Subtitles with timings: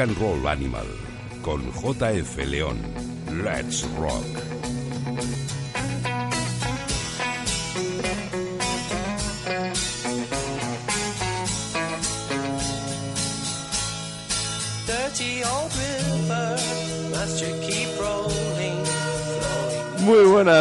[0.00, 0.86] And Roll Animal
[1.42, 2.76] con JF León.
[3.42, 4.37] Let's Rock.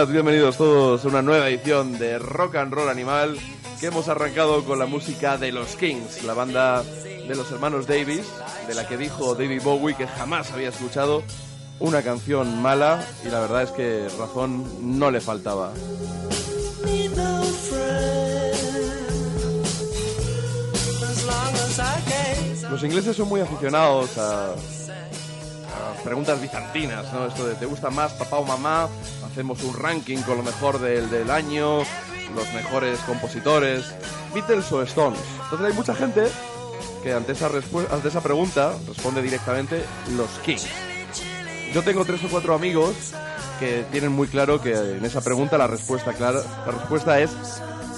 [0.05, 3.35] Bienvenidos todos a una nueva edición de Rock and Roll Animal
[3.79, 8.27] que hemos arrancado con la música de los Kings, la banda de los hermanos Davis,
[8.67, 11.23] de la que dijo David Bowie que jamás había escuchado
[11.79, 15.71] una canción mala y la verdad es que razón no le faltaba.
[22.69, 24.53] Los ingleses son muy aficionados a
[26.03, 27.27] preguntas bizantinas, ¿no?
[27.27, 28.87] Esto de ¿te gusta más papá o mamá?
[29.25, 31.79] Hacemos un ranking con lo mejor del, del año,
[32.35, 33.85] los mejores compositores,
[34.33, 35.19] Beatles o Stones.
[35.43, 36.27] Entonces hay mucha gente
[37.03, 37.49] que ante esa,
[37.91, 39.83] ante esa pregunta responde directamente
[40.15, 40.67] los Kings.
[41.73, 42.95] Yo tengo tres o cuatro amigos
[43.59, 47.31] que tienen muy claro que en esa pregunta la respuesta clara, la respuesta es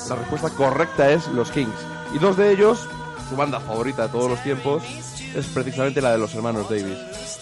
[0.09, 1.75] la respuesta correcta es los Kings.
[2.13, 2.88] Y dos de ellos,
[3.29, 4.84] su banda favorita de todos los tiempos,
[5.35, 6.97] es precisamente la de los hermanos Davis.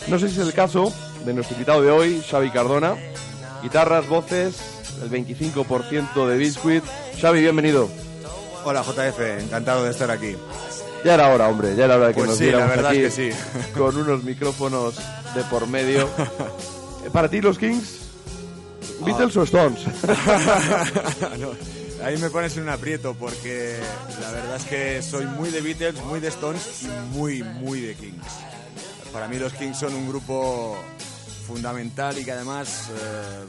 [0.07, 0.91] No sé si es el caso
[1.25, 2.95] de nuestro invitado de hoy, Xavi Cardona.
[3.63, 4.55] Guitarras, voces,
[5.01, 6.83] el 25% de Biscuit.
[7.19, 7.89] Xavi, bienvenido.
[8.63, 10.35] Hola JF, encantado de estar aquí.
[11.05, 12.99] Ya era hora, hombre, ya era hora de que Pues nos sí, la verdad aquí
[13.03, 13.37] es que sí.
[13.77, 14.95] con unos micrófonos
[15.35, 16.09] de por medio.
[17.13, 17.99] Para ti, los Kings,
[19.05, 19.79] Beatles o Stones.
[21.39, 21.51] No,
[22.03, 23.79] ahí me pones en un aprieto porque
[24.21, 27.95] la verdad es que soy muy de Beatles, muy de Stones y muy, muy de
[27.95, 28.25] Kings.
[29.11, 30.77] Para mí los Kings son un grupo
[31.47, 33.45] fundamental y que además eh,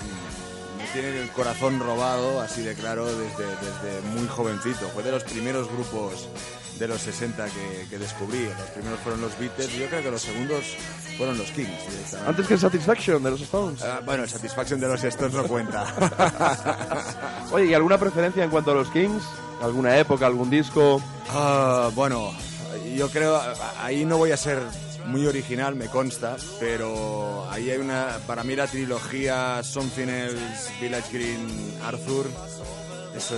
[0.79, 4.89] me tienen el corazón robado, así de claro, desde, desde muy jovencito.
[4.95, 6.29] Fue de los primeros grupos
[6.79, 8.45] de los 60 que, que descubrí.
[8.45, 10.65] Los primeros fueron los Beatles y yo creo que los segundos
[11.17, 12.15] fueron los Kings.
[12.27, 13.83] Antes que el Satisfaction de los Stones.
[13.83, 15.87] Ah, bueno, el Satisfaction de los Stones no cuenta.
[17.53, 19.23] Oye, ¿y alguna preferencia en cuanto a los Kings?
[19.61, 21.03] ¿Alguna época, algún disco?
[21.31, 22.33] Ah, bueno,
[22.97, 23.41] yo creo,
[23.81, 24.63] ahí no voy a ser
[25.07, 31.13] muy original, me consta, pero ahí hay una, para mí la trilogía Something Else, Village
[31.13, 32.27] Green, Arthur,
[33.17, 33.35] eso,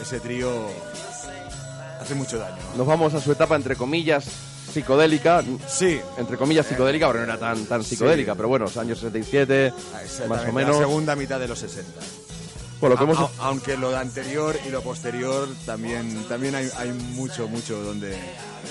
[0.00, 0.50] ese trío
[2.00, 2.56] hace mucho daño.
[2.76, 4.24] Nos vamos a su etapa, entre comillas,
[4.72, 5.42] psicodélica.
[5.68, 8.36] Sí, Entre comillas, psicodélica, porque no era tan, tan psicodélica, Sí.
[8.36, 10.76] pero bueno, años 67, más exactamente, o menos.
[10.76, 12.00] la segunda mitad de los 60.
[12.78, 13.18] Por lo que hemos...
[13.18, 17.82] A- a- aunque lo de anterior y lo posterior también, también hay, hay mucho, mucho
[17.82, 18.16] donde...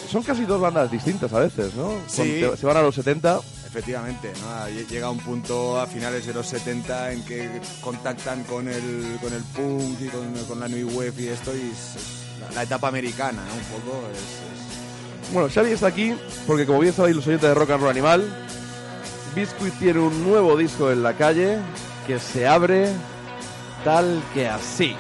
[0.10, 1.94] Son casi dos bandas distintas a veces, ¿no?
[2.08, 2.40] Sí.
[2.42, 4.68] Te- se van a los 70, Efectivamente, ¿no?
[4.90, 9.44] Llega un punto a finales de los 70 en que contactan con el, con el
[9.44, 11.72] punk y con, con la new wave y esto, y
[12.54, 13.54] la, etapa americana, ¿no?
[13.54, 16.16] Un poco es, Bueno, Xavi está aquí
[16.48, 18.48] porque, como bien sabéis los oyentes de Rock and Roll Animal,
[19.36, 21.60] Biscuit tiene un nuevo disco en la calle
[22.08, 22.90] que se abre
[23.84, 24.96] tal que así.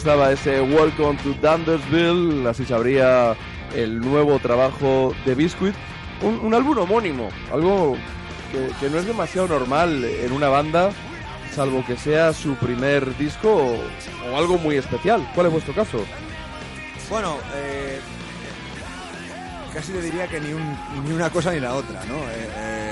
[0.00, 3.36] Estaba ese Welcome to Dundersville, así se abría
[3.76, 5.74] el nuevo trabajo de Biscuit.
[6.22, 7.98] Un, un álbum homónimo, algo
[8.80, 10.90] que, no es demasiado normal en una banda,
[11.54, 15.30] salvo que sea su primer disco o, o algo muy especial.
[15.34, 15.98] ¿Cuál es vuestro caso?
[17.10, 18.00] Bueno, eh,
[19.74, 22.14] casi te diría que ni, un- ni una cosa ni la otra, ¿no?
[22.16, 22.89] Eh, eh,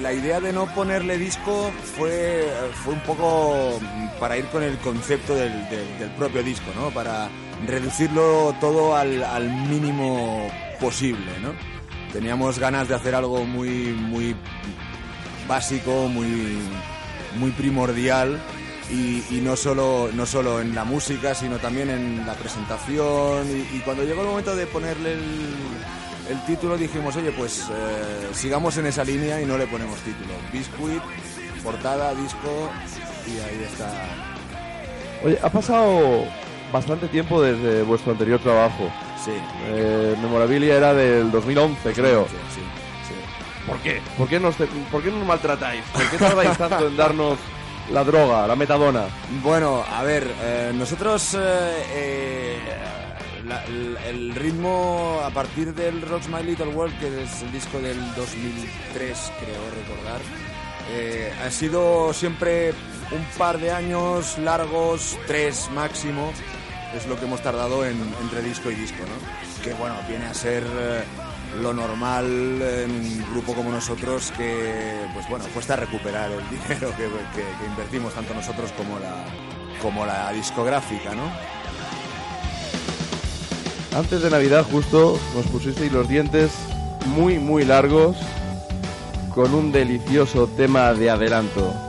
[0.00, 2.48] la idea de no ponerle disco fue,
[2.84, 3.78] fue un poco
[4.20, 6.90] para ir con el concepto del, del- del propio disco, ¿no?
[6.90, 7.28] Para
[7.66, 10.48] reducirlo todo al, al mínimo
[10.80, 11.52] posible, ¿no?
[12.12, 14.34] Teníamos ganas de hacer algo muy, muy
[15.48, 16.58] básico, muy,
[17.38, 18.40] muy primordial
[18.90, 23.46] y, y no, solo, no solo en la música, sino también en la presentación.
[23.50, 25.20] Y, y cuando llegó el momento de ponerle el,
[26.30, 30.34] el título dijimos, oye, pues eh, sigamos en esa línea y no le ponemos título.
[30.52, 31.02] Biscuit,
[31.62, 32.70] portada, disco
[33.26, 33.90] y ahí está.
[35.24, 36.24] Oye, ha pasado
[36.72, 38.90] bastante tiempo desde vuestro anterior trabajo.
[39.24, 39.32] Sí.
[39.66, 42.26] Eh, Memorabilia era del 2011, creo.
[42.28, 42.60] Sí, sí,
[43.08, 43.66] sí.
[43.66, 44.00] ¿Por qué?
[44.16, 44.56] ¿Por qué, nos,
[44.90, 45.82] ¿Por qué nos maltratáis?
[45.92, 47.38] ¿Por qué tardáis tanto en darnos
[47.90, 49.04] la droga, la metadona?
[49.42, 51.38] Bueno, a ver, eh, nosotros eh,
[51.94, 52.58] eh,
[53.48, 57.78] la- el, el ritmo a partir del Rocks My Little World, que es el disco
[57.80, 60.20] del 2003, creo recordar,
[60.90, 62.70] eh, ha sido siempre
[63.10, 66.32] un par de años largos, tres máximo,
[66.96, 69.62] es lo que hemos tardado en, entre disco y disco, ¿no?
[69.62, 71.02] Que bueno, viene a ser eh,
[71.60, 72.26] lo normal
[72.62, 77.66] en un grupo como nosotros que, pues bueno, cuesta recuperar el dinero que, que- que
[77.66, 79.24] invertimos tanto nosotros como la,
[79.82, 81.55] como la discográfica, ¿no?
[83.96, 86.50] Antes de Navidad justo nos pusisteis los dientes
[87.06, 88.18] muy muy largos
[89.34, 91.85] con un delicioso tema de adelanto.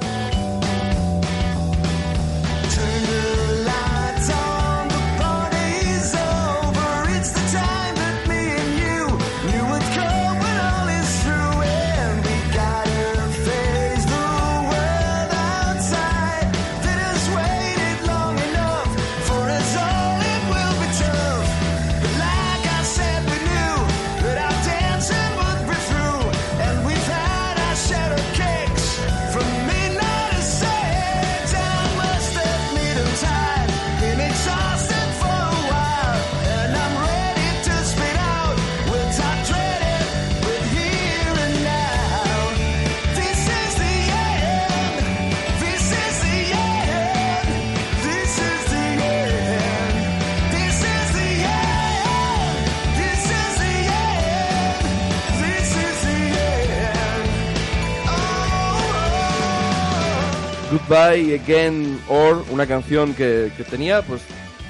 [61.18, 64.22] Again or una canción que, que tenía pues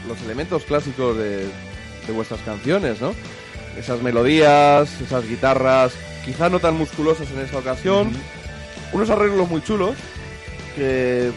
[0.08, 1.46] los elementos clásicos de,
[2.08, 3.14] de vuestras canciones, ¿no?
[3.78, 5.94] Esas melodías, esas guitarras,
[6.26, 8.12] quizá no tan musculosas en esta ocasión,
[8.92, 9.96] unos arreglos muy chulos
[10.76, 11.32] que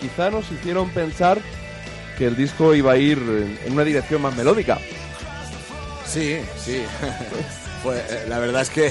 [0.00, 1.38] quizá nos hicieron pensar
[2.18, 4.78] que el disco iba a ir en, en una dirección más melódica.
[6.06, 6.82] Sí, sí.
[7.82, 8.90] Pues eh, la verdad es que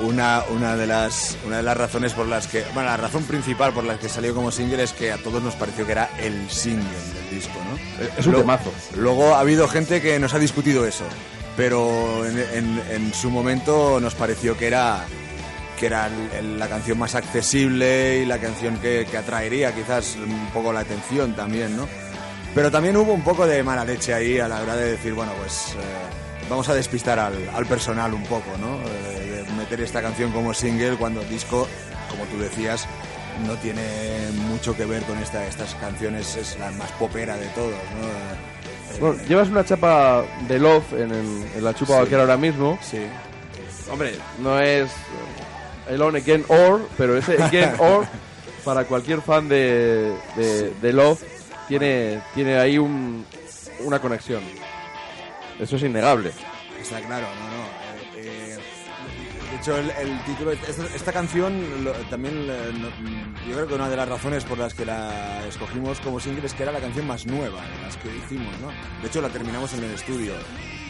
[0.00, 2.64] una, una, de las, una de las razones por las que.
[2.74, 5.54] Bueno, la razón principal por la que salió como single es que a todos nos
[5.54, 8.04] pareció que era el single del disco, ¿no?
[8.18, 8.72] Es un temazo.
[8.96, 11.04] Luego ha habido gente que nos ha discutido eso,
[11.56, 15.04] pero en, en- en su momento nos pareció que era
[15.78, 20.72] que era la canción más accesible y la canción que, que atraería quizás un poco
[20.72, 21.88] la atención también, ¿no?
[22.54, 25.32] Pero también hubo un poco de mala leche ahí a la hora de decir, bueno,
[25.40, 28.76] pues eh, vamos a despistar al, al personal un poco, ¿no?
[28.88, 29.23] Eh,
[29.64, 31.66] meter esta canción como single cuando el disco,
[32.10, 32.86] como tú decías,
[33.46, 33.82] no tiene
[34.48, 38.06] mucho que ver con esta, estas canciones, es la más popera de todos, ¿no?
[38.06, 42.00] Eh, Bueno, llevas una chapa de Love en, el- en la chupa Sí.
[42.00, 42.78] vaquera ahora mismo.
[42.82, 42.98] sí.
[43.90, 44.90] Hombre, no es
[45.90, 48.06] el on again or, pero ese again or
[48.64, 51.20] para cualquier fan de, de, de Love
[51.68, 53.26] tiene, tiene ahí un,
[53.80, 54.42] una conexión.
[55.60, 56.32] Eso es innegable.
[56.80, 57.64] Está claro, no, no.
[59.64, 61.54] De hecho, el, título, esta, esta canción
[62.10, 62.70] también, eh,
[63.48, 66.52] yo creo que una de las razones por las que la escogimos como single es
[66.52, 68.68] que era la canción más nueva de las que hicimos, ¿no?
[69.00, 70.34] De hecho, la terminamos en el estudio.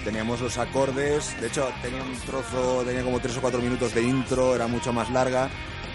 [0.03, 4.03] Teníamos los acordes, de hecho, tenía un trozo, tenía como tres o cuatro minutos de
[4.03, 5.51] intro, era mucho más larga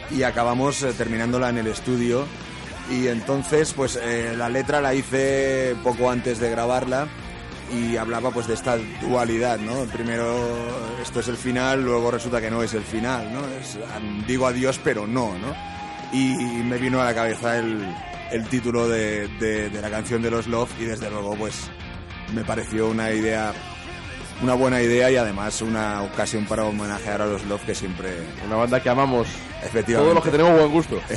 [0.09, 2.25] y acabamos eh, terminándola en el estudio.
[2.89, 7.09] Y entonces, pues eh, la letra la hice poco antes de grabarla
[7.71, 9.83] y hablaba pues de esta dualidad, ¿no?
[9.85, 10.35] Primero
[11.01, 13.41] esto es el final, luego resulta que no es el final, ¿no?
[13.59, 13.77] Es,
[14.27, 15.53] digo adiós pero no, ¿no?
[16.11, 16.33] Y
[16.63, 17.85] me vino a la cabeza el,
[18.31, 21.69] el título de, de- de la canción de los Love y desde luego pues
[22.33, 23.53] me pareció una idea,
[24.41, 28.09] una buena idea y además una ocasión para homenajear a los Love que siempre,
[28.45, 29.27] Una banda que amamos
[29.63, 29.95] efectivamente.
[29.95, 30.99] todos los que tenemos buen gusto.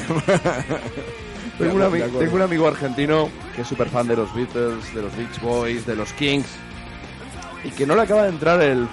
[1.69, 2.19] tengo, un De ami- acuerdo.
[2.21, 5.87] tengo un amigo argentino que es súper fan de los Beatles, de los Beach Boys,
[5.87, 6.47] de los Kings
[7.65, 8.87] y que no le acaba de entrar el,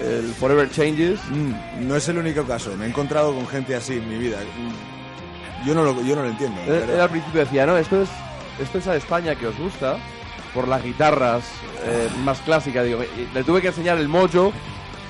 [0.00, 1.20] el Forever Changes.
[1.30, 4.38] Mm, no es el único caso, me he encontrado con gente así en mi vida.
[4.38, 6.60] Mm, Yo no lo, yo no lo entiendo.
[6.62, 8.08] Él, pero- él al principio decía, no, esto es,
[8.60, 9.96] esto es a España que os gusta,
[10.52, 11.44] por las guitarras
[11.84, 12.84] eh, más clásicas.
[12.84, 14.52] Digo, y le tuve que enseñar el mojo,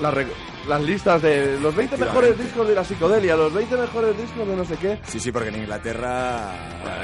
[0.00, 0.26] re-
[0.68, 4.56] las listas de los 20 mejores discos de la psicodelia, los 20 mejores discos de
[4.56, 4.98] no sé qué.
[5.06, 6.52] Sí, sí, porque en Inglaterra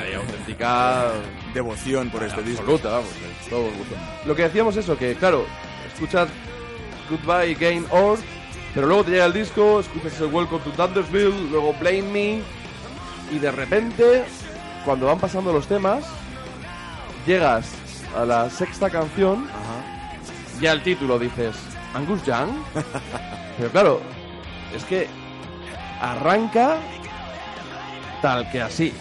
[0.00, 1.10] Hay auténtica
[1.52, 2.62] devoción por este disco.
[2.62, 3.10] absoluta, vamos,
[3.50, 3.96] todo gusto.
[4.26, 5.44] Lo que decíamos eso, que claro,
[5.92, 6.28] escuchas
[7.10, 8.18] Goodbye Game Or,
[8.74, 12.40] pero luego te llega el disco, escuchas el Welcome to Thundersville, luego Blame Me,
[13.32, 14.24] y de repente,
[14.84, 16.04] cuando van pasando los temas,
[17.26, 17.66] llegas
[18.16, 20.60] a la sexta canción, Ajá.
[20.60, 21.56] ya el título dices,
[21.94, 22.50] Angus Young.
[23.58, 24.00] Pero claro,
[24.74, 25.08] es que
[26.00, 26.76] arranca
[28.22, 28.94] tal que así.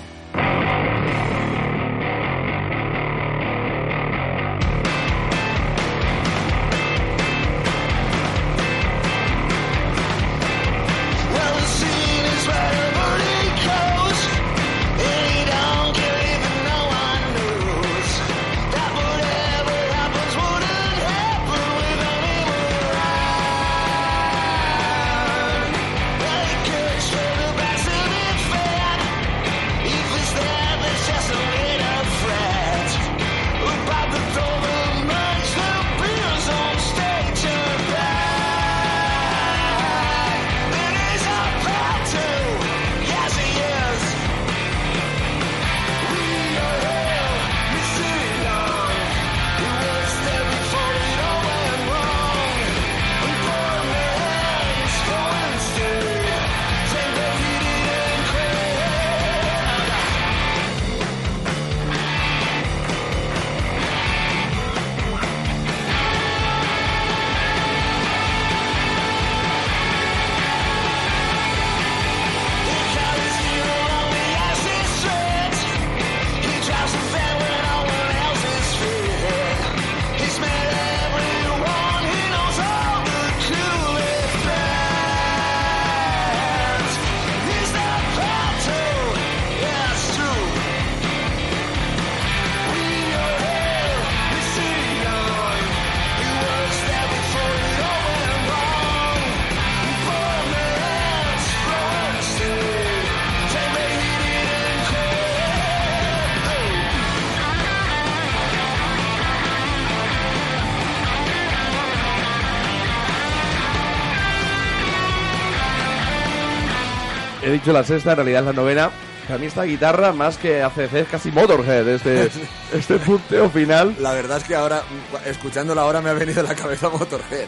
[117.48, 118.90] He dicho la sexta, en realidad es la novena.
[119.26, 122.30] Para mí esta guitarra, más que ACC, es casi Motorhead, este,
[122.74, 123.96] este punteo final.
[124.00, 124.82] La verdad es que ahora,
[125.26, 127.48] escuchándola ahora, me ha venido a la cabeza Motorhead.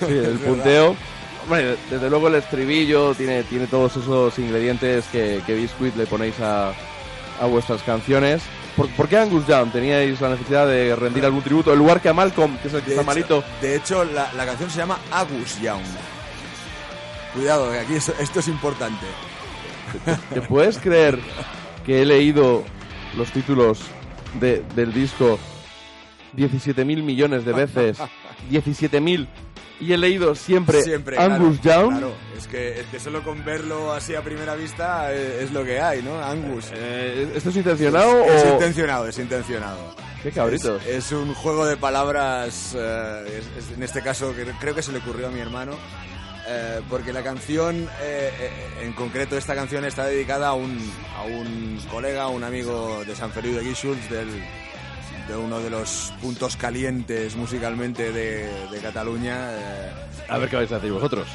[0.00, 0.96] Sí, el punteo.
[1.90, 6.70] Desde luego el estribillo tiene, tiene todos esos ingredientes que, que Biscuit le ponéis a,
[7.40, 8.42] a vuestras canciones.
[8.76, 9.70] ¿Por, por qué Angus Young?
[9.70, 11.72] ¿Teníais la necesidad de rendir algún tributo?
[11.72, 13.44] En lugar que a Malcolm, que es el que De está hecho, malito.
[13.62, 15.82] de hecho, la, la canción se llama Agus Young.
[17.34, 19.06] Cuidado, que aquí esto, esto es importante.
[20.32, 21.18] ¿Te puedes creer
[21.84, 22.64] que he leído
[23.16, 23.80] los títulos
[24.40, 25.38] de- del disco
[26.36, 27.98] 17.000 millones de veces?
[28.50, 29.26] 17.000.
[29.78, 31.18] Y he leído siempre, Siempre.
[31.18, 31.98] Angus claro, Young.
[31.98, 35.64] Claro, es que, es que solo con verlo así a primera vista eh, es, lo
[35.66, 36.18] que hay, ¿no?
[36.18, 36.70] Angus.
[36.74, 38.52] Eh, ¿Esto es intencionado es o...?
[38.54, 39.94] intencionado, es intencionado.
[40.22, 40.82] Qué cabritos.
[40.86, 43.24] Es, es un juego de palabras, eh,
[43.58, 45.72] es- es- en este caso que creo que se le ocurrió a mi hermano,
[46.48, 48.50] eh, porque la canción, eh, eh,
[48.82, 50.78] en concreto esta canción está dedicada a un,
[51.16, 54.28] a un colega, un amigo de San Feliu de Guíxols, del
[55.28, 59.50] de uno de los puntos calientes musicalmente de, de Cataluña.
[59.54, 59.90] eh,
[60.28, 61.26] A ver qué vais a decir vosotros.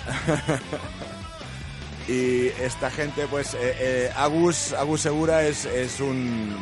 [2.07, 6.55] y esta gente, pues, eh, eh, Agus, Agus Segura es, es un,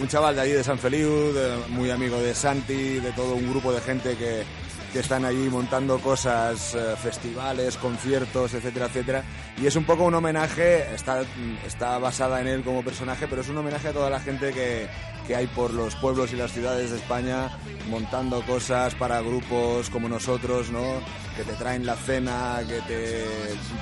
[0.00, 3.50] un chaval de allí de San Feliu, de- muy amigo de Santi, de todo un
[3.50, 4.44] grupo de gente que,
[4.92, 9.24] que están allí montando cosas, eh, festivales, conciertos, etcétera, etcétera.
[9.60, 11.22] Y es un poco un homenaje, está,
[11.66, 14.88] está basada en él como personaje, pero es un homenaje a toda la gente que,
[15.26, 17.50] que hay por los pueblos y las ciudades de España
[17.90, 21.00] montando cosas para grupos como nosotros, ¿no?
[21.36, 22.80] Que te traen la cena, que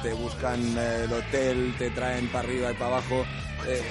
[0.02, 3.24] te, buscan el hotel, te traen para arriba y para abajo.
[3.68, 3.82] eh,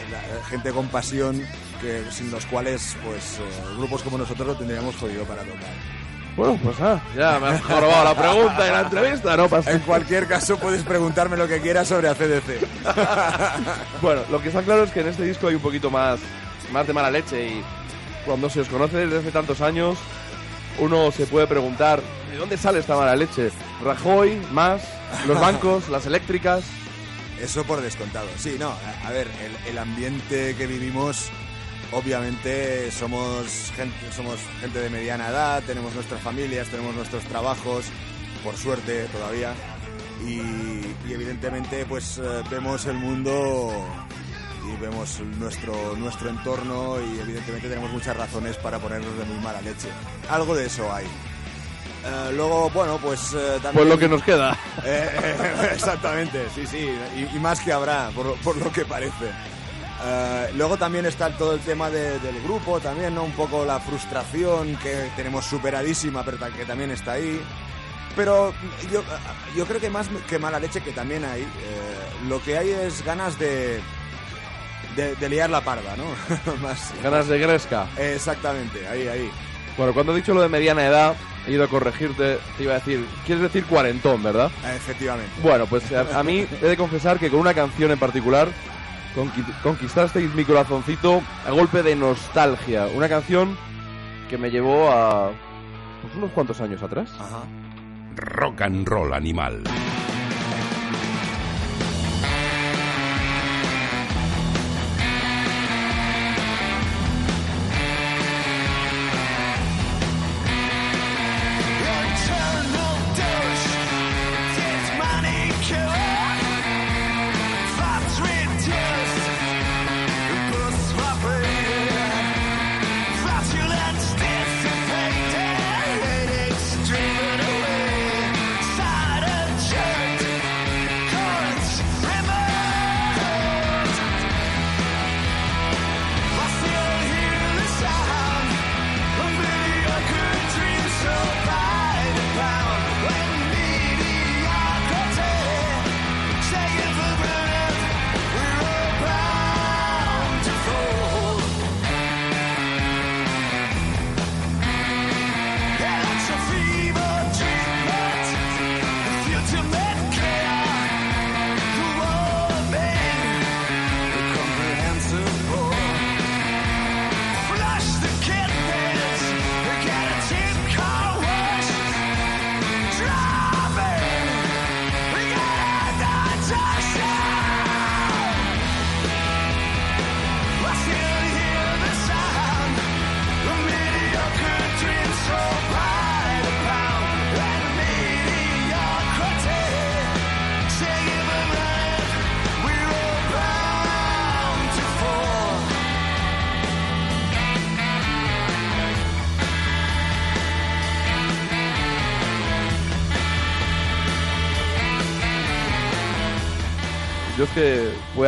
[0.50, 1.42] gente con pasión,
[1.82, 6.05] que sin los cuales, pues, eh, grupos como nosotros lo tendríamos jodido para tocar.
[6.36, 9.48] Bueno, pues ah, ya me has robado la pregunta en la entrevista, ¿no?
[9.48, 12.60] Pasa- En cualquier caso, puedes preguntarme lo que quieras sobre ACDC.
[14.02, 16.20] Bueno, lo que está claro es que en este disco hay un poquito más,
[16.72, 17.64] más de mala leche y
[18.26, 19.98] cuando se os conoce desde hace tantos años,
[20.80, 23.52] uno se puede preguntar, ¿de dónde sale esta mala leche?
[23.84, 24.38] ¿Rajoy?
[24.52, 24.82] ¿Más?
[25.28, 25.88] ¿Los bancos?
[25.90, 26.64] ¿Las eléctricas?
[27.42, 28.28] Eso por descontado.
[28.38, 31.30] Sí, no, a, a ver, el, el ambiente que vivimos,
[31.96, 37.86] obviamente somos gente, somos gente de mediana edad, tenemos nuestras familias, tenemos nuestros trabajos,
[38.44, 39.54] por suerte todavía,
[40.26, 40.40] y,
[41.10, 43.72] y evidentemente pues eh, vemos el mundo
[44.68, 49.62] y vemos nuestro, nuestro entorno y evidentemente tenemos muchas razones para ponernos de muy mala
[49.62, 49.88] leche.
[50.30, 51.06] Algo de eso hay.
[51.06, 53.74] Eh, luego, bueno, pues eh, también...
[53.74, 54.58] Pues lo que nos queda.
[54.84, 55.36] Eh,
[55.74, 59.32] exactamente, sí, sí, y, y más que habrá, por, por lo que parece.
[60.08, 63.24] Eh, luego también está todo el tema de- del grupo, también, ¿no?
[63.24, 67.42] Un poco la frustración que tenemos superadísima, pero que también está ahí.
[68.16, 68.54] Pero
[68.92, 69.04] yo,
[69.56, 71.48] yo creo que más que mala leche, que también hay, eh,
[72.30, 73.80] lo que hay es ganas de,
[74.96, 76.06] de, de liar la parda, ¿no?
[76.62, 77.88] más, Ganas de gresca.
[77.98, 79.30] Exactamente, ahí, ahí.
[79.78, 81.16] Bueno, cuando he dicho lo de mediana edad,
[81.48, 84.50] he ido a corregirte, te iba a decir, quieres decir cuarentón, ¿verdad?
[84.74, 85.32] Efectivamente.
[85.42, 88.48] Bueno, pues a, a mí he de confesar que con una canción en particular
[89.64, 92.88] conquistasteis mi corazoncito a golpe de nostalgia.
[92.88, 93.58] Una canción
[94.30, 95.32] que me llevó a
[96.02, 97.12] pues, unos cuantos años atrás.
[97.20, 97.44] Ajá.
[98.16, 99.64] Rock and roll animal.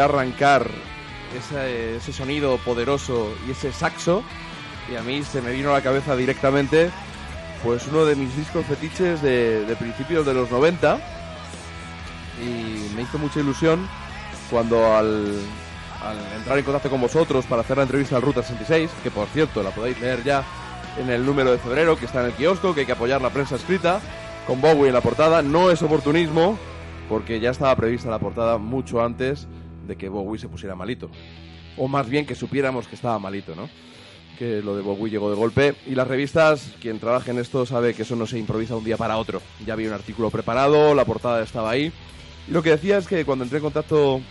[0.07, 0.69] Arrancar
[1.37, 4.23] ese, ese sonido poderoso y ese saxo
[4.91, 6.89] y a mí se me vino a la cabeza directamente
[7.63, 10.99] pues uno de mis discos fetiches de, de principios de los 90
[12.41, 13.87] y me hizo mucha ilusión
[14.49, 15.39] cuando al,
[16.03, 19.27] al entrar en contacto con vosotros para hacer la entrevista al Ruta 66, que por
[19.27, 20.43] cierto la podéis leer ya
[20.97, 23.29] en el número de febrero que está en el kiosco, que hay que apoyar la
[23.29, 23.99] prensa escrita,
[24.45, 26.57] con Bowie en la portada, no es oportunismo,
[27.09, 29.47] porque ya estaba prevista la portada mucho antes
[29.87, 31.09] de que Bowie se pusiera malito.
[31.77, 33.69] O más bien que supiéramos que estaba malito, ¿no?
[34.37, 35.75] Que lo de Bowie llegó de golpe.
[35.85, 38.97] Y las revistas, quien trabaja en esto sabe que eso no se improvisa un día
[38.97, 39.41] para otro.
[39.65, 41.91] Ya había un artículo preparado, la portada estaba ahí.
[42.47, 44.21] Y lo que decía es que cuando entré en contacto,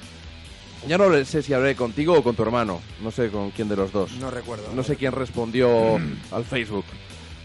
[0.88, 3.76] ya no sé si hablé contigo o con tu hermano, no sé con quién de
[3.76, 4.12] los dos.
[4.20, 4.72] No recuerdo.
[4.74, 5.96] No sé quién respondió
[6.32, 6.84] al Facebook.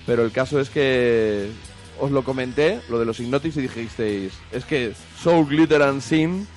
[0.06, 1.50] Pero el caso es que
[2.00, 6.48] os lo comenté, lo de los Hypnotics, y dijisteis, es que Soul, Glitter and Sin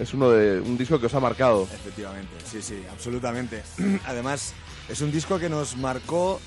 [0.00, 1.68] es uno de un disco que os ha marcado.
[1.72, 3.62] Efectivamente, sí, sí, absolutamente.
[4.06, 4.52] Además,
[4.88, 6.40] es un disco que nos marcó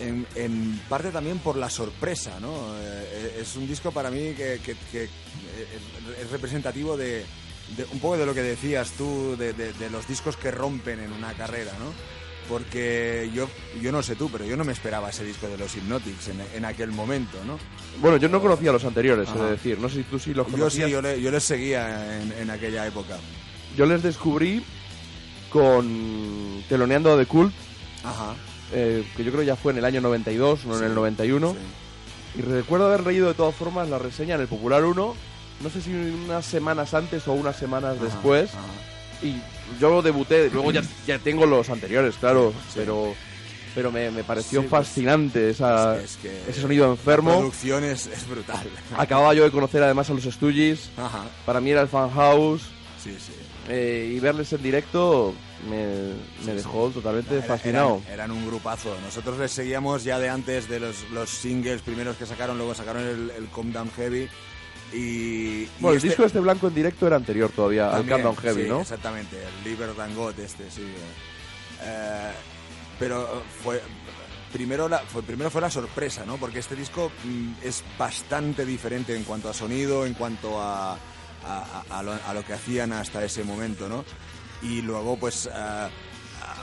[0.00, 2.52] en, en parte también por la sorpresa, ¿no?
[2.80, 5.08] Eh, es un disco para mí que, que- que, eh,
[6.20, 7.24] es representativo de,
[7.92, 11.12] un poco de lo que decías tú, de, de- de los discos que rompen en
[11.12, 11.92] una carrera, ¿no?
[12.48, 13.48] Porque yo,
[13.80, 16.42] yo no sé tú, pero yo no me esperaba ese disco de los Hypnotics en,
[16.54, 17.58] en aquel momento, ¿no?
[18.00, 19.44] Bueno, yo no conocía los anteriores, Ajá.
[19.44, 19.78] de decir.
[19.78, 20.86] No sé si tú sí los Yo conocías.
[20.86, 23.16] sí, yo, le- yo les seguía en, en aquella época.
[23.76, 24.62] Yo les descubrí
[25.50, 27.52] con Teloneando de Cult,
[28.02, 28.34] Ajá.
[28.72, 31.50] eh, que yo creo ya fue en el año 92, no en el 91.
[31.52, 32.38] Sí.
[32.40, 35.14] Y recuerdo haber leído de todas formas la reseña en el Popular 1,
[35.62, 38.50] no sé si unas semanas antes o unas semanas Ajá, después.
[38.50, 38.64] ajá.
[39.26, 39.40] Y
[39.80, 43.14] yo debuté, luego ya, ya tengo los anteriores, claro, pero
[43.74, 46.92] pero me, me pareció Sí, pues, fascinante esa, Es que- es que ese sonido La
[46.92, 47.38] enfermo.
[47.38, 48.64] producción es, es brutal.
[48.96, 51.24] Acababa yo de conocer además a los Stooges, Ajá.
[51.44, 52.62] para mí era el fan house,
[53.02, 53.32] Sí, sí.
[53.68, 55.34] eh, y verles en directo
[55.68, 56.12] me,
[56.46, 58.00] me dejó totalmente Era- fascinado.
[58.06, 58.94] Eran, eran un grupazo.
[59.04, 63.02] Nosotros les seguíamos ya de antes de los, los singles primeros que sacaron, luego sacaron
[63.02, 64.28] el, el Calm Down Heavy.
[64.94, 68.22] Y, y Bueno, este- el disco este blanco en directo era anterior todavía, también, al
[68.22, 68.80] Countdown Heavy, sí, ¿no?
[68.80, 70.82] Exactamente, el Liber Than God este, sí.
[71.82, 72.30] Eh,
[72.98, 73.82] pero fue
[74.52, 76.36] primero la, fue, primero fue la sorpresa, ¿no?
[76.36, 80.96] Porque este disco mm, es bastante diferente en cuanto a sonido, en cuanto a, a,
[81.44, 84.04] a- a lo, que hacían hasta ese momento, ¿no?
[84.62, 85.50] Y luego, pues,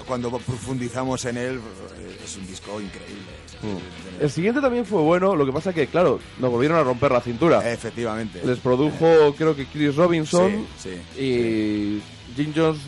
[0.07, 3.21] cuando profundizamos en él, eh, es un disco increíble.
[3.61, 4.23] Mm.
[4.23, 7.21] El siguiente también fue bueno, lo que pasa que, claro, nos volvieron a romper la
[7.21, 7.71] cintura.
[7.71, 8.41] Efectivamente.
[8.43, 12.01] Les produjo, creo que Chris Robinson Sí, sí, y
[12.35, 12.79] Jim Jones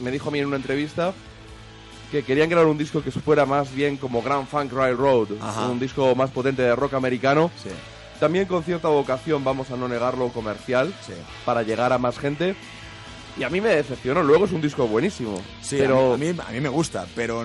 [0.00, 1.12] me dijo a mí en una entrevista
[2.10, 5.68] que querían crear un disco que fuera más bien como Grand Funk Railroad, Ajá.
[5.68, 7.70] un disco más potente de rock americano, sí,
[8.20, 11.12] también con cierta vocación, vamos a no negarlo, comercial, sí.
[11.44, 12.54] para llegar a más gente.
[13.38, 15.40] Y a mí me decepcionó, luego es un disco buenísimo.
[15.62, 17.44] Sí, pero a, mí, a, mí, a mí me gusta, pero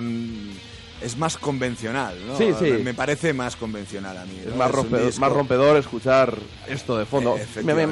[1.00, 2.36] es más convencional, ¿no?
[2.36, 2.72] Sí, sí.
[2.82, 4.38] Me, parece más convencional a mí.
[4.46, 6.34] es más, un rompe- disco- más rompedor escuchar
[6.66, 7.36] esto de fondo.
[7.38, 7.86] Eh, mira,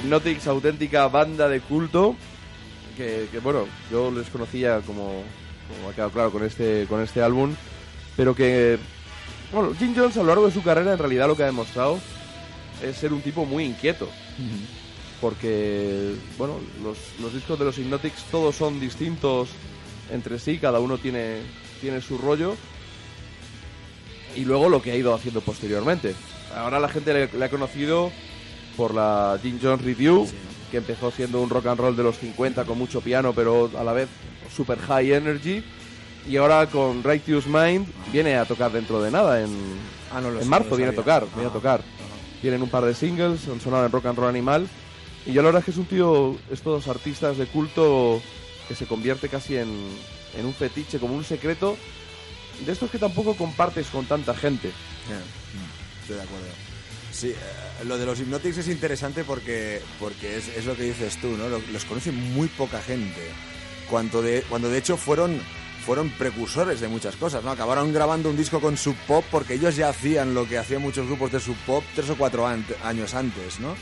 [0.04, 2.14] Hypnotics, auténtica banda de culto,
[2.94, 5.22] que, que, bueno, yo les conocía como,
[5.68, 7.54] como ha quedado claro con este, con este álbum,
[8.14, 8.78] pero que,
[9.50, 11.98] bueno, Jim Jones a lo largo de su carrera en realidad lo que ha demostrado
[12.82, 14.10] es ser un tipo muy inquieto,
[15.22, 19.48] porque, bueno, los, los discos de los Hypnotics todos son distintos
[20.12, 21.38] entre sí, cada uno tiene,
[21.80, 22.56] tiene su rollo,
[24.36, 26.14] y luego lo que ha ido haciendo posteriormente.
[26.54, 28.12] Ahora la gente le, le ha conocido
[28.76, 30.28] por la Jim Jones Review,
[30.70, 33.84] que empezó siendo un rock and roll de los 50 con mucho piano, pero a
[33.84, 34.08] la vez
[34.54, 35.62] super high energy.
[36.26, 39.50] Y ahora con Righteous Mind viene a tocar dentro de nada, en,
[40.12, 41.82] Ah, no en marzo viene a tocar, viene a Ajá, tocar.
[42.40, 44.68] Tienen un par de singles, han sonado en Rock and Roll Animal.
[45.26, 48.22] Y yo la verdad es que es un tío, estos artistas de culto
[48.68, 49.68] que se convierte casi en,
[50.38, 51.76] en un fetiche, como un secreto,
[52.64, 54.68] de estos que tampoco compartes con tanta gente.
[55.08, 55.20] Yeah,
[56.02, 56.46] Estoy de acuerdo.
[57.14, 61.16] Sí, eh, lo de los Hypnotics es interesante porque, porque es, es lo que dices
[61.20, 61.48] tú, ¿no?
[61.48, 63.22] Lo- Los conoce muy poca gente.
[63.88, 65.40] Cuando de, cuando de hecho fueron,
[65.86, 67.50] fueron precursores de muchas cosas, ¿no?
[67.52, 71.06] Acabaron grabando un disco con Sub Pop porque ellos ya hacían lo que hacían muchos
[71.06, 73.76] grupos de Sub Pop tres o cuatro an- años antes, ¿no?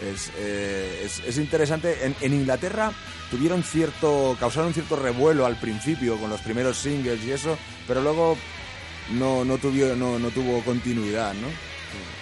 [0.00, 2.04] Es, eh, es, es interesante.
[2.06, 2.92] En, en Inglaterra
[3.30, 8.36] tuvieron cierto, causaron cierto revuelo al principio con los primeros singles y eso, pero luego
[9.12, 11.48] no, no, tuvo, no, no tuvo continuidad, ¿no?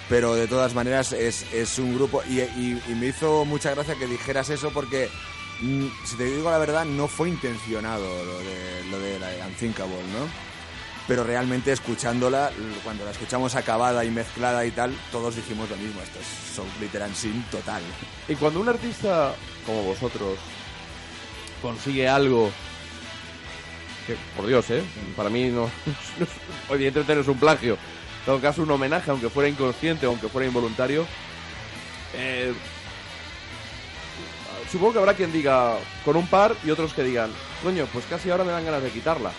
[0.08, 3.94] Pero de todas maneras es, es un grupo y, y- y me hizo mucha gracia
[3.94, 5.08] que dijeras eso porque,
[5.60, 9.96] mm, si te digo la verdad, no fue intencionado lo de, lo de la Unthinkable,
[9.96, 10.28] ¿no?
[11.08, 12.50] Pero realmente escuchándola,
[12.82, 16.68] cuando la escuchamos acabada y mezclada y tal, todos dijimos lo mismo, esto es Soul
[16.78, 17.82] Glitter Sin total.
[18.28, 19.34] Y cuando un artista
[19.66, 20.38] como vosotros
[21.60, 22.50] consigue algo
[24.06, 24.82] que, por Dios, ¿eh?
[25.16, 25.70] Para mí no,
[26.70, 27.76] evidentemente no es un plagio.
[28.24, 31.06] En todo caso, un homenaje, aunque fuera inconsciente, aunque fuera involuntario.
[32.14, 32.54] eh,
[34.72, 37.30] supongo que habrá quien diga con un par y otros que digan,
[37.62, 39.30] coño, pues casi ahora me dan ganas de quitarla.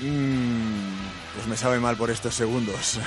[0.00, 2.98] Mm, pues me sabe mal por estos segundos.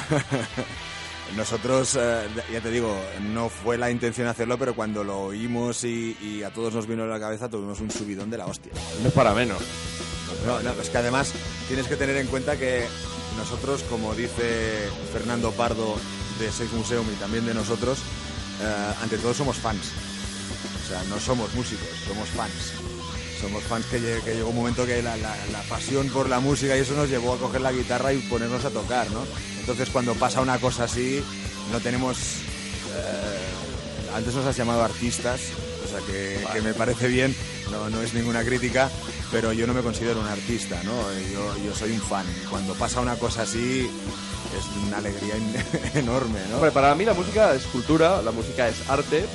[1.38, 2.96] nosotros, eh, ya te digo,
[3.32, 7.04] no fue la intención hacerlo, pero cuando lo oímos y, y a todos nos vino
[7.04, 8.74] a la cabeza, tuvimos un subidón de la hostia.
[9.02, 9.60] No es para menos.
[10.46, 11.34] No, no, es que además
[11.68, 12.86] tienes que tener en cuenta que
[13.38, 15.96] nosotros, como dice Fernando Pardo
[16.40, 18.00] de Sex Museum y también de nosotros,
[18.62, 19.92] eh, ante todo somos fans.
[20.84, 22.74] O sea, no somos músicos, somos fans.
[23.42, 25.14] Somos fans que, que llegó un momento que la
[25.68, 28.70] pasión por la música y eso nos llevó a coger la guitarra y ponernos a
[28.70, 29.22] tocar, ¿no?
[29.60, 31.22] Entonces cuando pasa una cosa así,
[31.72, 32.18] no tenemos...
[32.18, 35.42] eh, antes nos has llamado artistas,
[36.00, 37.36] que, que me parece bien,
[37.72, 38.90] no, no es ninguna crítica,
[39.32, 40.94] pero yo no me considero un artista, ¿no?
[41.32, 42.26] Yo, yo soy un fan.
[42.50, 43.90] Cuando pasa una cosa así,
[44.58, 45.66] es una alegría en-
[46.00, 46.56] enorme, ¿no?
[46.58, 49.26] Hombre, para mí la música es cultura, la música es arte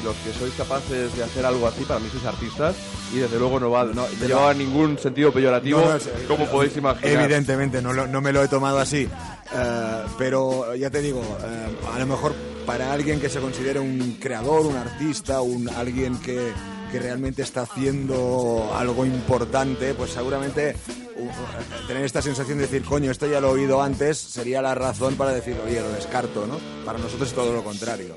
[0.00, 2.74] y los que sois capaces de hacer algo así, para mí sois artistas
[3.12, 6.46] y desde luego no va no, pero- lleva ningún sentido peyorativo, No, no, es- como
[6.46, 7.22] podéis imaginar.
[7.24, 9.08] Evidentemente, no, lo- no me lo he tomado así.
[9.56, 12.34] Eh, pero ya te digo, eh, a lo mejor
[12.66, 16.52] para alguien que se considere un creador, un artista, un, alguien que,
[16.90, 20.74] que realmente está haciendo algo importante, pues seguramente
[21.16, 24.74] uh, tener esta sensación de decir, coño, esto ya lo he oído antes, sería la
[24.74, 26.58] razón para decir, oye, lo descarto, ¿no?
[26.84, 28.16] Para nosotros es todo lo contrario.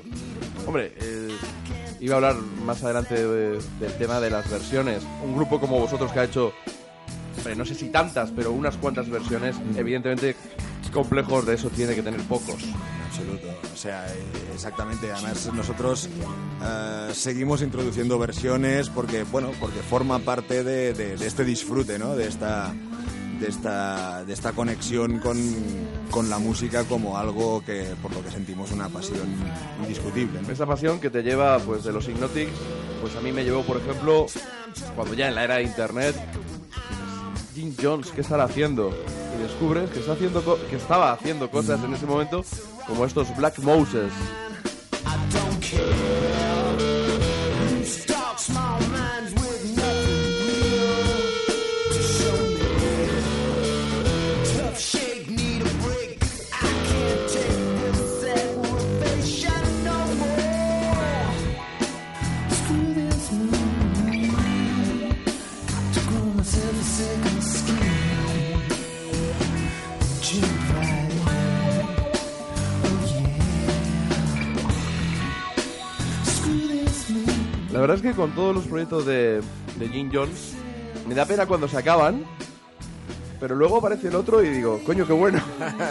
[0.66, 1.28] Hombre, eh,
[2.00, 5.02] iba a hablar más adelante de- del tema de las versiones.
[5.24, 6.52] Un grupo como vosotros que ha hecho,
[7.38, 10.36] hombre, no sé si tantas, pero unas cuantas versiones, evidentemente
[10.92, 12.62] complejos de eso tiene que tener pocos.
[12.62, 12.74] En
[13.06, 13.46] absoluto.
[13.74, 14.18] O sea, eh,
[14.54, 15.12] exactamente.
[15.12, 16.08] Además, nosotros
[16.64, 22.16] eh, seguimos introduciendo versiones porque, bueno, porque forma parte de, de- de este disfrute, ¿no?
[22.16, 22.72] De esta,
[23.40, 25.38] de esta, de esta conexión con,
[26.10, 29.28] con la música como algo que, por lo que sentimos una pasión
[29.80, 30.42] indiscutible.
[30.42, 30.50] ¿no?
[30.50, 32.52] Esa pasión que te lleva pues de los Hypnotics,
[33.00, 34.26] pues a mí me llevó, por ejemplo,
[34.96, 36.16] cuando ya en la era de internet,
[37.54, 38.92] Jim Jones, ¿qué estará haciendo?
[39.36, 42.44] Y descubres que, está haciendo que estaba haciendo cosas en ese momento
[42.86, 44.12] como estos Black Moses.
[77.88, 79.40] Verdad es que con todos los proyectos de,
[79.78, 80.52] de Jim Jones,
[81.06, 82.24] me da pena cuando se acaban,
[83.40, 85.40] pero luego aparece el otro y digo, coño, qué bueno.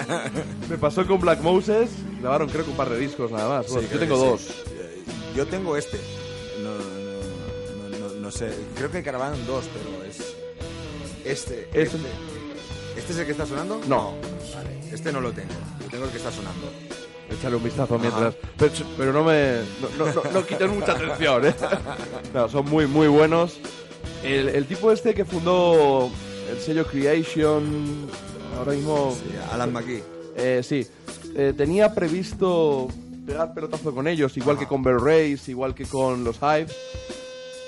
[0.69, 3.67] me pasó con Black Moses, grabaron creo que un par de discos nada más.
[3.67, 4.41] Bueno, yo creo tengo dos.
[4.41, 4.53] sí.
[5.36, 5.99] Yo tengo este.
[6.63, 8.49] No, no, no, no- no sé.
[8.75, 10.36] Creo que grabaron dos, pero es.
[11.23, 11.69] Este.
[11.73, 12.07] Es- Este.
[12.97, 13.79] ¿Este es el que está sonando?
[13.88, 14.13] No.
[14.55, 14.79] Vale.
[14.91, 15.53] Este no lo tengo.
[15.81, 16.71] Yo tengo el que está sonando.
[17.38, 18.36] Échale un vistazo mientras.
[18.58, 19.60] Pero, pero no me.
[19.97, 21.54] No, no, no, no quiten mucha atención, ¿eh?
[22.34, 23.60] No, son muy, muy buenos.
[24.23, 26.10] El, el tipo este que fundó
[26.50, 28.08] el sello Creation.
[28.58, 29.15] Ahora mismo.
[29.15, 30.04] Sí, Alan McGee.
[30.36, 30.88] Eh, sí.
[31.36, 32.88] Eh, tenía previsto
[33.26, 36.76] pegar pelotazo con ellos, igual que con Bell Race, igual que con los Hives.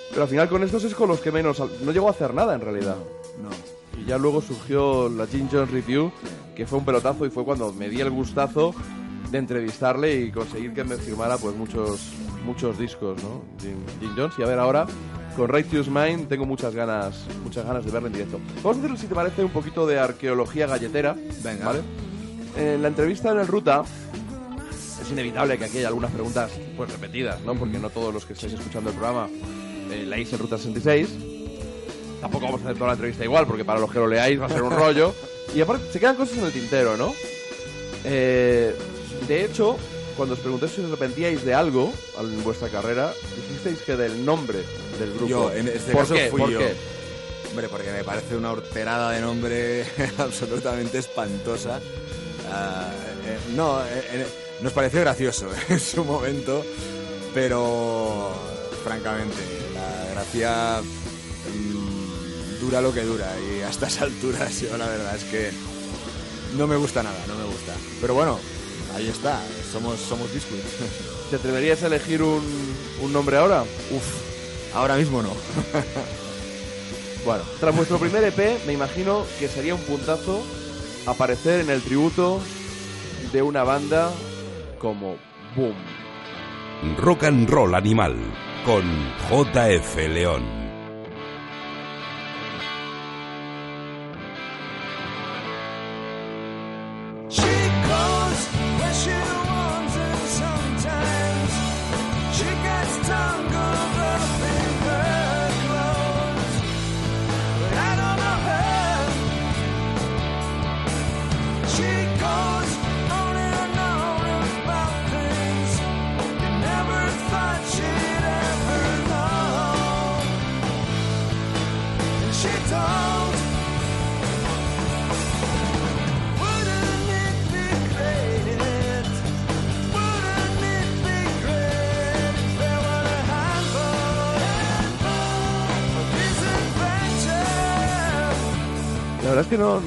[0.09, 1.61] Pero al final con estos es con los que menos.
[1.81, 2.95] No llegó a hacer nada en realidad.
[3.41, 3.49] No.
[4.01, 6.11] Y ya luego surgió la Jim Jones Review,
[6.55, 8.73] que fue un pelotazo y fue cuando me di el gustazo
[9.31, 12.13] de entrevistarle y conseguir que me firmara pues muchos
[12.45, 13.43] muchos discos, ¿no?
[13.61, 14.33] Jim, Jim Jones.
[14.37, 14.87] Y a ver ahora,
[15.35, 18.39] con Righteous Mind tengo muchas ganas, muchas ganas de verlo en directo.
[18.63, 21.15] Vamos a hacer, si te parece, un poquito de arqueología galletera.
[21.43, 21.65] Venga.
[21.65, 21.81] ¿vale?
[22.57, 23.83] En la entrevista en el Ruta,
[25.01, 27.55] es inevitable que aquí haya algunas preguntas pues repetidas, ¿no?
[27.55, 29.29] Porque no todos los que estáis escuchando el programa
[29.91, 31.09] eh, leéis el Ruta 66.
[32.21, 34.47] Tampoco vamos a hacer toda la entrevista igual, porque para los que lo leáis va
[34.47, 35.13] a ser un rollo.
[35.55, 37.13] Y aparte, se quedan cosas en el tintero, ¿no?
[38.03, 38.75] Eh,
[39.27, 39.77] de hecho,
[40.15, 44.63] cuando os pregunté si os arrepentíais de algo en vuestra carrera, dijisteis que del nombre
[44.99, 45.27] del grupo.
[45.27, 46.29] Yo, en este ¿Por caso qué?
[46.29, 46.59] fui ¿Por yo.
[46.59, 46.73] qué?
[47.49, 49.85] Hombre, porque me parece una horterada de nombre
[50.17, 51.79] absolutamente espantosa.
[52.51, 52.91] Ah,
[53.25, 54.27] eh, no, eh, eh,
[54.61, 56.63] nos pareció gracioso en su momento,
[57.33, 58.31] pero
[58.83, 59.37] francamente,
[59.73, 65.23] la gracia mm, dura lo que dura y a estas alturas yo la verdad es
[65.25, 65.51] que
[66.57, 67.73] no me gusta nada, no me gusta.
[68.01, 68.39] Pero bueno,
[68.99, 70.59] ahí está, somos, somos Discord.
[71.29, 72.43] ¿Te atreverías a elegir un,
[73.01, 73.63] un nombre ahora?
[73.63, 75.33] Uf, ahora mismo no.
[77.25, 80.41] Bueno, tras vuestro primer EP, me imagino que sería un puntazo
[81.05, 82.39] aparecer en el tributo
[83.33, 84.09] de una banda
[84.79, 85.17] como
[85.55, 85.75] Boom.
[86.97, 88.15] Rock and Roll Animal
[88.65, 88.83] con
[89.29, 90.58] JF León.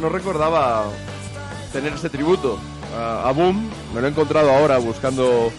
[0.03, 0.85] No, recordaba
[1.73, 2.59] tener ese tributo
[2.99, 3.71] a, Boom.
[3.95, 5.51] Me lo he encontrado ahora buscando,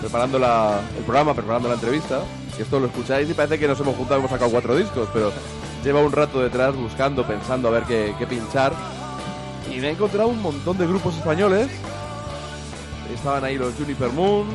[0.00, 2.20] preparando la- el programa, preparando la entrevista.
[2.56, 5.32] Que esto lo escucháis y parece que nos hemos juntado hemos sacado cuatro discos, pero
[5.84, 8.72] lleva un rato detrás buscando, pensando a ver qué, pinchar.
[9.70, 11.68] Y me he encontrado un montón de grupos españoles.
[13.14, 14.46] Estaban ahí los Juniper Moon,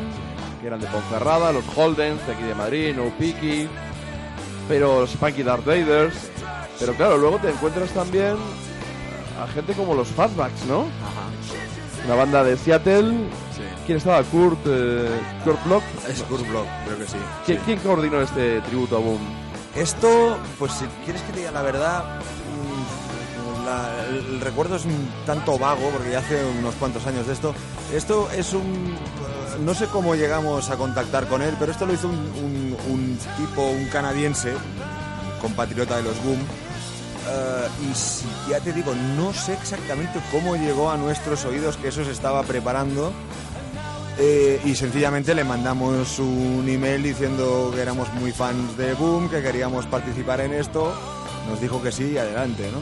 [0.62, 3.68] que eran de Ponferrada, los Holdens de aquí de Madrid, No Picky,
[4.68, 6.16] pero los Spunky Darth Vaders.
[6.80, 8.36] Pero claro, luego te encuentras también
[9.42, 10.86] a gente como los Fatbacks, ¿no?
[12.06, 13.12] Una banda de Seattle.
[13.56, 13.62] Sí.
[13.86, 14.24] ¿Quién estaba?
[14.24, 15.10] Kurt, eh,
[15.44, 15.84] Kurt Block.
[16.08, 17.18] Es Kurt Block, creo que sí.
[17.46, 17.62] ¿Qui- Sí.
[17.66, 19.20] ¿Quién coordinó este tributo a Boom?
[19.76, 24.86] Esto, pues si quieres que te diga la verdad, mm, la- el, el recuerdo es
[24.86, 27.54] un tanto vago, porque ya hace unos cuantos años de esto.
[27.94, 28.62] Esto es un...
[28.96, 32.78] eh, No sé cómo llegamos a contactar con él, pero esto lo hizo un, un-
[32.92, 34.54] un tipo, un canadiense,
[35.42, 36.40] compatriota de los Boom.
[37.30, 41.90] Eh, y si ya te digo, no sé exactamente cómo llegó a nuestros oídos que
[41.90, 43.12] eso se estaba preparando.
[44.20, 49.42] Eh, y sencillamente le mandamos un email diciendo que éramos muy fans de Boom, que
[49.44, 50.92] queríamos participar en esto.
[51.50, 52.80] Nos dijo que sí y adelante, ¿no?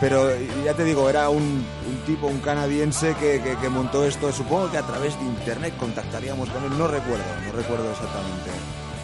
[0.00, 4.04] Pero eh, ya te digo, era un, un tipo, un canadiense que, que- que montó
[4.06, 4.32] esto.
[4.32, 6.70] Supongo que a través de internet contactaríamos con él.
[6.78, 8.50] No recuerdo, no recuerdo exactamente.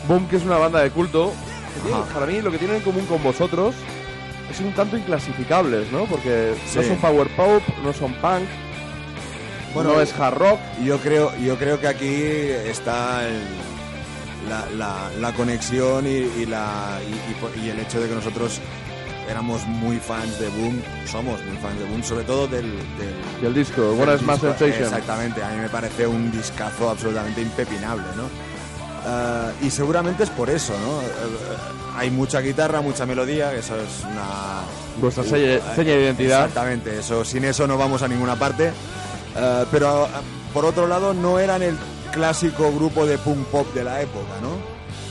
[0.09, 1.33] Boom, que es una banda de culto.
[1.75, 3.75] que tiene- para mí lo que tienen en común con vosotros
[4.51, 6.05] es un tanto inclasificables, ¿no?
[6.07, 8.45] Porque no son power pop, no son punk,
[9.75, 10.59] Bueno, no es hard rock.
[10.83, 13.43] Yo creo, yo creo que aquí está el-
[14.49, 16.99] la, la- la conexión y, y la,
[17.57, 18.61] y, y el hecho de que nosotros
[19.29, 20.81] éramos muy fans de Boom,
[21.11, 22.73] somos muy fans de Boom, sobre todo del,
[23.43, 24.37] del, disco, del What is disco.
[24.39, 24.85] Sensation.
[24.85, 28.29] Exactamente, a mí me parece un discazo absolutamente impepinable, ¿no?
[29.05, 31.03] Ah, y seguramente es por eso, ¿no?
[31.03, 34.61] Eh, eh, hay mucha guitarra, mucha melodía, eso es una...
[35.01, 36.41] Vuestra seña- seña de identidad.
[36.47, 38.73] Exactamente, eso, sin eso no vamos a ninguna parte.
[39.37, 40.21] Eh, pero ah,
[40.53, 41.77] por otro lado no eran el
[42.13, 44.51] clásico grupo de punk pop de la época, ¿no?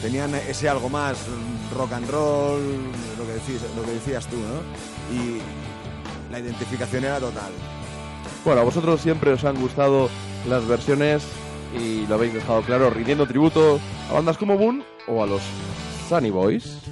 [0.01, 2.61] Tenían ese algo más mm, rock and roll,
[3.17, 5.15] lo que decías, lo que decías tú, ¿no?
[5.15, 5.41] Y
[6.31, 7.51] la identificación era total.
[8.43, 10.09] Bueno, a vosotros siempre os han gustado
[10.47, 11.23] las versiones
[11.79, 13.79] y lo habéis dejado claro, rindiendo tributo
[14.09, 15.41] a bandas como Boom o a los
[16.05, 16.84] Sunny Boys.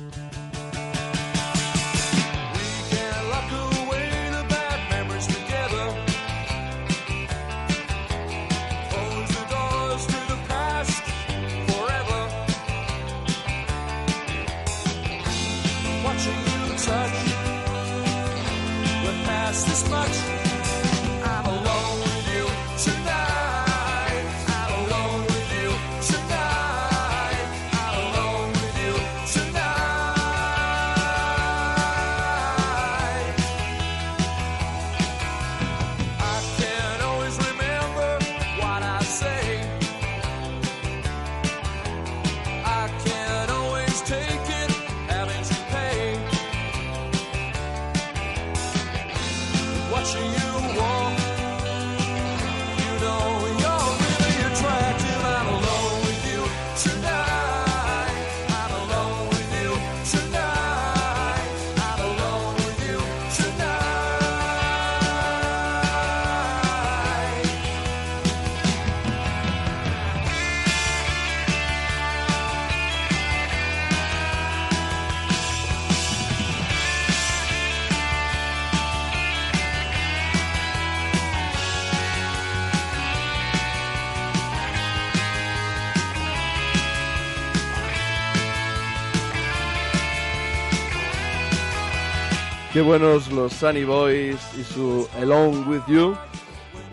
[92.74, 96.16] Qué buenos los Sunny Boys y su Alone With You.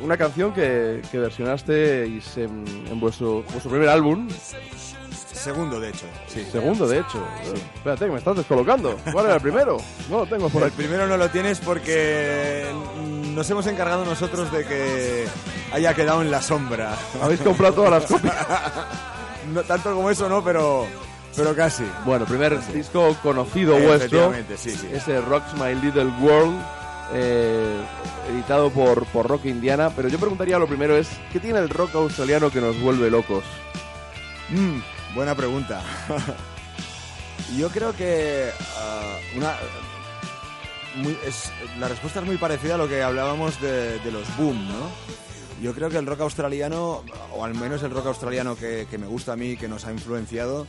[0.03, 4.29] Una canción que, que versionasteis en, en vuestro, vuestro primer álbum,
[5.33, 6.47] Segundo, de hecho, sí.
[6.53, 7.19] segundo de hecho.
[7.45, 8.99] Eh, Espérate, que me estás descolocando.
[9.11, 9.79] ¿Cuál era el primero?
[10.11, 10.77] No lo tengo por El aquí.
[10.77, 12.67] primero no lo tienes porque
[13.35, 15.25] nos hemos encargado nosotros de que
[15.73, 16.95] haya quedado en la sombra.
[17.23, 18.37] Habéis comprado todas las copias.
[19.55, 20.87] No, tanto como eso no, pero,
[21.37, 21.85] pero casi.
[22.05, 23.95] Bueno, primer disco conocido vuestro.
[24.31, 24.89] Efectivamente, sí, sí.
[24.93, 26.61] Ese Rocks My Little World,
[27.13, 27.81] eh,
[28.33, 29.91] editado por, por Rock Indiana.
[29.95, 33.45] Pero yo preguntaría lo primero es, ¿qué tiene el rock australiano que nos vuelve locos?
[34.51, 35.83] Mm, buena pregunta.
[37.57, 39.55] Yo creo que ah, una
[40.97, 44.69] muy- es- la respuesta es muy parecida a lo que hablábamos de, de los boom,
[44.69, 44.91] ¿no?
[45.61, 47.03] Yo creo que el rock australiano,
[47.35, 49.93] o al menos el rock australiano que, que me gusta a mí, que nos ha
[49.93, 50.67] influenciado,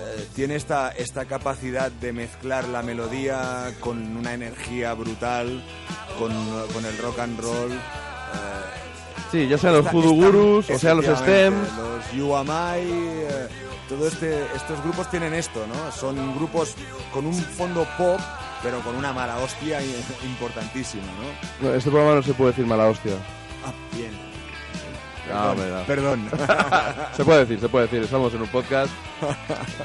[0.00, 5.62] eh, tiene esta, esta capacidad de mezclar la melodía con una energía brutal,
[6.18, 6.32] con,
[6.72, 7.72] con el rock and roll.
[7.72, 7.76] eh,
[9.30, 11.58] Sí, ya sean los Voodoo Gurus o sean los Stems.
[11.76, 13.48] Los You Am I, eh,
[13.88, 15.92] todo este, estos grupos tienen esto, ¿no?
[15.92, 16.74] Son grupos
[17.12, 18.20] con un fondo pop,
[18.62, 19.80] pero con una mala hostia
[20.24, 21.04] importantísima,
[21.60, 21.68] ¿no?
[21.68, 23.12] No, este programa no se puede decir mala hostia.
[23.66, 24.10] Ah, bien.
[25.32, 25.54] Ah,
[25.86, 26.24] Perdón.
[26.24, 26.30] no.
[26.30, 27.06] Perdón.
[27.16, 28.02] Se puede decir, se puede decir.
[28.02, 28.92] Estamos en un podcast.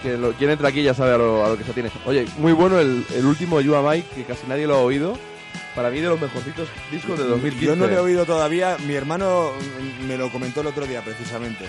[0.04, 1.90] Que lo- quien entra aquí ya sabe a lo, a lo que se tiene.
[2.06, 5.18] Oye, muy bueno el, el último You Am I, que casi nadie lo ha oído.
[5.76, 7.66] Para mí de los mejorcitos discos de 2015.
[7.66, 8.78] Yo no lo he oído todavía.
[8.86, 9.52] Mi hermano
[10.06, 11.66] me lo comentó el otro día, precisamente.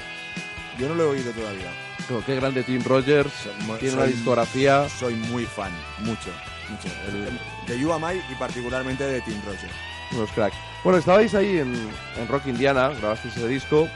[0.78, 1.70] Yo no lo he oído todavía.
[2.10, 3.32] Oh, qué grande Tim Rogers.
[3.66, 4.88] Soy- Tiene una discografía.
[4.88, 6.30] Soy muy fan, mucho,
[6.68, 6.88] mucho.
[7.08, 9.72] El- de You Am I y particularmente de Tim Rogers.
[10.12, 10.56] Unos cracks.
[10.84, 11.74] Bueno, estabais ahí en,
[12.18, 13.88] en Rock Indiana, grabasteis ese disco,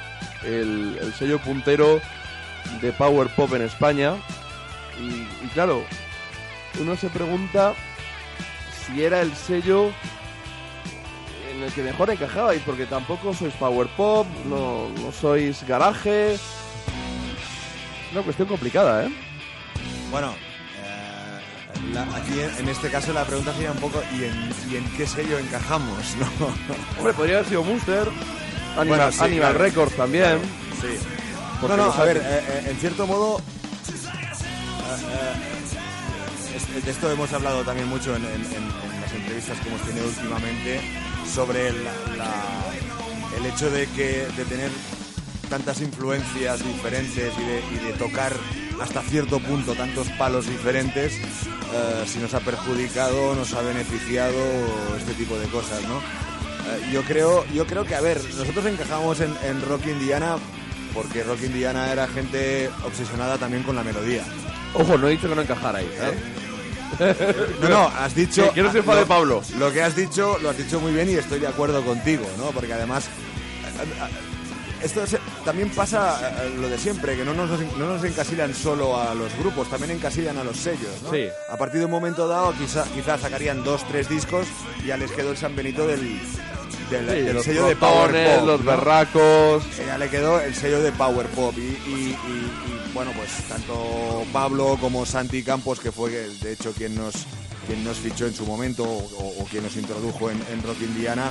[0.45, 2.01] el, el sello puntero
[2.81, 4.15] de Power Pop en España.
[5.01, 5.85] Y, claro,
[6.81, 7.75] uno se pregunta
[8.87, 9.91] si era el sello
[11.53, 16.35] en el que mejor encajabais, porque tampoco sois Power Pop, no, no sois garaje.
[16.35, 16.41] Es
[18.13, 19.11] una cuestión complicada, ¿eh?
[20.11, 20.35] Bueno,
[21.93, 25.07] la- aquí en, este caso la pregunta sería un poco ¿y en, y en qué
[25.07, 25.99] sello encajamos?
[26.21, 26.27] ¿no?
[26.99, 28.09] Hombre, podría haber sido Monster,
[28.77, 29.59] Animal, Bueno, sí, Animal claro.
[29.59, 30.39] Records también.
[30.81, 30.99] Sí.
[31.67, 33.41] No, no, a ver, eh, eh, en cierto modo,
[36.77, 39.81] eh, de esto hemos hablado también mucho en, en- en- en las entrevistas que hemos
[39.83, 40.81] tenido últimamente
[41.35, 44.71] sobre la- la- el hecho de que de tener
[45.49, 48.33] tantas influencias diferentes y de, y de tocar
[48.81, 54.37] hasta cierto punto tantos palos diferentes, eh, si nos ha perjudicado, nos ha beneficiado
[54.99, 55.99] este tipo de cosas, ¿no?
[55.99, 60.37] Eh, yo creo, yo creo que a ver, nosotros encajamos en, en Rock Indiana
[60.95, 64.25] porque Rock Indiana era gente obsesionada también con la melodía.
[64.75, 66.15] Ojo, no he dicho que no encajarais, ¿eh?
[67.61, 68.45] No, no, has dicho.
[68.49, 69.43] Que- que no se enfade lo- Pablo.
[69.59, 72.47] Lo que has dicho, lo has dicho muy bien y estoy de acuerdo contigo, ¿no?
[72.53, 73.09] Porque además.
[74.77, 78.05] Eh, eh, Esto se- también pasa eh, lo de siempre, que no nos, no nos
[78.05, 81.11] encasillan solo a los grupos, también encasillan a los sellos, ¿no?
[81.13, 81.29] Sí.
[81.49, 84.47] A partir de un momento dado, quizá, quizás sacarían dos, tres discos
[84.83, 86.01] y ya les quedó el San Benito del,
[86.91, 88.71] del, Sí, del los sello de Power Pop, los ¿no?
[88.71, 89.65] berracos.
[89.79, 93.31] Eh, Ya le quedó el sello de Power Pop y, y- y- y, bueno pues
[93.49, 97.13] tanto Pablo como Santi Campos que fue de hecho quien nos
[97.67, 101.31] quien nos fichó en su momento o, o quien nos introdujo en, en Rock Indiana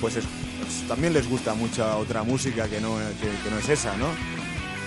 [0.00, 0.24] pues, es-
[0.66, 4.08] pues también les gusta mucha otra música que no que, no es esa no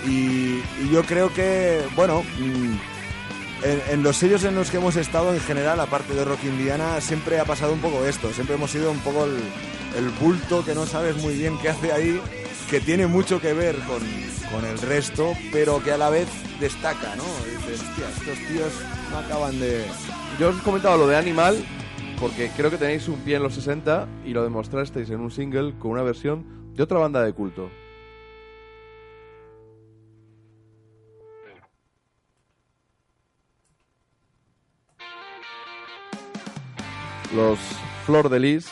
[0.06, 0.60] y,
[0.92, 2.74] yo creo que bueno mm,
[3.62, 7.38] en, los sellos en los que hemos estado en general, aparte de Rock Indiana, siempre
[7.38, 8.32] ha pasado un poco esto.
[8.32, 9.36] Siempre hemos sido un poco el,
[9.98, 12.22] el bulto que no sabes muy bien qué hace ahí,
[12.70, 14.00] que tiene mucho que ver con,
[14.50, 16.26] con el resto, pero que a la vez
[16.58, 17.24] destaca, ¿no?
[17.44, 18.72] Dices, hostia, estos tíos
[19.10, 19.84] no acaban de...
[20.38, 21.62] Yo os he comentado lo de Animal
[22.20, 25.74] porque creo que tenéis un pie en los 60 y lo demostrasteis en un single
[25.78, 26.44] con una versión
[26.74, 27.70] de otra banda de culto.
[37.34, 37.58] Los
[38.06, 38.66] Flor de Lis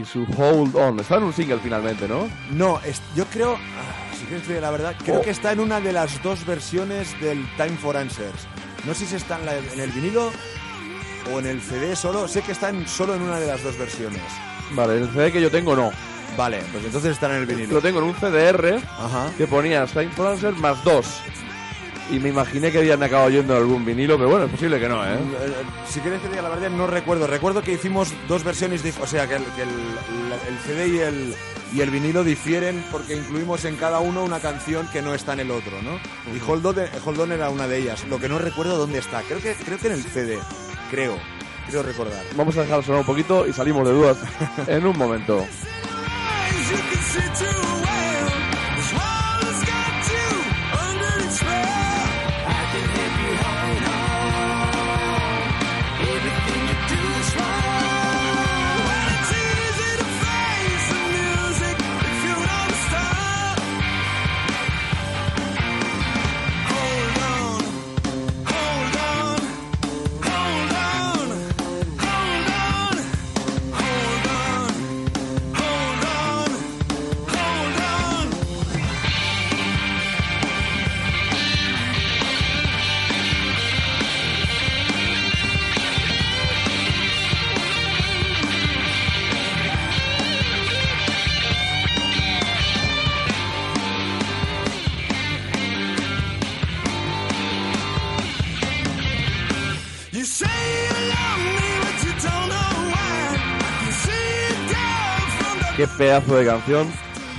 [0.00, 1.00] y su Hold On.
[1.00, 2.28] Está en un single finalmente, ¿no?
[2.50, 5.22] No, es- yo creo, ah, si quieres decir la verdad, creo Oh.
[5.22, 8.46] que está en una de las dos versiones del Time for Answers.
[8.86, 10.30] No sé si está en, la- en el vinilo
[11.32, 13.76] o en el CD solo, sé que está en- solo en una de las dos
[13.78, 14.20] versiones.
[14.72, 15.90] Vale, el CD que yo tengo no.
[16.36, 17.74] Vale, pues entonces está en el vinilo.
[17.74, 19.30] Lo tengo en un CDR Ajá.
[19.36, 21.06] que ponía Time for Answer más dos.
[22.10, 25.04] Y me imaginé que habían acabado yendo algún vinilo, pero bueno, es posible que no,
[25.04, 25.14] ¿eh?
[25.14, 25.52] Eh,
[25.88, 27.26] Si quieres que diga la verdad, no recuerdo.
[27.28, 30.88] Recuerdo que hicimos dos versiones, dif- o sea, que el, que el- la- el CD
[30.88, 31.34] y el,
[31.72, 35.40] y el vinilo difieren porque incluimos en cada uno una canción que no está en
[35.40, 36.00] el otro, ¿no?
[36.34, 38.04] Y Hold On, Hold On era una de ellas.
[38.08, 39.22] Lo que no recuerdo dónde está.
[39.22, 40.38] Creo que, creo que en el CD.
[40.90, 41.16] Creo.
[41.68, 42.22] Creo recordar.
[42.36, 44.18] Vamos a dejar sonar un poquito y salimos de dudas
[44.66, 45.46] en un momento.
[106.10, 106.88] Pedazo de canción.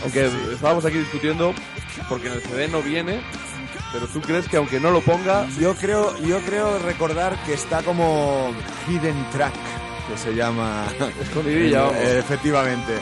[0.04, 1.54] Aunque estábamos aquí discutiendo,
[2.08, 3.22] porque en el CD no viene,
[3.92, 7.84] pero tú crees que aunque no lo ponga, Yo creo, yo creo recordar que está
[7.84, 8.52] como
[8.88, 9.54] hidden track,
[10.10, 10.86] que se llama.
[11.22, 11.98] Escondidilla, vamos.
[12.02, 12.94] Efectivamente.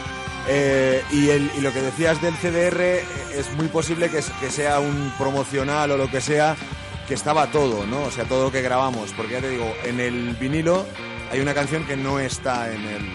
[0.47, 3.03] Eh, y, el- y lo que decías del CDR eh,
[3.35, 6.55] es muy posible que, que sea un promocional o lo que sea,
[7.07, 8.01] que estaba todo, ¿no?
[8.03, 9.11] O sea, todo lo que grabamos.
[9.15, 10.85] Porque ya te digo, en el vinilo
[11.31, 13.07] hay una canción que no está en el,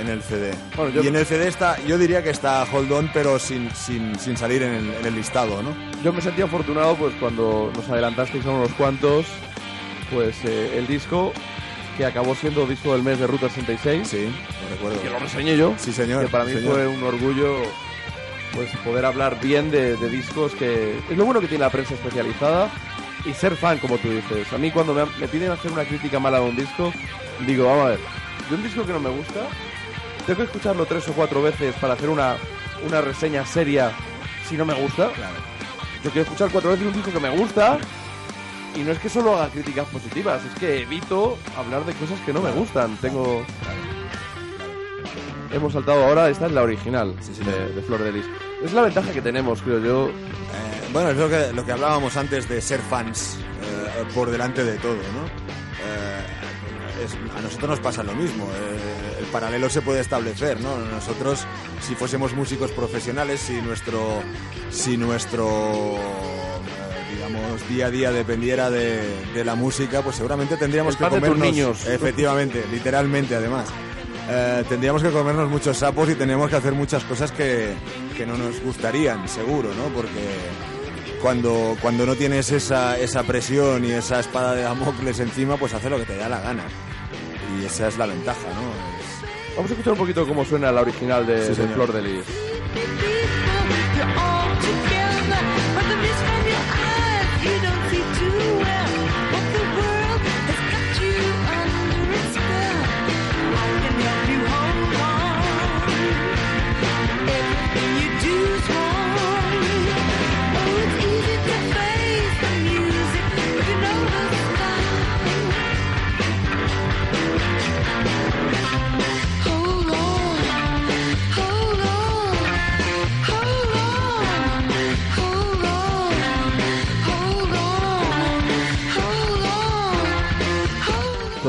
[0.00, 0.52] en el CD.
[0.76, 3.70] Bueno, yo- Y en el CD está, yo diría que está Hold On, pero sin,
[3.74, 5.74] sin, sin salir en el, en el listado, ¿no?
[6.02, 9.24] yo me sentí afortunado pues cuando nos adelantasteis a unos cuantos,
[10.12, 11.32] pues eh, el disco
[11.96, 15.00] que acabó siendo disco del mes de Ruta 66, Sí, lo recuerdo.
[15.02, 16.24] que lo reseñé yo, Sí, señor.
[16.24, 16.72] que para mí señor.
[16.74, 17.56] fue un orgullo
[18.52, 21.94] pues poder hablar bien de, de discos que es lo bueno que tiene la prensa
[21.94, 22.70] especializada
[23.24, 24.52] y ser fan como tú dices.
[24.52, 26.92] A mí cuando me, me piden hacer una crítica mala de un disco,
[27.46, 27.98] digo, vamos a ver,
[28.50, 29.40] de un disco que no me gusta,
[30.26, 32.36] tengo que escucharlo tres o cuatro veces para hacer una,
[32.86, 33.92] una reseña seria
[34.48, 35.10] si no me gusta.
[36.02, 37.78] Yo quiero escuchar cuatro veces un disco que me gusta
[38.76, 42.32] y no es que solo haga críticas positivas, es que evito hablar de cosas que
[42.32, 42.96] no me gustan.
[42.98, 43.44] Tengo...
[45.52, 48.24] Hemos saltado ahora, esta es la original de, de Flor de Lis.
[48.64, 50.08] Es la ventaja que tenemos, creo yo.
[50.08, 54.64] Eh, bueno, es lo que, lo que hablábamos antes de ser fans eh, por delante
[54.64, 55.26] de todo, ¿no?
[55.26, 58.44] Eh, es- a nosotros nos pasa lo mismo.
[58.46, 59.03] eh,
[59.34, 60.78] paralelo se puede establecer, ¿no?
[60.78, 61.44] Nosotros,
[61.80, 64.22] si fuésemos músicos profesionales, si nuestro,
[64.70, 69.02] si nuestro, eh, digamos, día a día dependiera de,
[69.34, 71.84] de la música, pues seguramente tendríamos que comernos, niños.
[71.84, 73.66] efectivamente, literalmente, además.
[74.30, 77.74] Eh, tendríamos que comernos muchos sapos y tendríamos que hacer muchas cosas que,
[78.16, 79.92] que no nos gustarían, seguro, ¿no?
[79.92, 80.30] Porque
[81.20, 85.90] cuando, cuando no tienes esa, esa presión y esa espada de Damocles encima, pues hace
[85.90, 86.62] lo que te da la gana.
[87.60, 88.93] Y esa es la ventaja, ¿no?
[89.56, 91.74] Vamos a escuchar un poquito cómo suena la original de, Sí, de señor.
[91.74, 92.24] Flor de Lis.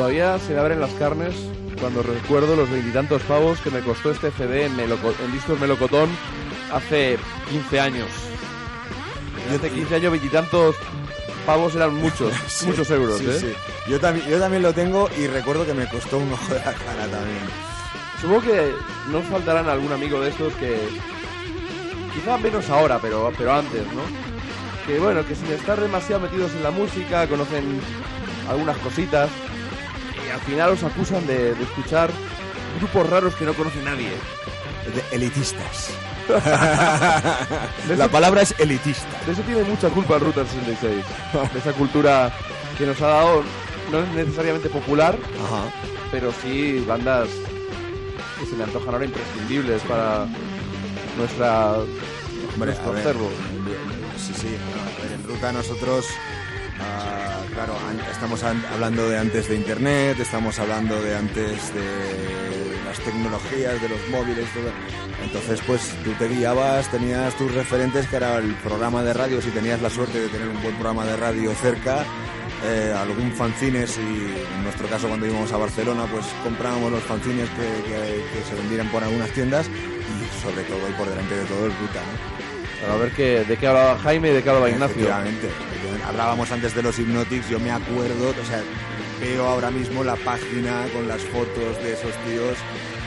[0.05, 1.33] Todavía se me abren las carnes
[1.81, 6.07] cuando recuerdo los veintitantos pavos que me costó este CD en, Meloco- en discos Melocotón
[6.71, 7.17] hace
[7.49, 8.07] 15 años.
[9.51, 10.75] Y hace 15 años veintitantos
[11.47, 13.37] pavos eran muchos, Sí, muchos euros, sí, ¿eh?
[13.39, 13.53] sí.
[13.89, 16.65] Yo, también, yo también lo tengo y recuerdo que me costó un ojo de la
[16.73, 17.39] cara también.
[18.21, 18.73] Supongo que
[19.11, 20.87] no faltarán algún amigo de estos que.
[22.13, 24.03] Quizá menos ahora, pero, pero antes, ¿no?
[24.85, 27.81] Que bueno, que sin estar demasiado metidos en la música, conocen
[28.47, 29.31] algunas cositas
[30.25, 32.09] y al final os acusan de, de escuchar
[32.79, 34.09] grupos raros que no conoce nadie.
[34.93, 35.89] De elitistas.
[37.97, 39.07] La palabra es elitista.
[39.25, 41.03] De eso tiene mucha culpa el Ruta 66.
[41.53, 42.31] De esa cultura
[42.77, 43.43] que nos ha dado,
[43.91, 45.63] no es necesariamente popular, Ajá.
[46.11, 47.29] pero sí bandas
[48.39, 50.25] que se me antojan ahora imprescindibles para
[51.17, 51.73] nuestra
[52.53, 53.05] Hombre, nuestro ver.
[54.17, 54.47] Sí, sí.
[54.47, 56.05] a ver, en ruta nosotros,
[56.79, 57.75] ah, claro,
[58.11, 63.89] estamos an- hablando de antes de Internet, estamos hablando de antes de las tecnologías, de
[63.89, 64.71] los móviles, todo.
[65.23, 69.49] Entonces, pues tú te guiabas, tenías tus referentes, que era el programa de radio, si
[69.49, 72.03] tenías la suerte de tener un buen programa de radio cerca,
[72.63, 77.49] eh, algún fanzines y en nuestro caso cuando íbamos a Barcelona pues comprábamos los fanzines
[77.49, 81.71] que, se vendieran por algunas tiendas y sobre todo y por delante de todo el
[81.73, 82.34] ruta, ¿no?
[82.81, 84.95] Para ver qué, de qué hablaba Jaime y de qué hablaba Ignacio.
[84.95, 85.49] Efectivamente.
[86.07, 88.61] Hablábamos antes de los Hypnotics, yo me acuerdo, o sea,
[89.19, 92.57] veo ahora mismo la página con las fotos de esos tíos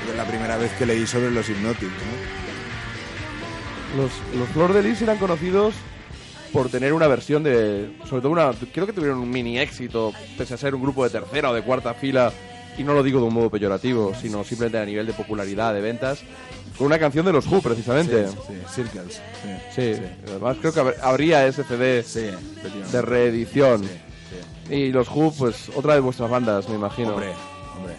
[0.09, 2.39] de la primera vez que leí sobre los Hypnotics, ¿no?
[4.03, 5.75] Los, los Flor de Lis eran conocidos
[6.53, 7.91] por tener una versión de.
[8.09, 8.53] Sobre todo una.
[8.73, 11.63] Creo que tuvieron un mini éxito, pese a ser un grupo de tercera o de
[11.63, 12.33] cuarta fila.
[12.77, 15.81] Y no lo digo de un modo peyorativo, sino simplemente a nivel de popularidad, de
[15.81, 16.23] ventas.
[16.79, 18.29] Con una canción de los Who, precisamente.
[18.29, 18.35] Sí,
[18.73, 19.21] Circles.
[19.75, 19.93] Sí,
[20.29, 22.31] además creo que hab- habría ese CD Sí,
[22.93, 23.83] de reedición.
[23.83, 23.91] Sí,
[24.69, 24.75] sí.
[24.75, 27.15] Y los Who, pues otra de vuestras bandas, me imagino.
[27.15, 27.33] Hombre,
[27.77, 27.95] hombre.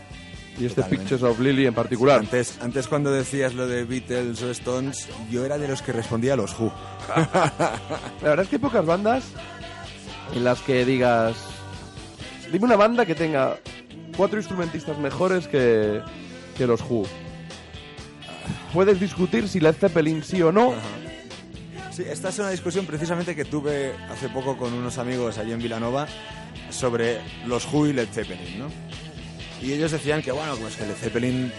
[0.58, 0.98] y este totalmente.
[1.10, 2.20] Pictures of Lily en particular.
[2.20, 6.34] Antes, antes cuando decías lo de Beatles o Stones, yo era de los que respondía
[6.34, 6.72] a los Who.
[7.18, 9.24] La verdad es que hay pocas bandas
[10.34, 11.36] en las que digas
[12.52, 13.58] Dime una banda que tenga
[14.16, 16.02] cuatro instrumentistas mejores que,
[16.58, 17.06] que los Who.
[18.74, 20.74] Puedes discutir si Led Zeppelin sí o no.
[21.92, 25.60] Sí, esta es una discusión precisamente que tuve hace poco con unos amigos allí en
[25.60, 26.08] Vilanova
[26.70, 28.68] sobre los Who y Led Zeppelin, ¿no?
[29.62, 31.52] Y ellos decían que, bueno, pues que Led Zeppelin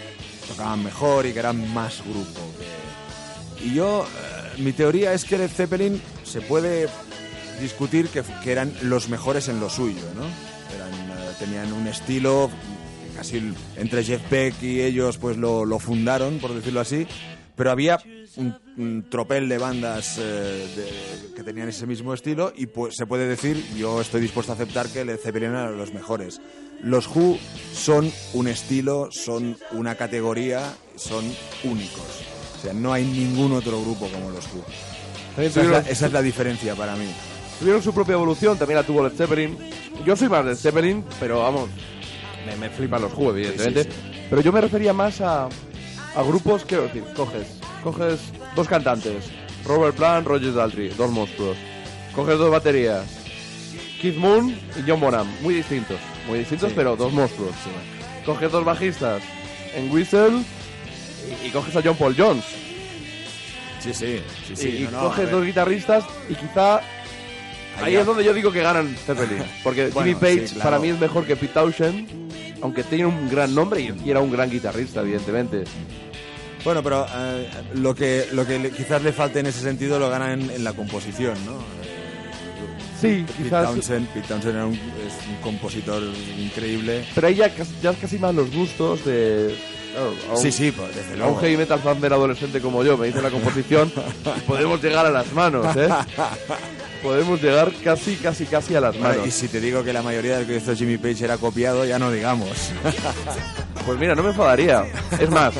[0.47, 2.41] tocaban mejor y que eran más grupo.
[3.63, 6.87] Y yo, eh, mi teoría es que Led Zeppelin se puede
[7.61, 10.23] discutir que, que eran los mejores en lo suyo, ¿no?
[10.75, 12.49] Eran, eh, tenían un estilo,
[13.21, 17.05] casi entre Jeff Beck y ellos pues lo, lo fundaron, por decirlo así,
[17.55, 17.99] pero había
[18.37, 20.21] un, un tropel de bandas eh,
[20.75, 24.55] de- que tenían ese mismo estilo y pues se puede decir, yo estoy dispuesto a
[24.55, 26.41] aceptar que Led Zeppelin eran los mejores.
[26.81, 27.37] Los Who
[27.73, 31.23] son un estilo, son una categoría, son
[31.63, 32.23] únicos.
[32.57, 34.63] O sea, no hay ningún otro grupo como los Who.
[35.35, 37.05] También Esa es, la, tuvieron, esa es la diferencia para mí.
[37.59, 39.57] tuvieron su propia evolución, también la tuvo Led Zeppelin.
[40.05, 41.69] Yo soy más Led Zeppelin, pero vamos,
[42.45, 43.83] me, me flipan los Who, evidentemente.
[43.83, 48.19] Sí, sí, Pero yo me refería más a, a grupos, quiero decir, coges, coges
[48.55, 49.25] dos cantantes,
[49.65, 51.57] Robert Plant, Roger Daltrey, dos monstruos.
[52.15, 53.05] Coges dos baterías,
[54.01, 57.51] Keith Moon y John Bonham, muy distintos, muy distintos, pero dos monstruos.
[58.25, 59.21] Coges dos bajistas
[59.73, 60.43] en Whistle
[61.43, 62.43] y, y coges a John Paul Jones.
[63.79, 64.67] Sí, sí, sí, sí.
[64.79, 66.81] y no, no, coges dos guitarristas y quizá
[67.81, 69.43] Ahí es donde yo digo que ganan Zeppelin.
[69.63, 70.69] Porque Bueno, Jimmy Page sí, claro.
[70.69, 72.30] para mí es mejor que Pete Townshend,
[72.61, 75.63] aunque tiene un gran nombre y, era un gran guitarrista, evidentemente.
[76.63, 80.33] Bueno, pero eh, lo que lo que quizás le falte en ese sentido lo gana
[80.33, 81.53] en, en la composición, ¿no?
[83.01, 83.65] Sí, Pete quizás.
[83.65, 86.03] Townshend, Pete Townshend era un- es un compositor
[86.37, 87.03] increíble.
[87.15, 87.51] Pero ahí ya,
[87.81, 89.55] ya es casi más los gustos de.
[89.91, 91.33] claro, a un- Sí, sí, pues, desde A luego.
[91.33, 93.91] un heavy metal fan del adolescente como yo me dice la composición
[94.47, 95.89] podemos llegar a las manos, ¿eh?
[97.01, 99.27] Podemos llegar casi, casi, casi a las Bueno, manos.
[99.27, 101.97] y si te digo que la mayoría del que hizo Jimmy Page era copiado, ya
[101.99, 102.49] no digamos.
[103.85, 104.85] Pues mira, no me enfadaría.
[105.19, 105.55] Es más,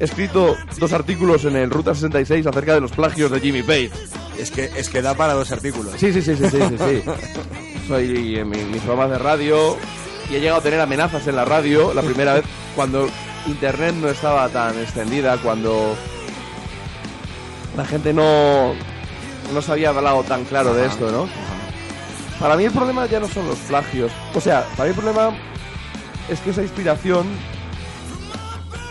[0.00, 3.92] he escrito dos artículos en el Ruta 66 acerca de los plagios de Jimmy Page.
[4.40, 5.94] es que es que da para dos artículos.
[5.96, 6.76] Sí, sí, sí, sí, sí, sí.
[6.76, 7.02] sí.
[7.88, 9.76] Soy en mi- mis programas de radio
[10.28, 13.08] y he llegado a tener amenazas en la radio la primera vez cuando
[13.46, 15.94] internet no estaba tan extendida, cuando
[17.76, 18.74] la gente no,
[19.52, 21.28] no se había hablado tan claro de esto, ¿no?
[22.38, 24.10] Para mí el problema ya no son los plagios.
[24.34, 25.36] O sea, para mí el problema
[26.28, 27.26] es que esa inspiración,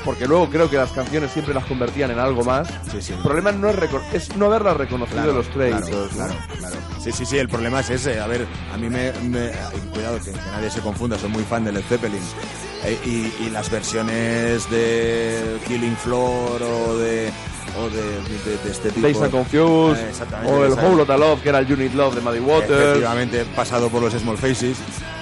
[0.06, 2.68] porque luego creo que las canciones siempre las convertían en algo más.
[2.92, 3.14] Sí, sí.
[3.14, 3.78] El problema no es,
[4.14, 5.90] es no haberlas reconocido Claro, en los créditos.
[5.90, 6.10] Claro, ¿no?
[6.10, 6.76] claro, claro.
[7.04, 8.20] Sí, sí, sí, el problema es ese.
[8.20, 9.12] A ver, a mí me...
[9.24, 9.52] me-
[9.94, 12.22] cuidado, que, que nadie se confunda, soy muy fan de Led Zeppelin.
[12.84, 17.32] Eh, y, y las versiones de Killing Floor o de...
[17.78, 19.02] O de, de- de este tipo...
[19.02, 22.22] Days and Confused, Eh, o el Whole Lotta Love, que era el Unit Love de
[22.22, 22.72] Muddy Waters.
[22.82, 24.78] Efectivamente, pasado por los Small Faces.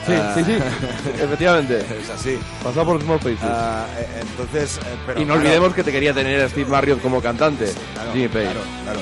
[0.05, 0.53] Sí, Ah, sí, sí,
[1.21, 1.79] efectivamente.
[1.79, 2.39] Es así.
[2.63, 3.39] Pasado por Small Faces.
[3.43, 4.77] Eh, entonces...
[4.77, 7.71] eh, pero y no claro, olvidemos que te quería tener a Steve Marriott como cantante,
[7.93, 8.43] Claro, Jimmy Page.
[8.45, 8.99] Claro, claro.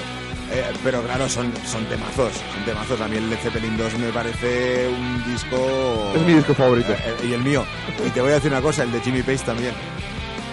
[0.52, 3.02] Eh, pero claro, son, son temazos, son temazos.
[3.02, 6.12] A mí el Led Zeppelin 2 me parece un disco...
[6.16, 6.92] Es mi disco favorito.
[6.94, 7.66] Eh, eh, y el mío.
[8.06, 9.74] Y te voy a decir una cosa, el de Jimmy Page también.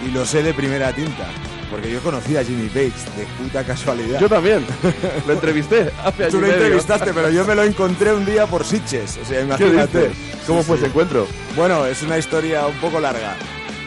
[0.05, 1.27] Y lo sé de primera tinta.
[1.71, 4.19] Porque yo conocí a Jimmy Page de puta casualidad.
[4.19, 4.63] Yo también.
[5.27, 6.61] lo entrevisté hace año Tú lo medio.
[6.61, 9.17] entrevistaste, pero yo me lo encontré un día por Sitges.
[9.21, 10.11] O sea, ¿Qué imagínate.
[10.45, 10.83] ¿Cómo Sí, fue sí.
[10.83, 11.27] ese encuentro?
[11.55, 13.35] Bueno, es una historia un poco larga.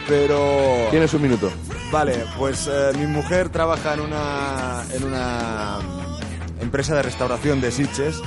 [0.07, 0.87] Pero...
[0.89, 1.49] Tienes un minuto.
[1.91, 7.71] Vale, pues eh, mi mujer trabaja en una, en una mm, empresa de restauración de
[7.71, 8.17] Sitges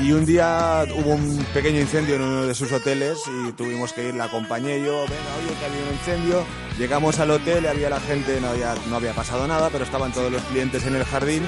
[0.00, 4.08] y un día hubo un pequeño incendio en uno de sus hoteles y tuvimos que
[4.08, 6.44] ir, la acompañé yo, venga, oye, que había un incendio,
[6.78, 10.32] llegamos al hotel, había la gente, no había, no había pasado nada, pero estaban todos
[10.32, 11.42] los clientes en el jardín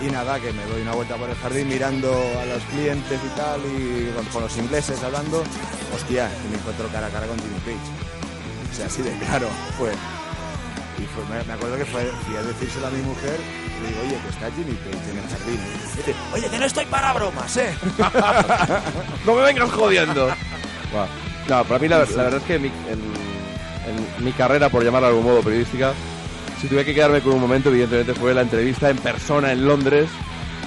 [0.00, 3.36] y nada, que me doy una vuelta por el jardín mirando a los clientes y
[3.36, 5.42] tal y con, los ingleses hablando,
[5.94, 8.70] hostia, me encuentro cara a cara con Jimmy Page.
[8.70, 9.48] O sea, así de claro
[9.78, 9.90] fue.
[10.98, 14.16] Y me, acuerdo que fue, fui a decírselo a mi mujer y le digo, oye,
[14.22, 15.60] que está Jimmy Page en el jardín.
[15.92, 17.74] Y dice, oye, que no estoy para bromas, ¿eh?
[19.26, 20.28] ¡No me vengas jodiendo!
[21.48, 25.08] No, para mí la, la verdad es que mi- en, en mi carrera, por llamarla
[25.08, 25.92] de algún modo periodística,
[26.60, 30.08] si tuve que quedarme con un momento, evidentemente fue la entrevista en persona en Londres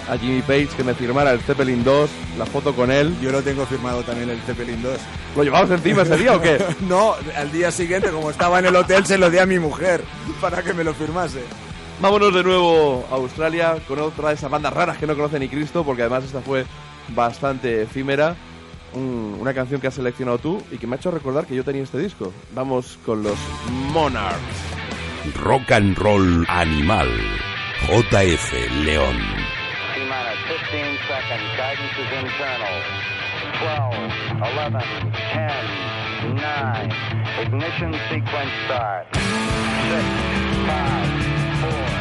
[0.09, 3.15] a Jimmy Page, que me firmara el Zeppelin 2, la foto con él.
[3.21, 4.97] Yo lo tengo firmado también el Zeppelin 2.
[5.35, 6.63] ¿Lo llevabas encima ese día o qué?
[6.81, 10.03] No, al día siguiente, como estaba en el hotel, se lo di a mi mujer
[10.41, 11.43] para que me lo firmase.
[12.01, 15.49] Vámonos de nuevo a Australia con otra de esas bandas raras que no conoce ni
[15.49, 16.65] Cristo, porque además esta fue
[17.09, 18.35] bastante efímera.
[18.93, 21.63] Un- una canción que has seleccionado tú y que me ha hecho recordar que yo
[21.63, 22.33] tenía este disco.
[22.53, 23.37] Vamos con los
[23.93, 24.39] Monarchs.
[25.43, 27.09] Rock and Roll Animal.
[27.87, 28.53] JF
[28.85, 29.17] León.
[29.93, 30.39] T minus
[30.71, 31.51] 15 seconds.
[31.57, 32.75] Guidance is internal.
[33.59, 33.97] 12,
[34.55, 34.79] 11,
[35.33, 35.53] 10,
[36.35, 36.89] 9.
[37.43, 39.05] Ignition sequence start.
[39.13, 40.03] 6,
[40.65, 41.98] 5, 4,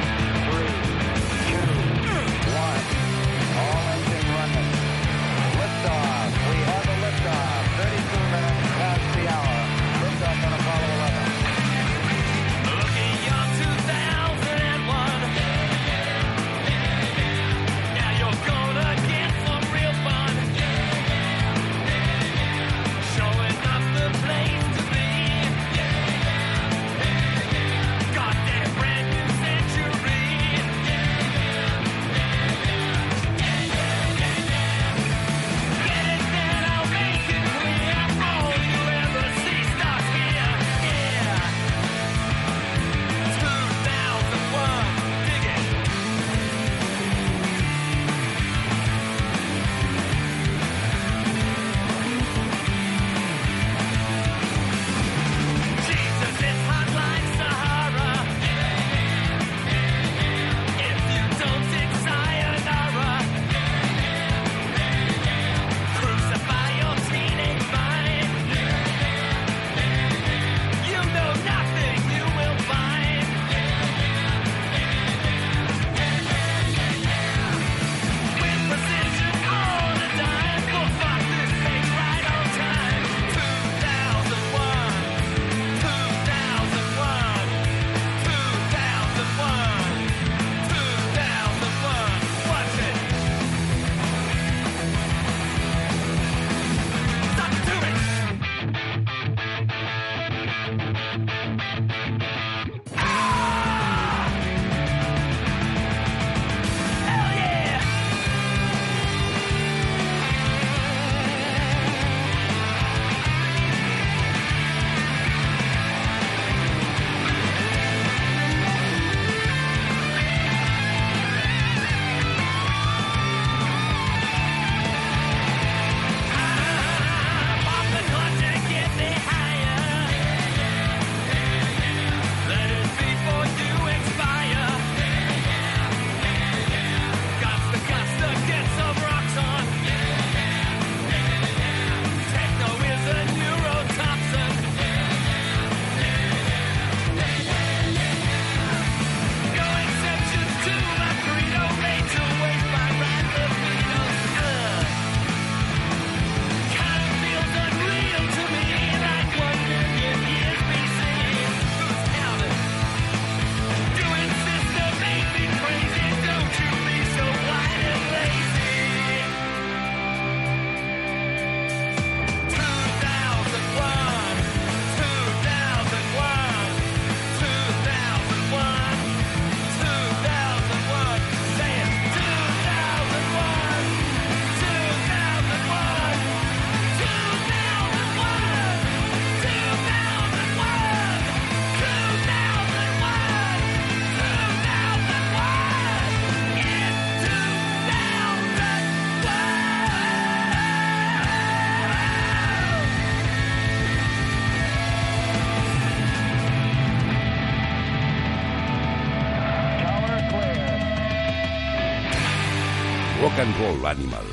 [213.58, 214.24] Roll Animal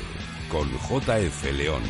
[0.50, 1.82] con JF León.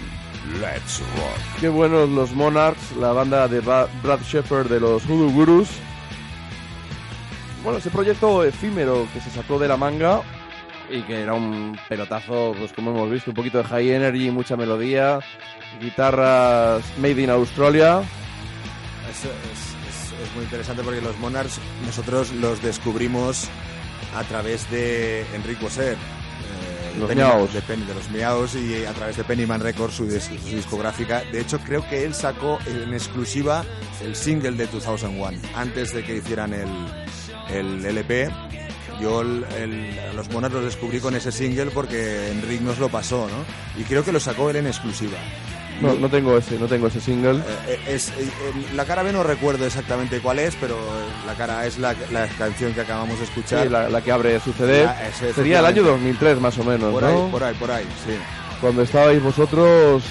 [0.61, 1.61] Let's rock.
[1.61, 3.89] Qué buenos los Monarchs, la banda de Brad
[4.23, 5.69] Shepard de los Voodoo Gurus.
[7.65, 10.23] Bueno, ese proyecto efímero que se sacó de la manga
[10.89, 14.57] y que era un pelotazo, pues como hemos visto, un poquito de high energy, mucha
[14.57, 15.19] melodía,
[15.81, 18.03] guitarras made in Australia.
[19.11, 19.31] Es, es-
[19.89, 23.49] es- es muy interesante porque los Monarchs nosotros los descubrimos
[24.17, 25.97] a través de Enrique Boser.
[26.97, 27.53] Eh, Los Miaos.
[27.55, 31.23] De, Penny- de los Miaos y a través de Pennyman Records, su, dis- su discográfica.
[31.33, 33.65] De hecho, creo que él sacó en exclusiva
[34.03, 36.69] el single de 2001, antes de que hicieran el,
[37.51, 38.29] el LP.
[39.01, 39.45] Yo el-
[40.15, 43.81] los Monarchs los descubrí con ese single porque Enrique nos lo pasó, ¿no?
[43.81, 45.19] Y creo que lo sacó él en exclusiva.
[45.81, 47.41] No, no tengo ese, no tengo ese single.
[47.69, 48.31] Eh, es, eh, eh,
[48.75, 50.77] la cara B no recuerdo exactamente cuál es, pero
[51.27, 53.65] la cara A es la, la canción que acabamos de escuchar.
[53.65, 54.85] Sí, la, la que abre su CD.
[54.85, 56.25] La- ese, Sería el año efectivamente.
[56.25, 57.09] 2003 más o menos, por ¿no?
[57.27, 58.15] ahí, por ahí, por ahí, sí.
[58.61, 60.03] Cuando estabais vosotros,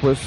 [0.00, 0.18] pues,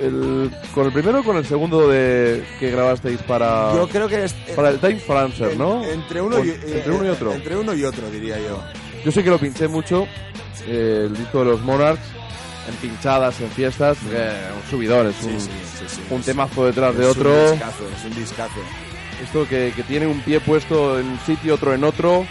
[0.00, 4.24] el- con el primero o con el segundo de que grabasteis para, Yo creo que
[4.24, 4.32] es...
[4.56, 5.84] Para el Time for Answer, en- ¿no?
[5.84, 7.32] Entre uno, O- y, entre uno y eh, otro.
[7.34, 8.62] Entre uno y otro, diría yo.
[9.04, 10.06] Yo sé que lo pinché mucho,
[10.66, 12.00] eh, el disco de los Monarchs.
[12.70, 17.30] En pinchadas, en fiestas, eh, un subidor, es un, un temazo detrás de otro.
[17.32, 18.60] un discazo, es un discazo.
[19.22, 22.24] Esto que, que tiene un pie puesto en un sitio, otro en otro,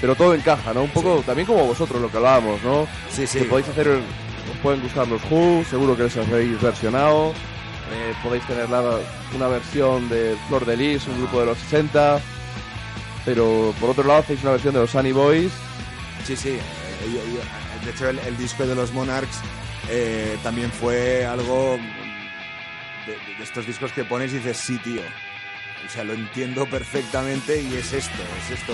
[0.00, 0.82] pero todo encaja, ¿no?
[0.82, 2.86] Un poco también como vosotros lo que hablábamos, ¿no?
[3.10, 3.38] Sí, sí.
[3.38, 7.32] Que podéis hacer, os pueden gustar los Who, seguro que les habéis versionado.
[7.92, 8.98] eh, podéis tener la-
[9.36, 12.20] una versión de Flor de Lis, un grupo de los 60.
[13.24, 15.50] Pero por otro lado hacéis una versión de los Sunny Boys.
[16.26, 16.50] Sí, sí.
[16.50, 16.60] eh,
[17.06, 19.38] yo- yo- de hecho, el, el disco de los Monarchs
[19.90, 21.78] eh, también fue algo
[23.06, 25.02] de, de- de estos discos que pones y dices, sí, tío.
[25.86, 28.72] O sea, lo entiendo perfectamente y es esto, es esto,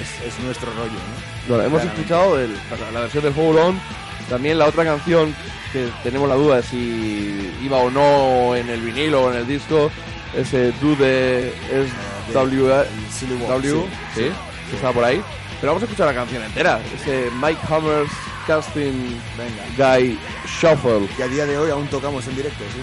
[0.00, 1.48] es, es nuestro rollo, ¿no?
[1.48, 3.80] Bueno, hemos escuchado el- la, la versión del Hold On.
[4.28, 5.34] También la otra canción
[5.72, 9.46] que tenemos la duda de si iba o no en el vinilo o en el
[9.46, 9.90] disco.
[10.36, 11.86] Ese Do de es
[12.28, 13.82] de- W, el Silly Walk, W,
[14.14, 14.30] sí, sí,
[14.70, 15.22] que estaba por ahí.
[15.60, 16.80] Pero vamos a escuchar la canción entera.
[16.94, 18.10] Ese Mike Hammers
[18.46, 19.64] Casting Venga.
[19.76, 21.08] Guy Shuffle.
[21.16, 22.80] Que a día de hoy aún tocamos en directo, sí.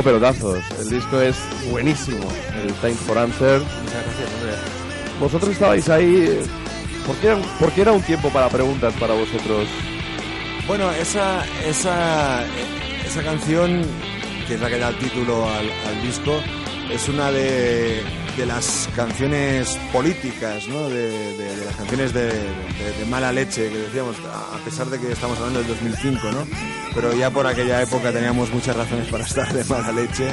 [0.00, 0.58] Pelotazos.
[0.80, 1.36] El disco es
[1.70, 2.26] buenísimo.
[2.62, 3.58] El Time for Answer.
[3.60, 4.52] Muchas gracias, hombre.
[5.20, 6.24] Vosotros estabais ahí.
[6.28, 6.42] eh,
[7.06, 9.66] ¿Por qué, era, un- por qué era un tiempo para preguntas para vosotros?
[10.68, 12.44] Bueno, esa, esa,
[13.04, 13.82] esa canción,
[14.46, 16.40] que es la que da el título al, al disco,
[16.90, 18.02] es una de,
[18.36, 20.88] de las canciones políticas, ¿no?
[20.88, 22.32] De, las canciones de,
[23.08, 26.46] mala leche, que decíamos, a pesar de que estamos hablando del 2005, ¿no?
[26.94, 30.32] Pero ya por aquella época teníamos muchas razones para estar de mala leche.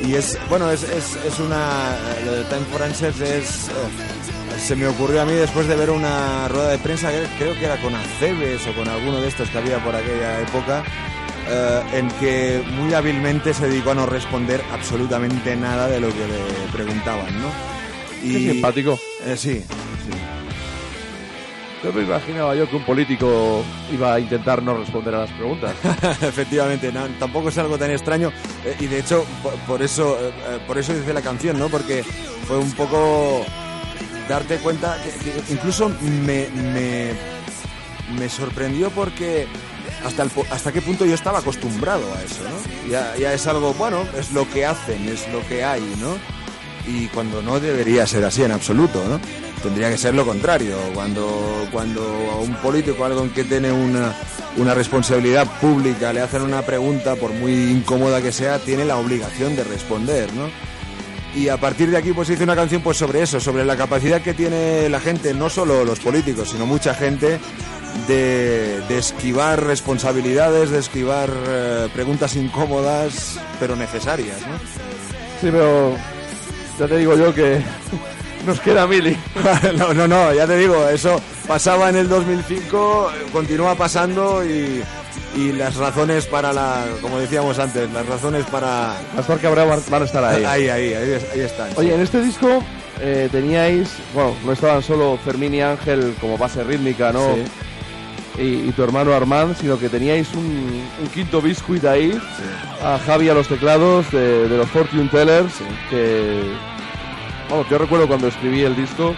[0.00, 0.82] Y es, bueno, es,
[1.38, 1.96] una...
[2.24, 3.68] Lo de Time for Answers es...
[3.68, 7.64] eh, se me ocurrió a mí después de ver una rueda de prensa, creo que
[7.64, 10.82] era con Acebes o con alguno de estos que había por aquella época,
[11.48, 16.26] eh, en que muy hábilmente se dedicó a no responder absolutamente nada de lo que
[16.26, 17.48] le preguntaban, ¿no?
[18.20, 18.98] Qué simpático.
[19.24, 19.62] eh, sí,
[21.82, 25.74] Yo me imaginaba yo que un político iba a intentar no responder a las preguntas.
[26.22, 28.32] Efectivamente, no, tampoco es algo tan extraño
[28.64, 31.68] eh, y de hecho por, por eso eh, eh, por eso hice la canción, ¿no?
[31.68, 32.02] Porque
[32.48, 33.44] fue un poco
[34.28, 35.88] darte cuenta que, que incluso
[36.26, 37.12] me, me
[38.18, 39.46] me sorprendió porque
[40.04, 42.90] hasta hasta qué punto yo estaba acostumbrado a eso, ¿no?
[42.90, 46.16] Ya, es algo bueno, es lo que hacen, es lo que hay, ¿no?
[46.86, 49.20] Y cuando no debería ser así en absoluto, ¿no?
[49.62, 50.76] Tendría que ser lo contrario.
[50.94, 52.00] Cuando, cuando
[52.32, 54.14] a un político, alguien que tiene una,
[54.56, 59.56] una responsabilidad pública, le hacen una pregunta, por muy incómoda que sea, tiene la obligación
[59.56, 60.48] de responder, ¿no?
[61.34, 64.22] Y a partir de aquí pues hice una canción pues sobre eso, sobre la capacidad
[64.22, 67.38] que tiene la gente, no solo los políticos, sino mucha gente,
[68.06, 74.58] de, de esquivar responsabilidades, de esquivar eh, preguntas incómodas, pero necesarias, ¿no?
[75.40, 75.94] Sí, pero
[76.78, 77.60] ya te digo yo que
[78.46, 79.16] nos queda Mili.
[79.76, 84.82] no, no, no, ya te digo, eso pasaba en el 2005, eh, continúa pasando y,
[85.36, 88.94] y las razones para la, como decíamos antes, las razones para...
[89.16, 90.44] Pastor Cabrera van van a estar ahí.
[90.44, 91.70] Ahí, ahí, ahí, ahí están.
[91.76, 92.62] Oye, en este disco
[93.00, 97.34] eh, teníais, bueno, no estaban solo Fermín y Ángel como base rítmica, ¿no?
[97.34, 97.42] Sí.
[98.38, 100.44] Y, y tu hermano Armand, sino que teníais un,
[101.02, 102.16] un quinto biscuit ahí,
[102.82, 105.52] a Javi a los teclados de, de los Fortune Tellers,
[105.90, 106.42] que,
[107.50, 109.14] vamos, yo recuerdo cuando escribí el disco,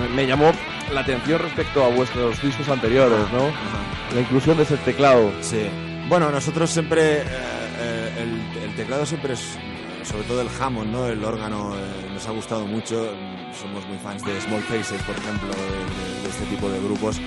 [0.00, 0.52] me, me llamó
[0.92, 3.50] la atención respecto a vuestros discos anteriores, ¿no?
[4.14, 5.30] La inclusión de ese teclado.
[5.42, 5.66] Sí.
[6.08, 7.24] Bueno, nosotros siempre, eh,
[7.78, 9.58] eh, el, el teclado siempre es,
[10.04, 11.06] sobre todo el Hammond, ¿no?
[11.08, 13.12] El órgano eh, nos ha gustado mucho.
[13.60, 17.20] Somos muy fans de Small Faces, por ejemplo, de, de- de este tipo de grupos.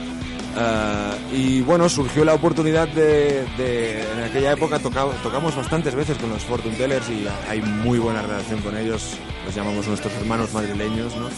[0.62, 6.18] Eh, y bueno, surgió la oportunidad de, de- en aquella época toca- tocamos bastantes veces
[6.18, 9.14] con los Fortune Tellers y hay muy buena relación con ellos,
[9.46, 11.30] los llamamos nuestros hermanos madrileños, ¿no?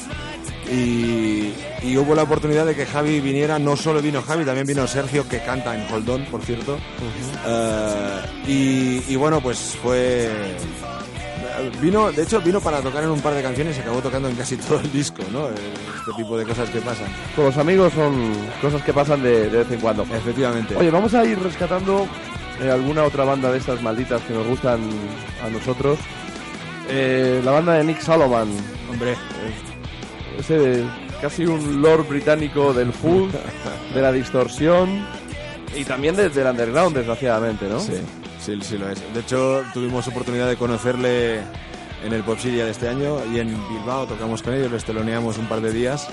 [0.72, 1.54] Y,
[1.84, 5.28] y hubo la oportunidad de que Javi viniera, no solo vino Javi, también vino Sergio,
[5.28, 6.78] que canta en Holdón, por cierto.
[7.46, 10.30] Eh, y, y bueno, pues fue...
[11.82, 14.36] Vino, de hecho, vino para tocar en un par de canciones y acabó tocando en
[14.36, 15.48] casi todo el disco, ¿no?
[15.50, 15.54] Eh,
[16.00, 17.08] Este tipo de cosas que pasan.
[17.36, 20.04] Con los amigos son cosas que pasan de, de vez en cuando.
[20.04, 20.76] Efectivamente.
[20.76, 22.08] Oye, vamos a ir rescatando
[22.62, 24.80] eh, alguna otra banda de estas malditas que nos gustan
[25.46, 25.98] a nosotros.
[26.90, 28.50] Eh, la banda de Nick Solomon,
[28.90, 29.16] hombre,
[30.38, 30.84] ese
[31.22, 33.30] casi un lord británico del food,
[33.94, 35.06] de la distorsión
[35.78, 37.80] y también de- del underground, desgraciadamente, ¿no?
[37.80, 37.94] Sí,
[38.42, 39.14] sí, sí lo es.
[39.14, 41.42] De hecho, tuvimos oportunidad de conocerle
[42.04, 45.46] en el Popsilia de este año y en Bilbao tocamos con ellos, les teloneamos un
[45.48, 46.10] par de días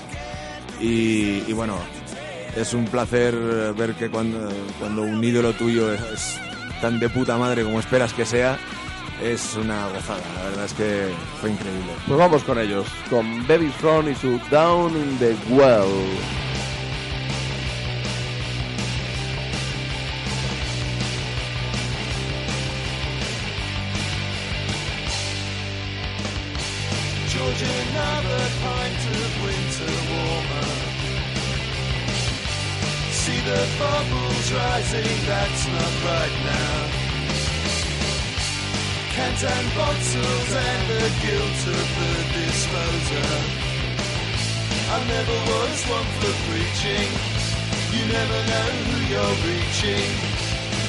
[0.79, 1.75] y, y bueno,
[2.55, 3.35] es un placer
[3.75, 4.49] ver que cuando,
[4.79, 6.39] cuando un ídolo tuyo es, es
[6.81, 8.57] tan de puta madre como esperas que sea,
[9.23, 10.21] es una gozada.
[10.35, 11.09] La verdad es que
[11.41, 11.91] fue increíble.
[12.07, 16.48] Pues vamos con ellos, con Baby's Front y su Down in the Well.
[34.51, 36.75] Rising, that's not right now.
[39.13, 43.29] Cans and bottles and the guilt of the disposer.
[44.91, 47.09] I never was one for preaching.
[47.95, 50.09] You never know who you're reaching.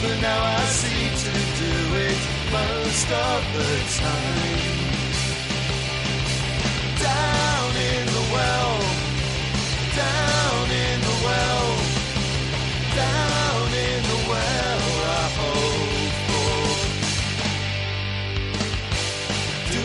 [0.02, 1.34] But now I seem to
[1.64, 1.74] do
[2.08, 2.20] it
[2.52, 4.89] most of the time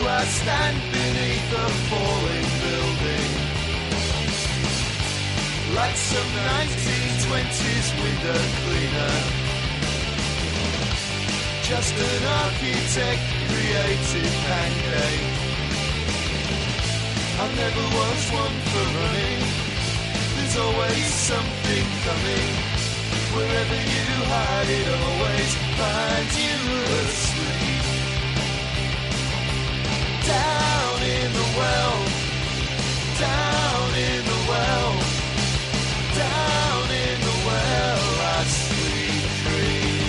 [0.08, 3.46] I stand beneath a falling building
[5.76, 9.16] like some 1920s window cleaner?
[11.68, 15.26] Just an architect created pancake.
[17.42, 19.42] I never was one for running.
[20.34, 22.48] There's always something coming.
[23.36, 26.58] Wherever you hide, it always finds you
[27.02, 27.45] asleep.
[30.26, 31.94] Down in the well,
[33.20, 34.92] down in the well,
[36.16, 40.06] down in the well, I sleep dream.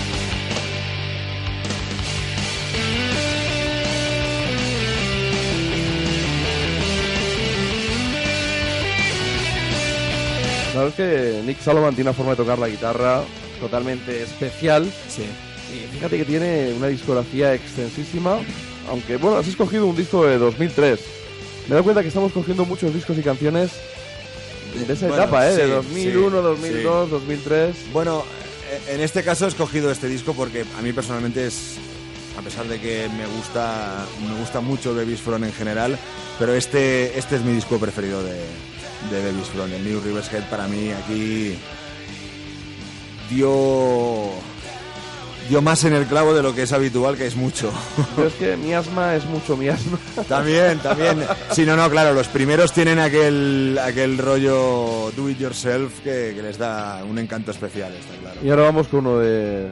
[10.74, 13.22] La verdad es que Nick Solomon tiene una forma de tocar la guitarra
[13.60, 14.90] totalmente especial.
[15.08, 15.22] Sí.
[15.72, 18.38] Y fíjate que tiene una discografía extensísima,
[18.90, 21.00] aunque bueno, has escogido un disco de 2003.
[21.68, 23.70] Me doy cuenta que estamos cogiendo muchos discos y canciones
[24.86, 25.56] de esa Bueno, etapa, ¿eh?
[25.56, 27.76] de sí, 2001, sí, 2002, 2003.
[27.92, 28.24] Bueno,
[28.70, 31.76] eh, en este caso he escogido este disco porque a mí personalmente es,
[32.38, 35.98] a pesar de que me gusta, me gusta mucho Baby's Front en general,
[36.38, 38.34] pero este, este es mi disco preferido de,
[39.10, 39.72] de Baby's Front.
[39.72, 41.58] El New River's Head para mí aquí
[43.30, 44.30] dio,
[45.48, 47.72] dio más en el clavo de lo que es habitual, que es mucho.
[48.16, 49.98] Pero es que mi asma es mucho mi asma.
[50.28, 51.24] También, también.
[51.52, 56.42] Sí, no, no, claro, los primeros tienen aquel, aquel rollo do it yourself que, que
[56.42, 58.40] les da un encanto especial, está claro.
[58.44, 59.68] Y ahora vamos con uno de,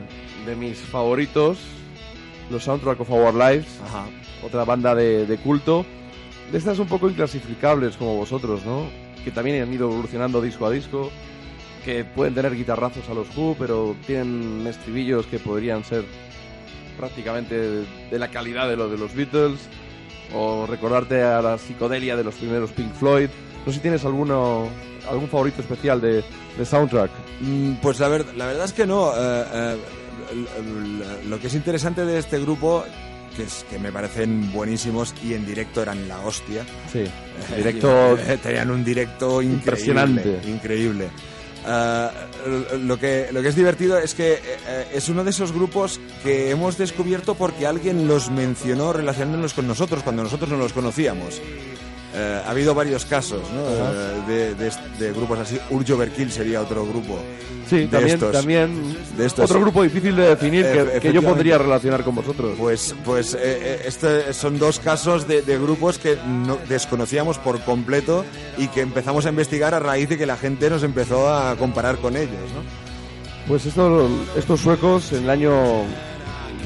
[0.46, 1.58] de mis favoritos,
[2.50, 4.06] los Soundtrack of Our Lives, Ajá.
[4.44, 5.84] otra banda de, de culto.
[6.52, 8.86] De estas un poco inclasificables como vosotros, ¿no?
[9.24, 11.10] Que también han ido evolucionando disco a disco,
[11.86, 16.04] que pueden tener guitarrazos a los Who, pero tienen estribillos que podrían ser
[16.98, 17.54] prácticamente
[18.10, 19.60] de, la calidad de lo de los Beatles,
[20.34, 23.28] o recordarte a la psicodelia de los primeros Pink Floyd.
[23.64, 24.68] No sé si tienes alguno,
[25.08, 26.24] algún favorito especial de,
[26.58, 27.10] de soundtrack.
[27.40, 29.12] Mm, Pues la, ver- la verdad es que no.
[29.16, 29.76] eh, eh,
[31.28, 32.84] lo que es interesante de este grupo,
[33.36, 36.64] que, es, que me parecen buenísimos y en directo eran la hostia.
[36.92, 37.04] Sí,
[37.56, 40.40] directo Tenían un directo increíble, Impresionante.
[40.48, 41.08] Increíble.
[41.68, 42.12] Ah,
[42.78, 46.50] lo, que, lo que es divertido es que eh, es uno de esos grupos que
[46.50, 51.40] hemos descubierto porque alguien los mencionó relacionándolos con nosotros cuando nosotros no los conocíamos.
[52.18, 53.60] Eh, ha habido varios casos ¿no?
[53.68, 55.58] Eh, de, de- de grupos así.
[55.70, 57.18] Urge Overkill sería otro grupo.
[57.68, 58.32] Sí, de también, estos.
[58.32, 59.44] también de estos.
[59.50, 62.54] otro grupo difícil de definir Efe- que, que yo podría relacionar con vosotros.
[62.56, 67.60] Pues, pues eh, eh, este son dos casos de, de grupos que no, desconocíamos por
[67.62, 68.24] completo
[68.56, 71.96] y que empezamos a investigar a raíz de que la gente nos empezó a comparar
[71.96, 72.62] con ellos, ¿no?
[73.48, 75.52] Pues estos, estos suecos en el año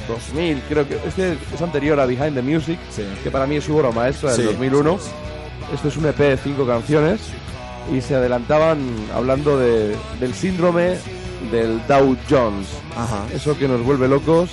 [0.08, 3.02] 2000, creo que este es anterior a Behind the Music, Sí.
[3.22, 4.98] que para mí es su obra maestra del Sí, 2001.
[4.98, 5.10] sí,
[5.72, 7.20] Este es un EP de cinco canciones
[7.94, 8.78] y se adelantaban
[9.14, 10.96] hablando de, del síndrome
[11.50, 12.68] del Dow Jones.
[12.96, 13.24] Ajá.
[13.34, 14.50] Eso que nos vuelve locos,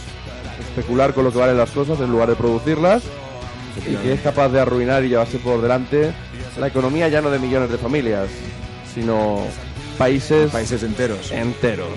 [0.60, 3.03] especular con lo que valen las cosas en lugar de producirlas
[3.85, 6.11] y que es capaz de arruinar y llevarse por delante
[6.60, 8.30] la economía ya no de millones de familias,
[8.94, 9.41] sino
[9.98, 11.31] países, Países enteros.
[11.31, 11.89] enteros.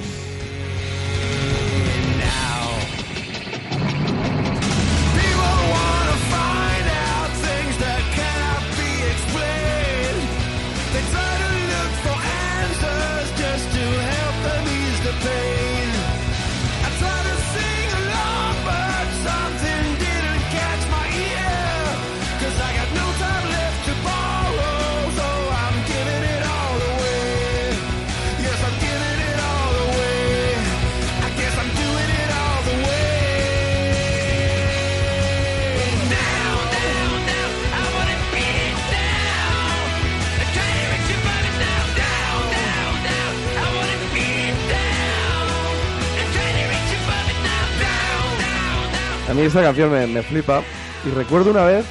[49.51, 50.63] Esta canción me, me flipa
[51.05, 51.85] y recuerdo una vez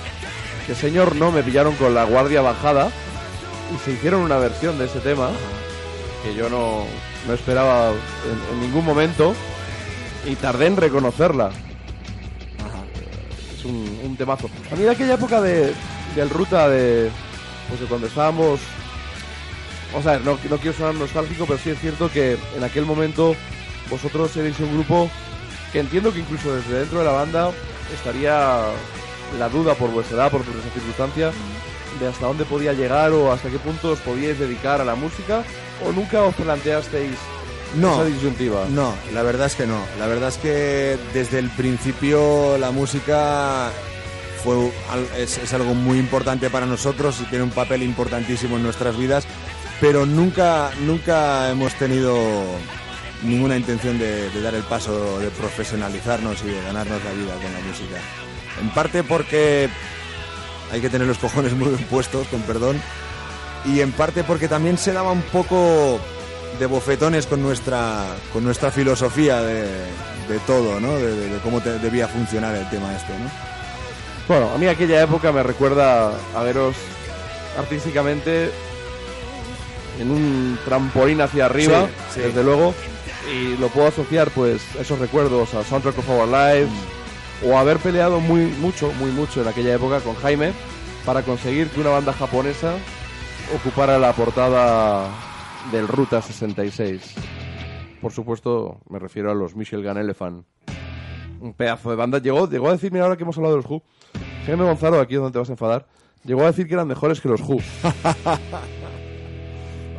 [0.65, 2.89] que señor no me pillaron con la guardia bajada
[3.75, 5.29] y se hicieron una versión de ese tema
[6.23, 6.85] que yo no,
[7.27, 9.35] no esperaba en, ningún momento
[10.25, 11.49] y tardé en reconocerla.
[13.57, 14.49] Es un, un temazo.
[14.71, 15.73] A mí de aquella época de,
[16.15, 17.09] del ruta de,
[17.67, 18.61] pues de cuando estábamos...
[19.93, 23.35] O sea, no, no quiero sonar nostálgico, pero sí es cierto que en aquel momento
[23.89, 25.09] vosotros erais un grupo
[25.71, 27.51] que entiendo que incluso desde dentro de la banda
[27.93, 28.61] estaría
[29.37, 31.31] la duda por vuestra edad, por vuestra circunstancia,
[31.99, 35.43] de hasta dónde podía llegar o hasta qué punto os podíais dedicar a la música,
[35.85, 37.15] o nunca os planteasteis
[37.75, 38.65] No, esa disyuntiva.
[38.69, 39.79] no, la verdad es que no.
[39.99, 43.69] La verdad es que desde el principio la música
[44.43, 44.71] fue
[45.17, 49.25] es, es algo muy importante para nosotros y tiene un papel importantísimo en nuestras vidas,
[49.81, 52.17] pero nunca, nunca hemos tenido
[53.23, 57.51] ninguna intención de, de dar el paso de profesionalizarnos y de ganarnos la vida con
[57.53, 57.99] la música.
[58.61, 59.69] En parte porque
[60.71, 62.81] hay que tener los cojones muy bien puestos, con perdón,
[63.65, 65.99] y en parte porque también se daba un poco
[66.59, 70.95] de bofetones con nuestra con nuestra filosofía de, de todo, ¿no?
[70.97, 73.29] De, cómo te- debía funcionar el tema este, ¿no?
[74.27, 76.75] Bueno, a mí aquella época me recuerda a veros
[77.57, 78.51] artísticamente
[79.99, 82.19] en un trampolín hacia arriba, Sí, sí.
[82.21, 82.73] desde luego,
[83.31, 86.71] y lo puedo asociar pues esos recuerdos a Soundtrack of Our Lives
[87.45, 90.51] o haber peleado muy mucho, muy mucho en aquella época con Jaime
[91.05, 92.75] para conseguir que una banda japonesa
[93.55, 95.09] ocupara la portada
[95.71, 97.15] del Ruta 66.
[98.01, 100.45] Por supuesto, me refiero a los Michel Gun Elephant.
[101.39, 102.19] Un pedazo de banda.
[102.19, 103.83] Llegó, llegó a decirme ahora que hemos hablado de los Who.
[104.45, 105.87] Jaime Gonzalo, aquí es donde te vas a enfadar.
[106.23, 107.59] Llegó a decir que eran mejores que los Who.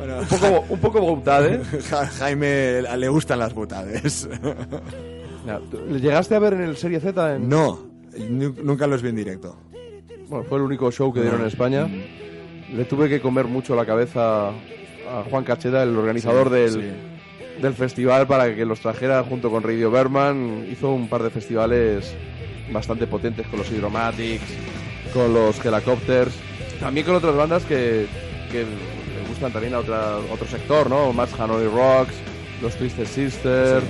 [0.01, 1.61] un poco, un poco ¿eh?
[1.89, 4.27] Ja- Jaime le gustan las botades.
[5.45, 7.35] Ya, ¿tú- ¿Le llegaste a ver en el Serie Z?
[7.35, 7.49] En...
[7.49, 7.79] no,
[8.29, 9.57] nu- nunca los vi en directo.
[10.29, 11.87] Bueno, fue el único show que dieron en España.
[12.71, 17.59] Le tuve que comer mucho la cabeza a Juan Cacheta, el organizador Sí, del, sí.
[17.59, 20.67] del festival, para que los trajera junto con Radio Berman.
[20.71, 22.13] Hizo un par de festivales
[22.71, 24.43] bastante potentes con los Hydromatics,
[25.11, 26.35] con los Helicopters,
[26.79, 28.05] también con otras bandas que,
[28.51, 28.63] que
[29.49, 31.11] también a otra, otro sector, ¿no?
[31.13, 32.13] Más Hanoi Rocks,
[32.61, 33.81] los Twisted Sister,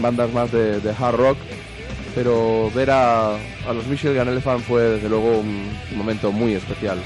[0.00, 1.38] bandas más de, de hard rock.
[2.14, 6.98] Pero ver a, a los Michel Gun Elephant fue desde luego un momento muy especial.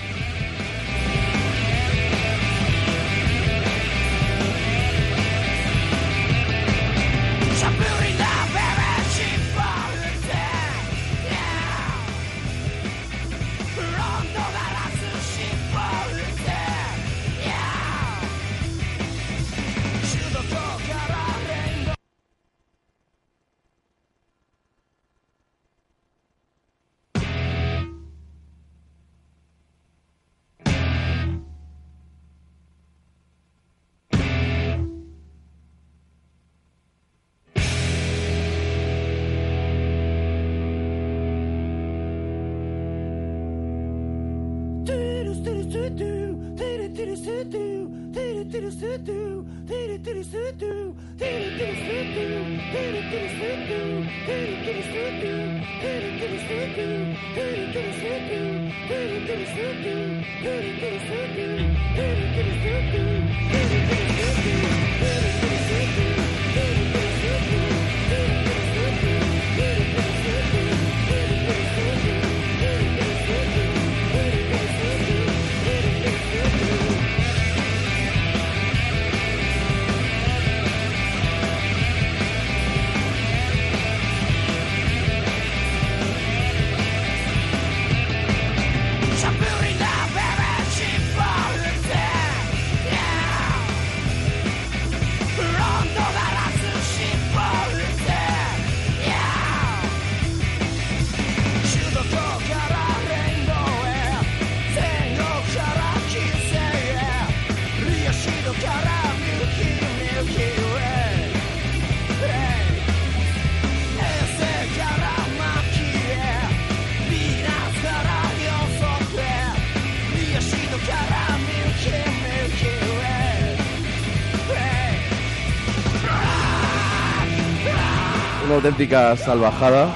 [128.66, 129.94] Auténtica salvajada.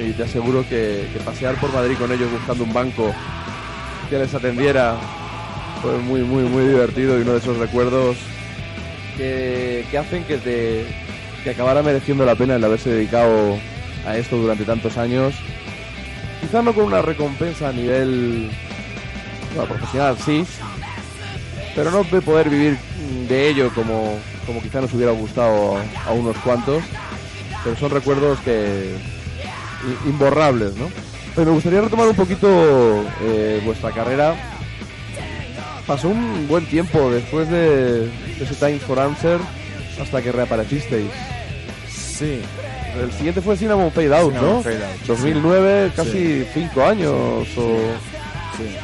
[0.00, 3.12] Y te aseguro que, pasear por Madrid con ellos buscando un banco
[4.08, 4.96] que les atendiera
[5.82, 8.16] fue muy, muy, muy divertido y uno de esos recuerdos
[9.16, 10.86] que, que hacen que te
[11.44, 13.58] que acabara mereciendo la pena el haberse dedicado
[14.06, 15.34] a esto durante tantos años.
[16.40, 18.50] Quizás no con una recompensa a nivel
[19.68, 20.44] profesional, sí,
[21.74, 22.78] pero no de poder vivir
[23.28, 26.82] de ello como, como quizá nos hubiera gustado a unos cuantos,
[27.64, 28.94] pero son recuerdos que
[30.06, 30.88] imborrables, ¿no?
[31.34, 32.48] Pero me gustaría retomar un poquito
[33.22, 34.34] eh, vuestra carrera.
[35.86, 38.10] Pasó un buen tiempo después de,
[38.40, 39.40] ese Time for Answer
[40.00, 41.10] hasta que reaparecisteis.
[41.88, 42.40] Sí,
[43.00, 44.62] El siguiente fue Cinnamon Fade Out, Cinnamon ¿no?
[44.62, 47.12] Fade Out, 2009, casi cinco años
[47.56, 47.78] o...
[48.56, 48.76] sí.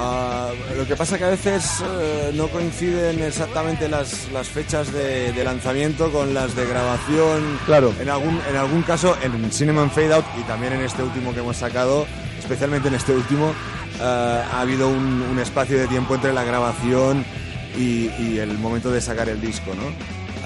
[0.00, 5.32] Ah, lo que pasa que a veces eh, no coinciden exactamente las, las fechas de,
[5.32, 7.58] de lanzamiento con las de grabación.
[7.66, 7.92] Claro.
[8.00, 11.40] En algún, en algún caso, en Cinema Fade Out y también en este último que
[11.40, 12.06] hemos sacado,
[12.38, 13.52] especialmente en este último,
[14.00, 14.02] eh,
[14.52, 17.24] ha habido un, un espacio de tiempo entre la grabación
[17.76, 19.82] y, y el momento de sacar el disco, ¿no?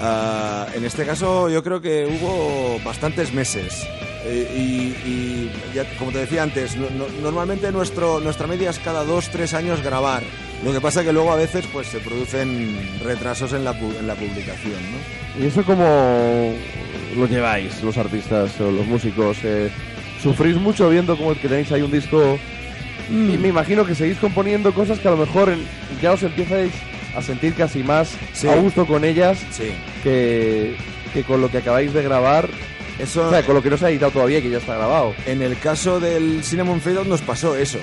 [0.01, 3.87] Ah, en este caso yo creo que hubo bastantes meses
[4.25, 8.79] Eh, y, y ya, como te decía antes, no- no- normalmente nuestro, nuestra media es
[8.79, 10.23] cada dos, tres años grabar.
[10.63, 14.15] Lo que pasa que luego a veces pues se producen retrasos en la, en la
[14.15, 15.43] publicación, ¿no?
[15.43, 16.53] ¿Y eso cómo
[17.17, 19.37] lo lleváis los artistas o los músicos?
[19.43, 19.69] Eh,
[20.21, 22.39] ¿Sufrís mucho viendo como que tenéis ahí un disco?
[23.09, 25.65] Y me imagino que seguís componiendo cosas que a lo mejor en-
[26.01, 26.71] ya os empiezais
[27.13, 28.47] a sentir casi más Sí.
[28.47, 29.71] a gusto con ellas Sí.
[30.01, 30.77] que,
[31.13, 32.47] que con lo que acabáis de grabar.
[32.99, 35.13] Eso, O sea, con lo que no se ha editado todavía, que ya está grabado.
[35.25, 37.79] En el caso del Cinnamon Fade nos pasó eso.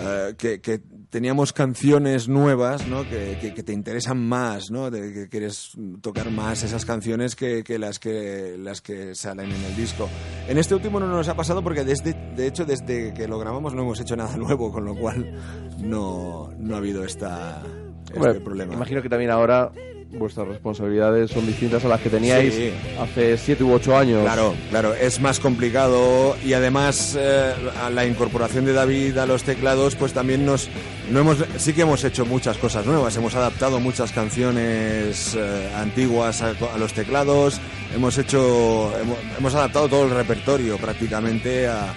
[0.00, 0.80] Eh, que, que
[1.10, 3.02] teníamos canciones nuevas, ¿no?
[3.08, 4.90] Que, que- que te interesan más, ¿no?
[4.90, 5.72] De, que quieres
[6.02, 10.08] tocar más esas canciones que, las que las que salen en el disco.
[10.46, 13.72] En este último no nos ha pasado porque desde, de hecho desde que lo grabamos
[13.74, 15.32] no hemos hecho nada nuevo, con lo cual
[15.78, 17.62] no, no ha habido esta,
[18.04, 18.74] este Hombre, problema.
[18.74, 19.72] Imagino que también ahora
[20.10, 22.72] vuestras responsabilidades son distintas a las que teníais Sí.
[22.98, 24.22] hace 7 u 8 años.
[24.22, 27.52] Claro, claro, es más complicado y además eh,
[27.82, 30.68] a la incorporación de David a los teclados, pues también nos,
[31.10, 36.40] no hemos, sí que hemos hecho muchas cosas nuevas, hemos adaptado muchas canciones eh, antiguas
[36.42, 37.60] a, a los teclados,
[37.94, 41.94] hemos hecho, hemos, hemos adaptado todo el repertorio prácticamente a,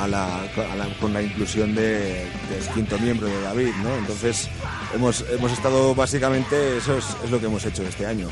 [0.00, 3.94] a la, a la- con la inclusión de, del quinto miembro de David, ¿no?
[3.96, 4.48] Entonces
[4.94, 8.28] hemos, hemos estado básicamente, eso es, es lo que hemos hecho este año.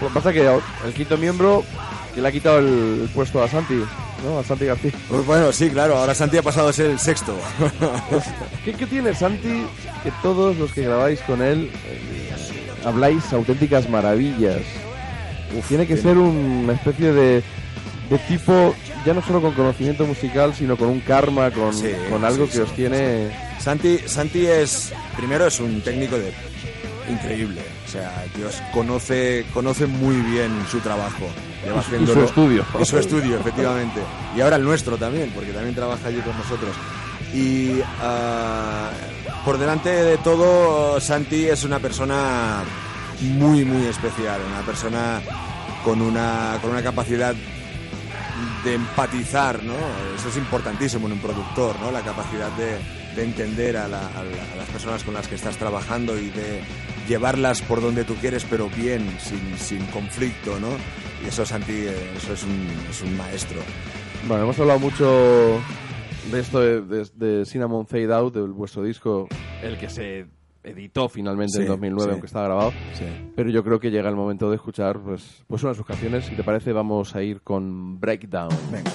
[0.00, 0.46] Que pasa que
[0.86, 1.64] el quinto miembro
[2.14, 3.74] que le ha quitado el, puesto a Santi,
[4.24, 4.38] ¿no?
[4.38, 4.92] A Santi García.
[5.08, 7.36] Pues bueno, sí, claro, ahora Santi ha pasado a ser el sexto.
[8.64, 9.64] ¿Qué, qué tiene Santi
[10.02, 12.30] que todos los que grabáis con él eh,
[12.84, 14.60] habláis auténticas maravillas?
[15.68, 17.42] tiene que ser una especie de,
[18.10, 18.74] de tipo,
[19.04, 22.50] ya no solo con conocimiento musical, sino con un karma, con, Sí, con algo sí,
[22.50, 23.30] que sí, os tiene...
[23.58, 26.32] Santi, Santi es, primero es un técnico de
[27.08, 27.62] increíble.
[27.86, 31.26] O sea, Dios conoce, conoce muy bien su trabajo.
[31.64, 32.64] Y su estudio.
[32.80, 34.00] Y su estudio, efectivamente.
[34.36, 36.74] Y ahora el nuestro también, porque también trabaja allí con nosotros.
[37.32, 38.90] Y ah,
[39.44, 42.62] por delante de todo, Santi es una persona
[43.20, 44.40] muy, muy especial.
[44.50, 45.20] Una persona
[45.84, 47.34] con una, con una capacidad
[48.64, 49.74] de empatizar, ¿no?
[50.16, 51.90] Eso es importantísimo en un productor, ¿no?
[51.90, 52.78] La capacidad de,
[53.14, 56.30] de entender a, la- a la- a las personas con las que estás trabajando y
[56.30, 56.60] de
[57.08, 60.68] llevarlas por donde tú quieres, pero bien, sin, sin conflicto, ¿no?
[61.24, 63.60] Y eso, Santi, eh, eso es un, es un maestro.
[64.26, 65.60] Bueno, hemos hablado mucho
[66.32, 69.28] de esto de, de- de Cinnamon Fade Out, de vuestro disco,
[69.62, 70.26] el que se
[70.64, 72.10] editó finalmente en Sí, 2009, sí.
[72.12, 72.70] aunque está grabado.
[72.94, 73.04] Sí.
[73.36, 76.24] Pero yo creo que llega el momento de escuchar pues, pues una de sus canciones.
[76.24, 78.48] Si te parece, vamos a ir con Breakdown.
[78.72, 78.90] Venga.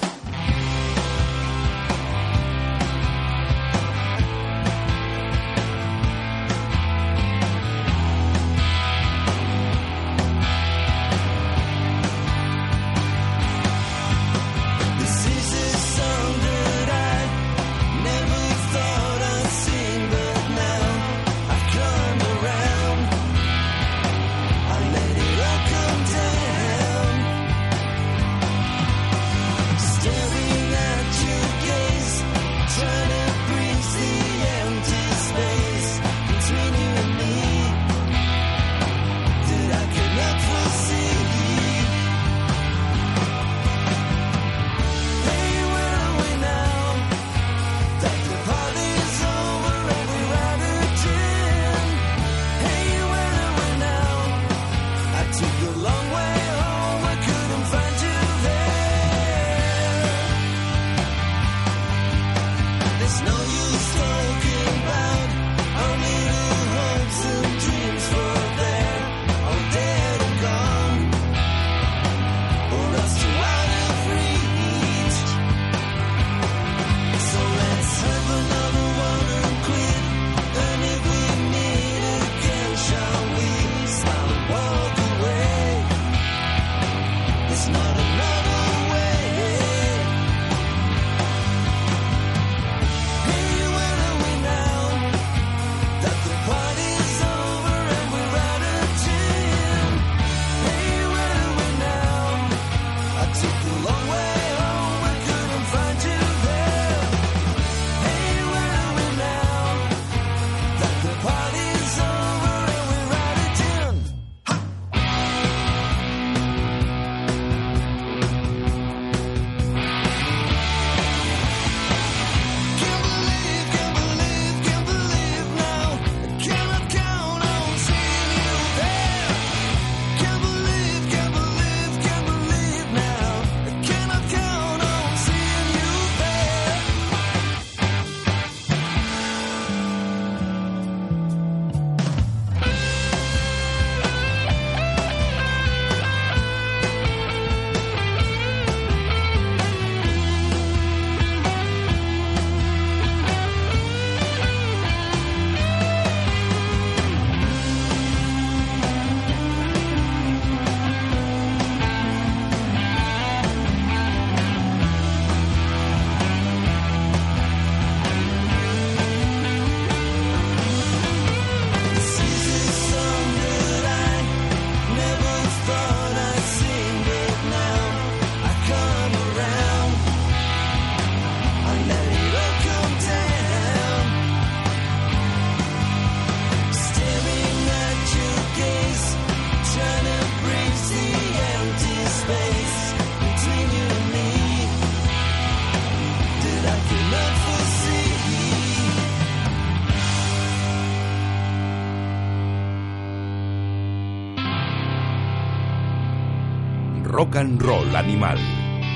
[207.30, 208.38] Rock and Roll Animal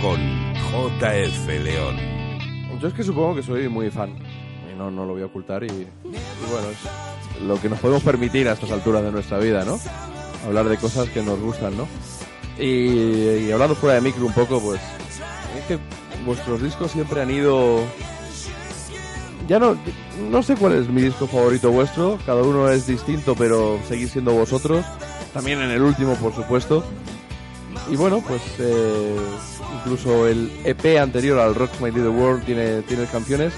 [0.02, 0.19] con
[0.73, 1.97] JF León.
[2.81, 4.11] Yo es que supongo que soy muy fan.
[4.73, 5.62] Y no, no lo voy a ocultar.
[5.62, 5.86] Y, y
[6.51, 9.78] bueno, es lo que nos podemos permitir a estas alturas de nuestra vida, ¿no?
[10.44, 11.86] Hablar de cosas que nos gustan, ¿no?
[12.59, 14.81] Y, y hablando fuera de micro un poco, pues.
[15.56, 15.78] Es que
[16.27, 17.82] vuestros discos siempre han ido.
[19.47, 19.77] Ya no.
[20.28, 22.19] No sé cuál es mi disco favorito vuestro.
[22.27, 24.85] Cada uno es distinto, pero seguís siendo vosotros.
[25.32, 26.82] También en el último, por supuesto.
[27.91, 29.17] Y bueno, pues eh,
[29.79, 33.53] incluso el EP anterior al Rock My Little World tiene, tiene canciones.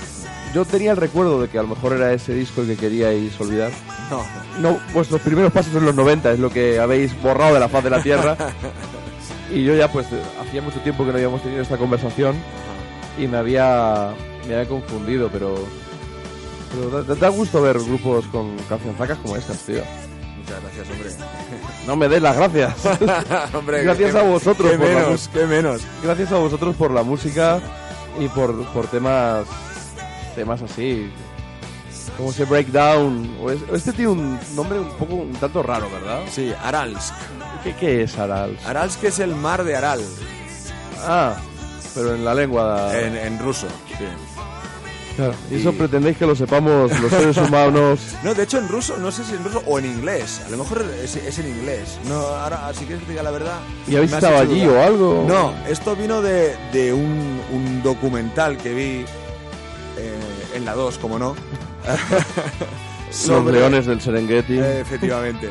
[0.55, 3.39] Yo tenía el recuerdo de que a lo mejor era ese disco el que queríais
[3.41, 3.71] olvidar.
[4.11, 4.25] No,
[4.61, 7.85] No, vuestros primeros pasos en los 90 es lo que habéis borrado de la faz
[7.85, 8.37] de la tierra.
[9.53, 10.07] y yo ya pues
[10.41, 12.37] hacía mucho tiempo que no habíamos tenido esta conversación
[13.19, 14.15] y me había,
[14.47, 15.57] me había confundido, pero,
[16.73, 19.83] pero da, da gusto ver grupos con cancionzacas como estas, tío.
[20.47, 21.11] Muchas gracias, hombre.
[21.87, 22.75] No me des las gracias.
[23.55, 25.83] Hombre, Gracias a vosotros Qué por la menos, qué menos.
[26.03, 27.61] Gracias a vosotros por la música
[28.19, 29.47] y por, por temas
[30.35, 31.11] temas así
[32.17, 33.37] como ese breakdown.
[33.41, 36.21] o es- Este tiene un nombre un poco un tanto raro, ¿verdad?
[36.31, 37.15] Sí, Aralsk.
[37.63, 38.57] ¿Qué, qué es Aral?
[38.67, 40.01] Aralsk es el mar de Aral,
[41.05, 41.35] Ah,
[41.95, 42.91] pero en la lengua.
[42.99, 43.67] en, en ruso.
[43.99, 44.05] sí.
[45.17, 48.01] Claro, Y eso pretendéis que lo sepamos los seres humanos.
[48.23, 50.43] No, de hecho en ruso, no sé si en ruso o en inglés.
[50.47, 51.99] A lo mejor es, es en inglés.
[52.07, 53.59] No, ahora, si quieres que te diga la verdad.
[53.89, 55.25] ¿Y habéis estado allí o algo?
[55.27, 59.05] No, esto vino de, de un, un documental que vi
[59.97, 60.21] eh,
[60.55, 61.35] en la 2, como no.
[63.29, 64.59] Los leones del Serengeti.
[64.59, 65.51] Eh, efectivamente.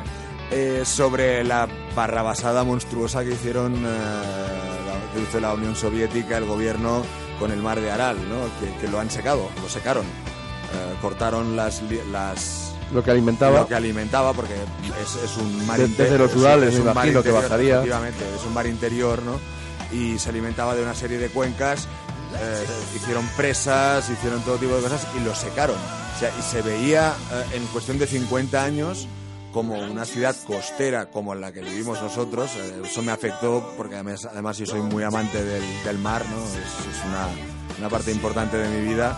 [0.51, 6.45] Eh, sobre la barrabasada monstruosa que hicieron eh, la, que hizo la Unión Soviética, el
[6.45, 7.03] gobierno,
[7.39, 8.37] con el mar de Aral, ¿no?
[8.59, 10.03] que, que lo han secado, lo secaron.
[10.05, 11.81] Eh, cortaron las,
[12.11, 13.59] las lo que alimentaba.
[13.61, 16.79] lo que alimentaba, porque es, es un mar desde los es un- Urales, es me
[16.81, 17.73] un mar imagino que interior, bajaría.
[17.75, 19.39] Efectivamente, es un mar interior, ¿no?
[19.91, 21.87] Y se alimentaba de una serie de cuencas,
[22.37, 25.77] eh, hicieron presas, hicieron todo tipo de cosas y lo secaron.
[25.77, 29.07] O sea, y se veía eh, en cuestión de 50 años
[29.55, 32.51] como una ciudad costera como la que vivimos nosotros.
[32.57, 36.43] Eh, eso me afectó porque además, además yo soy muy amante del, del mar, ¿no?
[36.43, 37.29] Es, es una,
[37.79, 39.17] una parte importante de mi vida.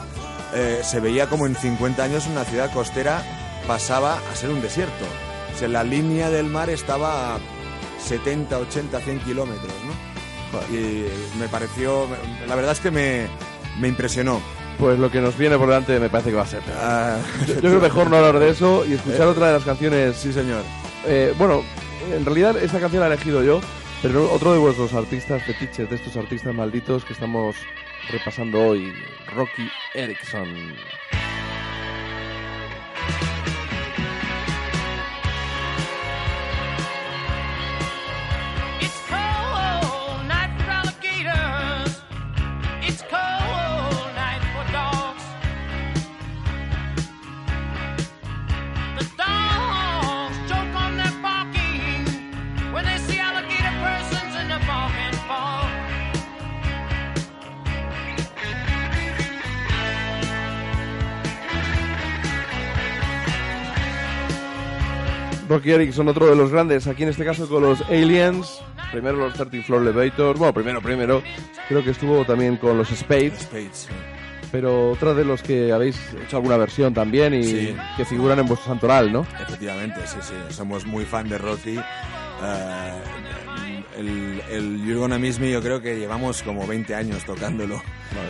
[0.53, 3.23] Eh, se veía como en 50 años una ciudad costera
[3.65, 5.05] pasaba a ser un desierto.
[5.55, 7.39] O sea, la línea del mar estaba a
[8.05, 10.77] 70, 80, 100 kilómetros, ¿no?
[10.77, 11.07] Y
[11.39, 12.07] me pareció,
[12.47, 13.25] la verdad es que me,
[13.79, 14.39] me impresionó.
[14.77, 16.61] Pues lo que nos viene por delante me parece que va a ser.
[16.77, 17.17] Ah,
[17.47, 20.15] Yo, yo creo mejor no hablar de eso y escuchar otra de las canciones.
[20.17, 20.61] sí, señor.
[21.05, 21.63] Eh, bueno,
[22.13, 23.59] en realidad esta canción la he elegido yo,
[24.01, 27.55] pero otro de vuestros artistas fetiches, de estos artistas malditos que estamos
[28.09, 28.93] repasando hoy,
[29.35, 30.47] Rocky Erickson.
[65.57, 68.61] Rocky Erickson, otro de los grandes, aquí en este caso con los Aliens.
[68.91, 71.23] Primero los 13 Floor Elevators, bueno, primero, primero.
[71.67, 73.93] Creo que estuvo también con los Spades, Spades, sí.
[74.51, 77.75] pero otra de los que habéis hecho alguna versión también y Sí.
[77.97, 79.25] que figuran en vuestro santoral, ¿no?
[79.41, 80.33] Efectivamente, sí, sí.
[80.49, 81.77] Somos muy fan de Rocky.
[82.43, 82.91] Eh,
[83.97, 87.81] el, el You're Gonna Miss Me yo creo que llevamos como 20 años tocándolo.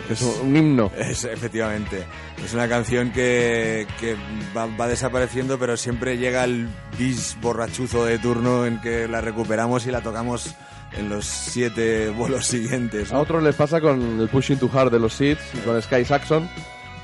[0.06, 0.90] Que es un himno.
[0.96, 2.04] Es, efectivamente.
[2.44, 4.16] Es una canción que, que
[4.56, 6.68] va, va desapareciendo, pero siempre llega el
[6.98, 10.54] bis borrachuzo de turno en que la recuperamos y la tocamos
[10.92, 13.10] en los siete bolos siguientes.
[13.12, 13.20] A ¿no?
[13.20, 16.48] otros les pasa con el Pushing Too Hard de los Seeds y con Sky Saxon.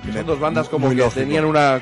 [0.07, 1.21] que Son dos bandas como que lógico.
[1.21, 1.81] tenían una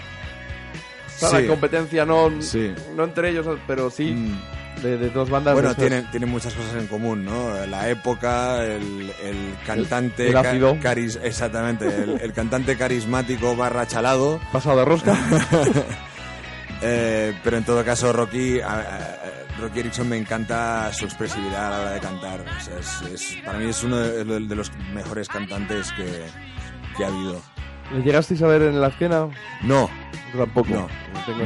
[1.09, 1.47] sana Sí.
[1.47, 2.73] competencia, no, Sí.
[2.97, 4.39] no entre ellos, pero sí Mm.
[4.83, 5.55] De, de dos bandas.
[5.55, 7.65] Bueno, tienen, tienen muchas cosas en común, ¿no?
[7.67, 10.29] La época, el, el cantante...
[10.29, 10.75] el ácido.
[10.81, 14.41] ca- caris- exactamente, el, el cantante carismático barra chalado.
[14.53, 15.17] pasado de rosca.
[16.85, 21.71] Eh, pero en todo caso, Rocky, a- a- Rocky Erickson me encanta su expresividad a
[21.71, 22.41] la hora de cantar.
[22.41, 26.25] O sea, es, es- para mí es uno de, de los mejores cantantes que,
[26.97, 27.41] que ha habido.
[27.95, 29.29] ¿Le llegasteis a ver en la escena?
[29.63, 29.89] No,
[30.37, 30.89] Tampoco.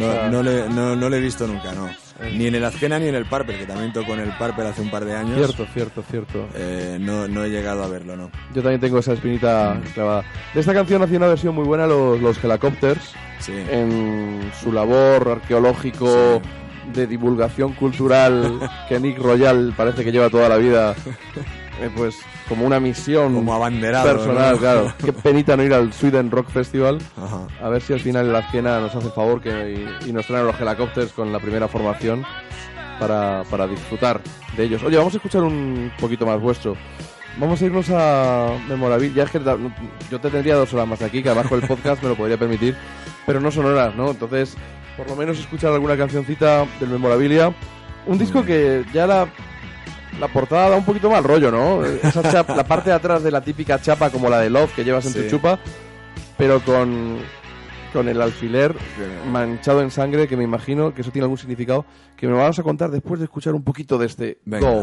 [0.00, 1.90] no, no le, no, no le he visto nunca, no.
[2.32, 4.80] Ni en el Azkena ni en el Parper, que también tocó en el Parper hace
[4.80, 5.36] un par de años.
[5.36, 6.48] Cierto, cierto, cierto.
[6.54, 8.30] Eh, no, no he llegado a verlo, no.
[8.54, 10.24] Yo también tengo esa espinita clavada.
[10.54, 13.52] De esta canción hacía una versión muy buena los, los Helicopters Sí.
[13.70, 16.40] en su labor arqueológico
[16.94, 20.94] de divulgación cultural que Nick Royal parece que lleva toda la vida
[21.80, 24.16] eh, pues como una misión Como abanderado.
[24.16, 24.58] personal, ¿no?
[24.58, 24.94] claro.
[25.04, 26.98] Qué penita no ir al Sweden Rock Festival.
[27.16, 27.46] Ajá.
[27.62, 30.46] A ver si al final la esquena nos hace favor que, y, y nos traen
[30.46, 32.24] los Helicopters con la primera formación
[32.98, 34.20] para, para disfrutar
[34.56, 34.82] de ellos.
[34.82, 36.76] Oye, vamos a escuchar un poquito más vuestro.
[37.38, 39.16] Vamos a irnos a Memorabilia.
[39.16, 39.40] Ya es que
[40.10, 42.74] yo te tendría dos horas más aquí, que con el podcast me lo podría permitir,
[43.26, 44.10] pero no son horas, ¿no?
[44.10, 44.56] Entonces,
[44.96, 47.52] por lo menos escuchar alguna cancioncita del Memorabilia.
[48.06, 49.28] Un disco que ya la,
[50.20, 51.84] la portada da un poquito mal rollo, ¿no?
[52.02, 54.84] Esa chap- la parte de atrás de la típica chapa como la de Love que
[54.84, 55.58] llevas en tu chupa,
[56.38, 57.18] pero con,
[57.92, 58.74] con el alfiler
[59.30, 61.84] manchado en sangre, que me imagino que eso tiene algún significado,
[62.16, 64.70] que me vamos a contar después de escuchar un poquito de este Venga.
[64.70, 64.82] Go.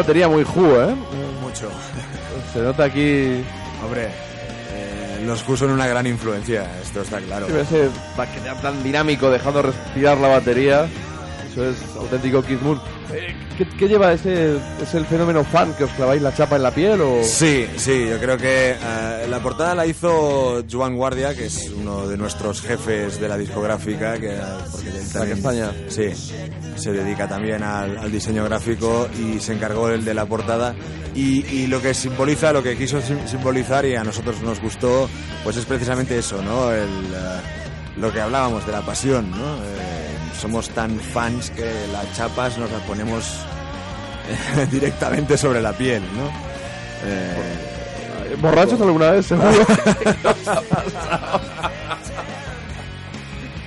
[0.00, 0.94] Una batería muy ju, ¿eh?
[1.42, 1.70] Mucho.
[2.54, 3.44] Se nota aquí
[3.84, 7.46] Hombre, eh, los Who son una gran influencia, esto está claro.
[7.48, 10.88] ese baquetear tan dinámico, dejando respirar la batería.
[11.52, 12.80] Eso es auténtico Kid Moon.
[13.12, 14.56] Eh, ¿Qué, qué lleva ese?
[14.80, 17.22] ¿Es el fenómeno fan que os claváis la chapa en la piel o...?
[17.22, 18.76] Sí, sí, yo creo que eh,
[19.30, 24.18] la portada la hizo Joan Guardia, que es uno de nuestros jefes de la discográfica,
[24.18, 24.38] que
[24.72, 25.72] porque también, Castaña.
[25.88, 26.10] sí,
[26.76, 30.74] se dedica también al, al diseño gráfico y se encargó el de la portada
[31.14, 35.08] y, y lo que simboliza, lo que quiso sim- simbolizar y a nosotros nos gustó,
[35.44, 36.72] pues es precisamente eso, ¿no?
[36.72, 37.40] El, eh,
[37.98, 39.36] lo que hablábamos de la pasión, ¿no?
[39.56, 40.08] Eh,
[40.40, 43.24] somos tan fans que las chapas nos las ponemos
[44.70, 46.28] directamente sobre la piel, ¿no?
[47.04, 47.69] Eh,
[48.40, 49.48] ¿Borrachos alguna vez, seguro?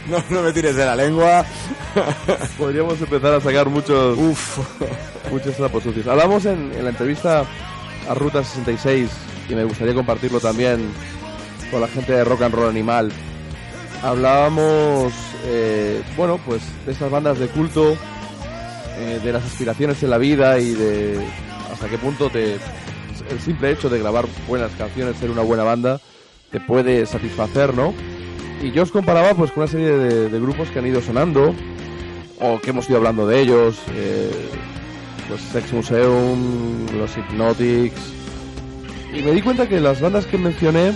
[0.09, 1.45] No, no me tires de la lengua.
[2.57, 4.57] Podríamos empezar a sacar muchos, Uf.
[5.31, 6.07] muchos trapos sucios.
[6.07, 7.45] Hablamos en, en la entrevista
[8.09, 9.09] a Ruta 66
[9.49, 10.91] y me gustaría compartirlo también
[11.71, 13.11] con la gente de Rock and Roll Animal.
[14.03, 15.13] Hablábamos,
[15.45, 17.95] eh, bueno, pues de estas bandas de culto,
[18.97, 21.25] eh, de las aspiraciones en la vida y de
[21.71, 22.57] hasta qué punto te
[23.29, 25.99] el simple hecho de grabar buenas canciones, ser una buena banda,
[26.51, 27.93] te puede satisfacer, ¿no?
[28.61, 31.53] Y yo os comparaba pues con una serie de, de grupos que han ido sonando
[32.39, 34.31] o que hemos ido hablando de ellos, eh,
[35.29, 38.01] los Sex Museum, los Hypnotics.
[39.13, 40.93] Y me di cuenta que las bandas que mencioné,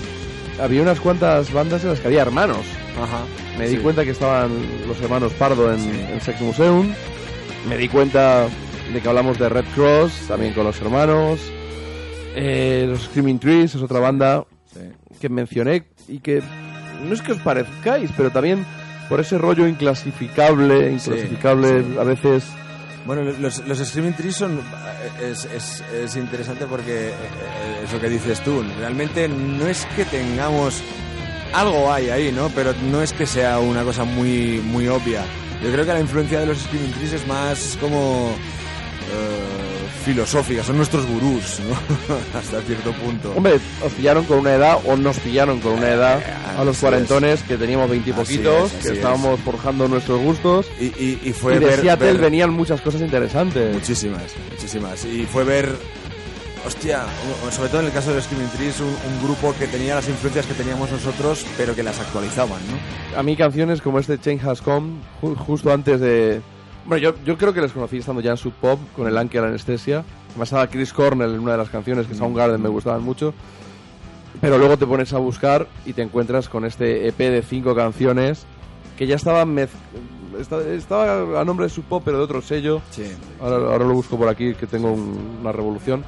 [0.59, 2.65] había unas cuantas bandas en las que había hermanos.
[3.01, 3.23] Ajá.
[3.57, 4.51] Me di cuenta que estaban
[4.87, 6.93] los hermanos Pardo en, en Sex Museum.
[7.69, 8.47] Me di cuenta
[8.91, 11.39] de que hablamos de Red Cross, también con los hermanos.
[12.39, 14.79] Eh, los Screaming Trees es otra banda Sí.
[15.19, 16.41] que mencioné y que
[17.03, 18.63] no es que os parezcáis, pero también
[19.09, 21.95] por ese rollo inclasificable, inclasificable sí.
[21.99, 22.43] a veces.
[23.05, 24.59] Bueno, los, los Screaming Trees son,
[25.23, 27.13] es, es, es interesante porque eh,
[27.85, 30.83] eso que dices tú, realmente no es que tengamos
[31.53, 32.49] algo hay ahí, ¿no?
[32.49, 35.23] Pero no es que sea una cosa muy muy obvia.
[35.63, 39.66] Yo creo que la influencia de los Screaming Trees es más como eh,
[40.07, 41.75] filosófica, son nuestros gurús, ¿no?
[42.39, 43.33] Hasta cierto punto.
[43.35, 46.21] Hombre, os pillaron con una edad o nos pillaron con una edad
[46.57, 50.65] a los cuarentones que teníamos veintipoquitos, es, que estábamos forjando nuestros gustos.
[50.79, 53.73] y, y, y fue y de ver- Seattle ver- venían muchas cosas interesantes.
[53.73, 55.05] Muchísimas, muchísimas.
[55.05, 55.75] Y fue ver,
[56.65, 57.03] hostia,
[57.51, 60.07] sobre todo en el caso de los Screaming Trees, un, un grupo que tenía las
[60.09, 63.19] influencias que teníamos nosotros, pero que las actualizaban, ¿no?
[63.19, 66.41] A mí canciones como este Change Has Come, ju- justo antes de...
[66.87, 69.43] Bueno, yo, yo creo que les conocí estando ya en Sub Pop, con el Anker
[69.43, 70.03] Anestesia.
[70.37, 73.33] Me estaba Chris Cornell en una de las canciones, que Soundgarden me gustaban mucho.
[74.39, 78.45] Pero luego te pones a buscar y te encuentras con este EP de cinco canciones
[78.97, 79.69] que ya estaban mez-
[80.39, 82.81] esta- estaba a nombre de Sub Pop, pero de otro sello.
[82.91, 83.03] Sí.
[83.41, 86.03] Ahora, ahora lo busco por aquí, que tengo un- una revolución.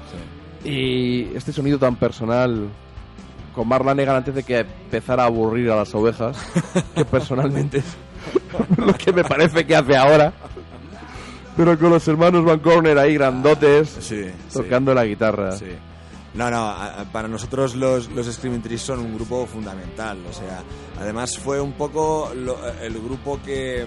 [0.63, 2.67] Y este sonido tan personal
[3.55, 6.37] con Marla Negan antes de que empezara a aburrir a las ovejas,
[6.95, 7.85] que personalmente es
[8.77, 10.33] lo que me parece que hace ahora.
[11.59, 14.27] Pero con los hermanos Van Corner ahí grandotes Sí.
[14.53, 15.51] tocando la guitarra.
[15.57, 15.65] Sí.
[16.33, 16.73] No, no,
[17.11, 20.19] para nosotros los, los Screaming Trees son un grupo fundamental.
[20.29, 20.63] O sea,
[21.01, 23.85] además fue un poco lo- el grupo que,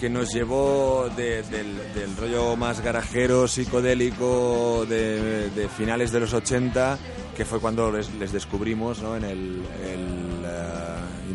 [0.00, 6.32] que nos llevó de- del, del rollo más garajero, psicodélico de, de finales de los
[6.32, 6.98] 80,
[7.36, 9.16] que fue cuando les, les descubrimos ¿no?
[9.16, 10.35] en el, el,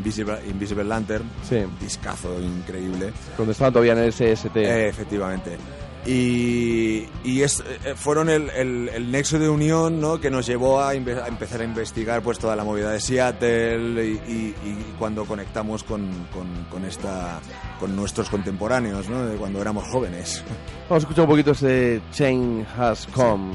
[0.02, 1.30] Invisible, Invisible Lantern.
[1.48, 3.14] Sí, Un discazo increíble.
[3.36, 4.56] cuando estaban todavía en el SST.
[4.58, 5.58] Eh, efectivamente.
[6.04, 10.20] Y, y es, eh, fueron el, el- el nexo de unión ¿no?
[10.20, 14.10] que nos llevó a, a empezar a investigar pues toda la movida de Seattle y,
[14.28, 17.40] y- y cuando conectamos con, con- con esta
[17.80, 19.24] con nuestros contemporáneos ¿no?
[19.28, 20.44] de cuando éramos jóvenes.
[20.90, 23.54] Vamos a escuchar un poquito ese Chain Has Come.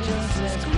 [0.00, 0.69] Change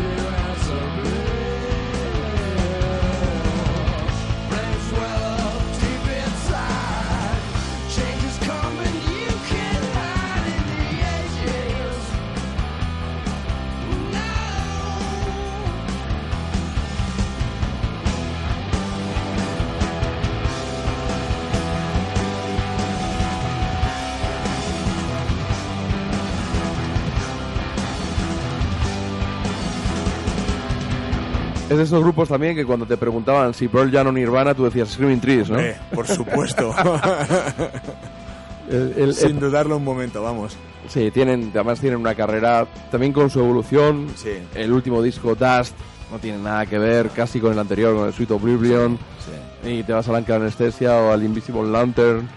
[31.72, 34.64] Es de esos grupos también que cuando te preguntaban si Pearl Jam o Nirvana, tú
[34.64, 35.58] decías Screaming Trees, ¿no?
[35.58, 36.74] Eh, por supuesto.
[38.70, 40.56] El- el- Sin el- dudarlo un momento, vamos.
[40.88, 44.08] sí, tienen, además tienen una carrera también con su evolución.
[44.16, 44.30] Sí.
[44.54, 45.74] El último disco, Dust,
[46.10, 48.98] no tiene nada que ver casi con el anterior, con el Sweet Oblivion.
[49.64, 49.68] Sí.
[49.70, 52.28] Y te vas a la Anestesia o al Invisible Lantern.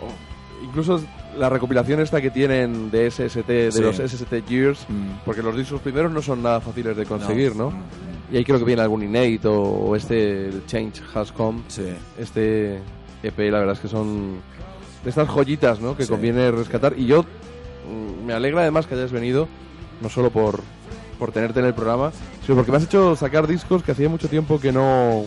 [0.00, 1.02] O incluso
[1.38, 3.80] la recopilación esta que tienen de SST, de Sí.
[3.80, 5.24] los SST Years, Mm.
[5.24, 7.70] porque los discos primeros no son nada fáciles de conseguir, ¿no?
[7.70, 7.82] Mm,
[8.32, 11.60] Y ahí creo que viene algún Innate o, este el Change Has Come.
[11.68, 11.84] Sí.
[12.18, 12.78] Este
[13.22, 14.40] EP, la verdad es que son
[15.04, 15.94] de estas joyitas, ¿no?
[15.96, 16.10] Que Sí.
[16.10, 16.94] conviene rescatar.
[16.98, 19.46] Y yo mm, me alegra además que hayas venido,
[20.00, 20.60] no solo por,
[21.18, 22.12] por tenerte en el programa,
[22.44, 25.24] sino porque me has hecho sacar discos que hacía mucho tiempo que no...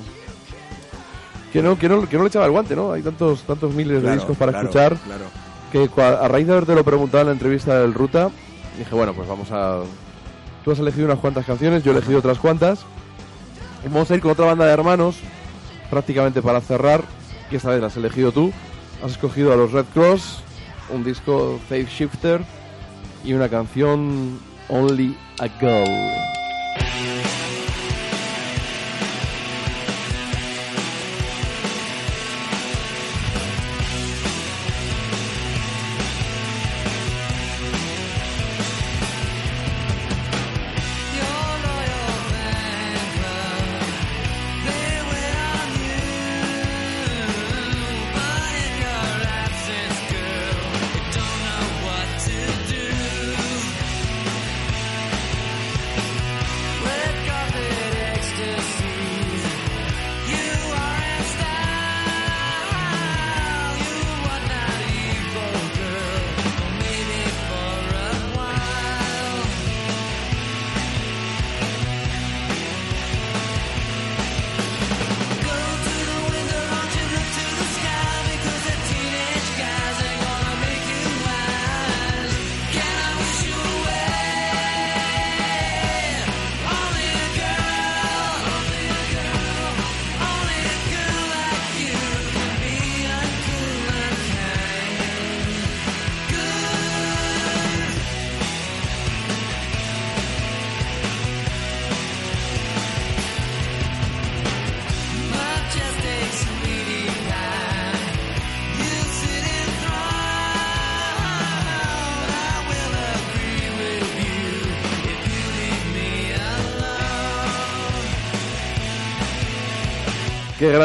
[1.53, 2.91] Que no, que, no, que no le echaba el guante, ¿no?
[2.91, 5.25] Hay tantos, tantos miles de discos para claro, escuchar Claro.
[5.71, 8.29] Que a raíz de haberte lo preguntado en la entrevista del Ruta,
[8.77, 9.81] dije, bueno, pues vamos a...
[10.63, 12.85] Tú has elegido unas cuantas canciones, yo he elegido otras cuantas.
[13.85, 15.17] Y vamos a ir con otra banda de hermanos,
[15.89, 17.03] prácticamente para cerrar,
[17.49, 18.51] y esta vez la has elegido tú.
[19.03, 20.41] Has escogido a los Red Cross,
[20.89, 22.41] un disco Faith Shifter
[23.23, 24.39] y una canción
[24.69, 26.36] Only a Girl.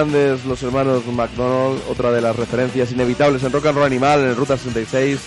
[0.03, 4.35] Grandes los hermanos McDonald, otra de las referencias inevitables en Rock and Roll Animal, en
[4.37, 5.21] Ruta 66.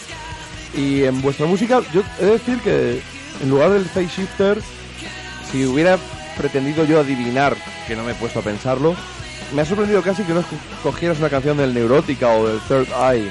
[0.75, 3.01] Y en vuestra música, yo he de decir que
[3.41, 4.57] en lugar del Face Shifter,
[5.49, 5.97] si hubiera
[6.37, 7.55] pretendido yo adivinar,
[7.87, 8.95] que no me he puesto a pensarlo,
[9.53, 10.43] me ha sorprendido casi que no
[10.83, 13.29] cogieras una canción del Neurótica o del Third Eye.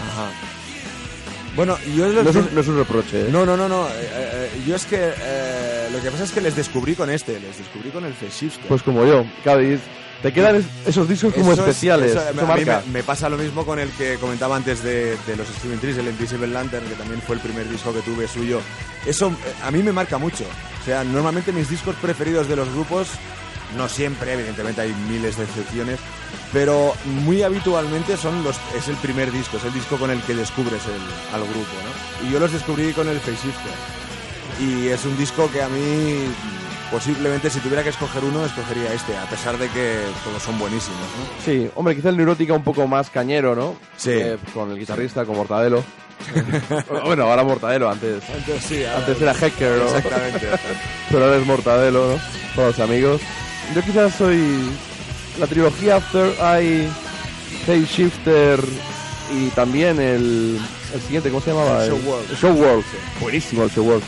[1.57, 3.29] Bueno, yo No es no es un reproche, ¿eh?
[3.31, 3.87] No, no, no, no.
[3.87, 7.39] eh, eh, yo es que eh, lo que pasa es que les descubrí con este,
[7.39, 8.67] les descubrí con el Face Shifter.
[8.67, 9.25] Pues como yo,
[9.61, 9.79] y
[10.25, 12.11] te quedan es- esos discos como Eso es- especiales.
[12.13, 12.83] eso, eso a mí marca.
[12.87, 15.99] me, me pasa lo mismo con el que comentaba antes de, de los Steven Trees,
[15.99, 18.61] el Invisible Lantern, que también fue el primer disco que tuve suyo.
[19.07, 20.45] Eso eh, a mí me marca mucho.
[20.81, 23.09] O sea, normalmente mis discos preferidos de los grupos,
[23.77, 25.99] no siempre, evidentemente hay miles de excepciones,
[26.55, 30.35] pero muy habitualmente son los, es el primer disco, es el disco con el que
[30.35, 32.27] descubres el- al grupo, ¿no?
[32.29, 33.73] Y yo los descubrí con el Face Shifter.
[34.61, 36.27] Y es un disco que a mí,
[36.91, 41.01] posiblemente, si tuviera que escoger uno, escogería este, a pesar de que todos son buenísimos,
[41.01, 41.45] ¿no?
[41.45, 43.77] Sí, hombre, quizá el Neurótica un poco más cañero, ¿no?
[43.97, 44.11] Sí.
[44.13, 45.83] Eh, con el guitarrista, con Mortadelo.
[47.05, 48.23] bueno, ahora Mortadelo, antes.
[48.31, 49.85] Antes sí, Antes era Hacker, ¿no?
[49.85, 50.49] Exactamente.
[51.11, 52.21] Pero ahora es Mortadelo, ¿no?
[52.55, 53.21] Con los amigos.
[53.75, 54.71] Yo quizás soy
[55.39, 56.89] la trilogía Third Eye,
[57.67, 58.61] Shifter
[59.33, 60.59] y también el,
[60.95, 61.85] el siguiente, ¿cómo se llamaba?
[61.85, 62.31] El Show World.
[62.31, 62.85] el Show World.
[63.21, 64.03] Buenísimo el Show World.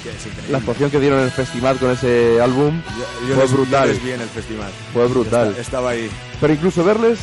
[0.50, 3.88] La actuación que dieron en el festival con ese álbum Yo, yo fue les- brutal.
[3.88, 4.70] yo les vi en el festival.
[4.92, 5.48] Fue brutal.
[5.50, 6.08] Esta- Estaba ahí.
[6.40, 7.18] Pero incluso verles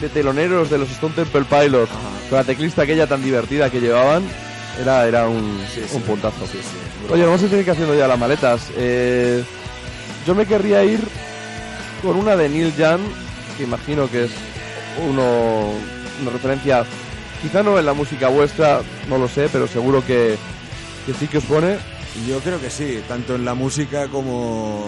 [0.00, 1.90] de teloneros de los Stone Temple Pilots,
[2.30, 4.22] con la teclista aquella tan divertida que llevaban,
[4.80, 6.36] era, era un, Sí, un puntazo.
[7.10, 8.62] Oye, vamos a tener que ir haciendo ya las maletas.
[8.76, 9.42] Eh,
[10.26, 11.00] yo me querría ir
[12.02, 13.00] con una de Neil Young,
[13.56, 14.30] que imagino que es
[15.08, 15.72] uno,
[16.22, 16.84] una referencia,
[17.42, 20.36] quizá no en la música vuestra, no lo sé, pero seguro que,
[21.06, 21.76] que sí que os pone.
[22.28, 24.84] Yo creo que sí, tanto en la música como,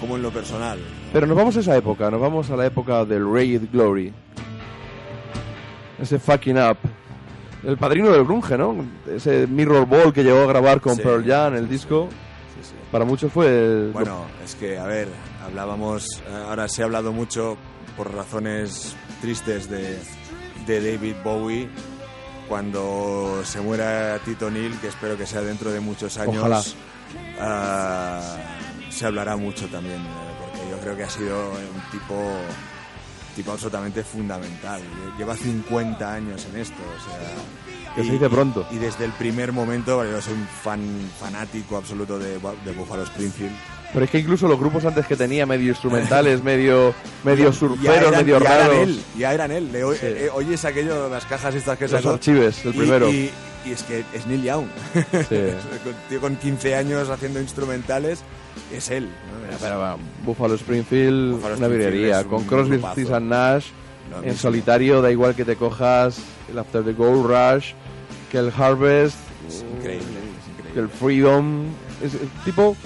[0.00, 0.78] como en lo personal.
[1.12, 4.12] Pero nos vamos a esa época, nos vamos a la época del Radiant Glory.
[6.00, 6.76] Ese fucking up.
[7.64, 8.76] El padrino del grunge, ¿no?
[9.10, 11.02] Ese Mirror Ball que llegó a grabar con Sí.
[11.02, 12.08] Pearl Jam, el disco.
[12.54, 12.74] Sí, sí.
[12.92, 13.88] Para muchos fue...
[13.92, 15.08] Bueno, es que, a ver,
[15.44, 17.56] hablábamos, eh, ahora se ha hablado mucho
[17.96, 19.98] por razones tristes de,
[20.66, 21.68] de David Bowie
[22.48, 26.76] cuando se muera Tito Neal, que espero que sea dentro de muchos años,
[27.40, 28.36] ah,
[28.90, 32.14] se hablará mucho también, eh, porque yo creo que ha sido un tipo,
[33.34, 34.80] tipo absolutamente fundamental.
[35.18, 37.94] Lleva 50 años en esto, o sea...
[37.94, 38.66] Que se dice pronto.
[38.70, 43.56] Y desde el primer momento, yo soy un fan fanático absoluto de, de Buffalo Springfield.
[43.92, 46.92] Pero es que incluso los grupos antes que tenía, medio instrumentales, medio,
[47.24, 49.72] medio surferos, eran- medio ya eran él, ya eran él.
[49.72, 50.00] Le Sí.
[50.02, 52.10] eh, oyes aquello, las cajas estas que Los sacó.
[52.10, 53.08] archives, el Y- primero.
[53.08, 53.30] Y,
[53.64, 54.66] y es que es Neil Young.
[55.28, 55.36] Sí.
[56.08, 58.20] Tío con 15 años haciendo instrumentales,
[58.72, 59.04] es él.
[59.04, 59.54] ¿no?
[59.54, 62.24] Es- Pero, va, Buffalo Springfield, Buffalo una virguería.
[62.24, 62.78] Con un Crosby.
[62.92, 63.66] Stills Nash,
[64.10, 64.38] Lo en mismo.
[64.38, 66.18] solitario, da igual que te cojas
[66.50, 67.72] el After the Gold Rush,
[68.30, 69.16] que el Harvest,
[69.48, 70.80] Es increíble, es que increíble.
[70.82, 71.64] el Freedom.
[72.04, 72.76] Es el tipo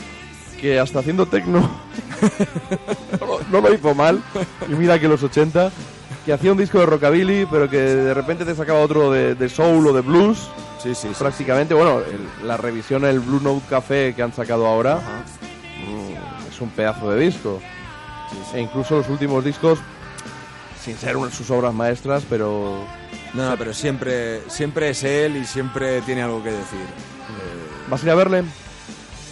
[0.60, 1.60] que hasta haciendo techno
[3.20, 4.22] no, lo- no lo hizo mal.
[4.68, 5.70] Y mira que los 80,
[6.24, 9.48] que hacía un disco de rockabilly, pero que de repente te sacaba otro de, de
[9.48, 10.38] soul o de blues.
[10.82, 11.14] Sí, sí, sí.
[11.18, 15.22] Prácticamente, bueno, el- la revisión, el Blue Note Café que han sacado ahora, Ajá.
[15.86, 17.60] mm, es un pedazo de disco.
[18.54, 19.78] E incluso los últimos discos,
[20.82, 22.84] sin ser una- sus obras maestras, pero
[23.34, 26.80] No, no, pero siempre, siempre es él y siempre tiene algo que decir.
[27.88, 28.42] ¿vas a ir a verle?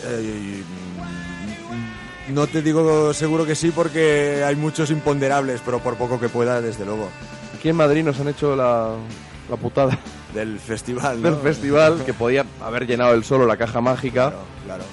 [0.04, 0.62] Eh,
[2.30, 6.60] no te digo seguro que sí porque hay muchos imponderables, pero por poco que pueda,
[6.60, 7.08] desde luego.
[7.56, 8.90] Aquí en Madrid nos han hecho la,
[9.50, 9.98] la putada
[10.34, 14.84] Del festival, del festival, que podía haber llenado el solo la caja mágica, Claro, claro.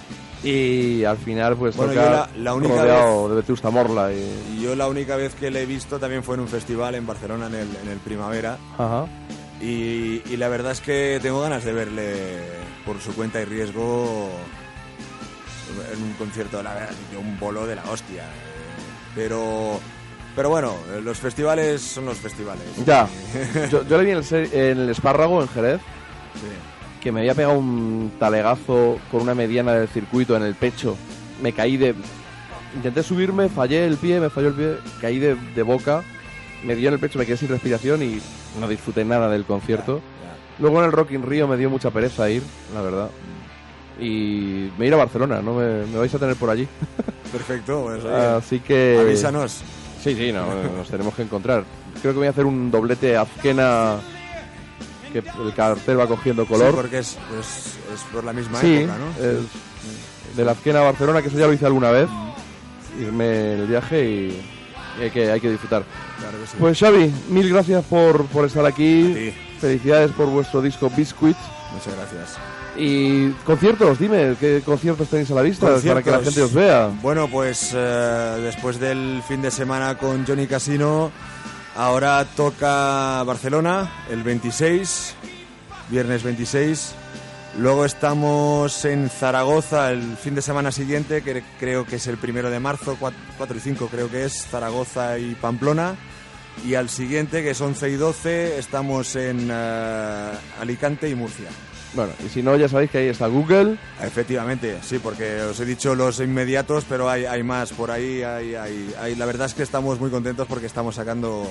[0.43, 4.11] y al final pues Bueno, toca yo la- la única rodeado de Vetusta Morla.
[4.13, 6.95] Y, Y yo la única vez que le he visto también fue en un festival
[6.95, 8.57] en Barcelona, en el, en el Primavera.
[8.77, 9.05] ajá.
[9.61, 12.13] Y, y la verdad es que tengo ganas de verle
[12.85, 14.29] por su cuenta y riesgo
[15.93, 18.23] en un concierto, la verdad, de un bolo de la hostia.
[19.13, 19.79] Pero,
[20.35, 22.63] pero bueno, los festivales son los festivales.
[22.85, 23.07] Ya,
[23.71, 25.81] yo, yo le vi en el, en el espárrago en Jerez,
[26.35, 26.99] Sí.
[27.01, 30.97] que me había pegado un talegazo con una mediana del circuito en el pecho.
[31.41, 31.95] Me caí de...
[32.75, 36.03] Intenté subirme, fallé el pie, me falló el pie, caí de, de boca,
[36.65, 38.19] me dio en el pecho, me quedé sin respiración y
[38.59, 40.01] no disfruté nada del concierto.
[40.59, 42.43] Luego en el Rock in Rio me dio mucha pereza ir,
[42.73, 43.09] la verdad.
[43.99, 45.53] Y me iré a Barcelona, ¿no?
[45.55, 46.67] Me, me vais a tener por allí.
[47.31, 48.97] Perfecto, pues, Así que...
[48.99, 49.61] avísanos.
[50.03, 50.45] Sí, sí, no,
[50.77, 51.63] nos tenemos que encontrar.
[52.01, 53.95] Creo que voy a hacer un doblete Azkena
[55.11, 56.76] que el cartel va cogiendo Sí, color.
[56.76, 59.26] porque es, es, es por la misma Sí, época, ¿no?
[59.26, 62.09] es de la Azkena a Barcelona, que eso ya lo hice alguna vez.
[62.99, 64.43] Irme el viaje y,
[64.99, 65.84] y hay, que, hay que disfrutar.
[66.19, 66.57] Claro que sí.
[66.59, 69.34] Pues Xavi, mil gracias por, por estar aquí.
[69.59, 71.38] Felicidades por vuestro disco Biscuit.
[71.73, 72.38] Muchas gracias.
[72.77, 76.91] Y conciertos, dime, ¿qué conciertos tenéis a la vista para que la gente os vea?
[77.02, 81.11] Bueno, pues eh, después del fin de semana con Johnny Casino,
[81.76, 85.15] ahora toca Barcelona el 26,
[85.89, 86.95] viernes 26.
[87.57, 92.49] Luego estamos en Zaragoza el fin de semana siguiente, que creo que es el primero
[92.49, 95.95] de marzo, 4 y 5 creo que es, Zaragoza y Pamplona.
[96.65, 101.49] Y al siguiente, que es 11 y 12, estamos en eh, Alicante y Murcia.
[101.95, 103.77] Bueno, y si no, ya sabéis que ahí está Google.
[104.03, 108.22] Efectivamente, sí, porque os he dicho los inmediatos, pero hay, hay más por ahí.
[108.22, 111.47] Hay, hay- hay- la verdad es que estamos muy contentos porque estamos sacando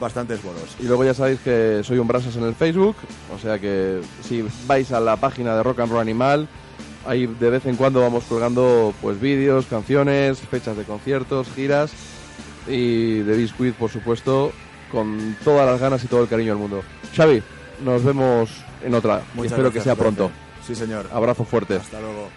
[0.00, 0.74] bastantes bolos.
[0.80, 2.96] Y luego ya sabéis que soy un Brasas en el Facebook,
[3.34, 6.48] o sea que si vais a la página de Rock and Roll Animal,
[7.06, 11.92] ahí de vez en cuando vamos colgando pues vídeos, canciones, fechas de conciertos, giras
[12.66, 14.52] y de Biscuit, por supuesto,
[14.90, 16.82] con todas las ganas y todo el cariño del mundo.
[17.14, 17.42] Xavi,
[17.84, 18.50] nos vemos
[18.84, 20.30] en otra y espero que sea pronto.
[20.66, 21.08] Sí, señor.
[21.12, 21.76] Abrazo fuerte.
[21.76, 22.28] Hasta luego.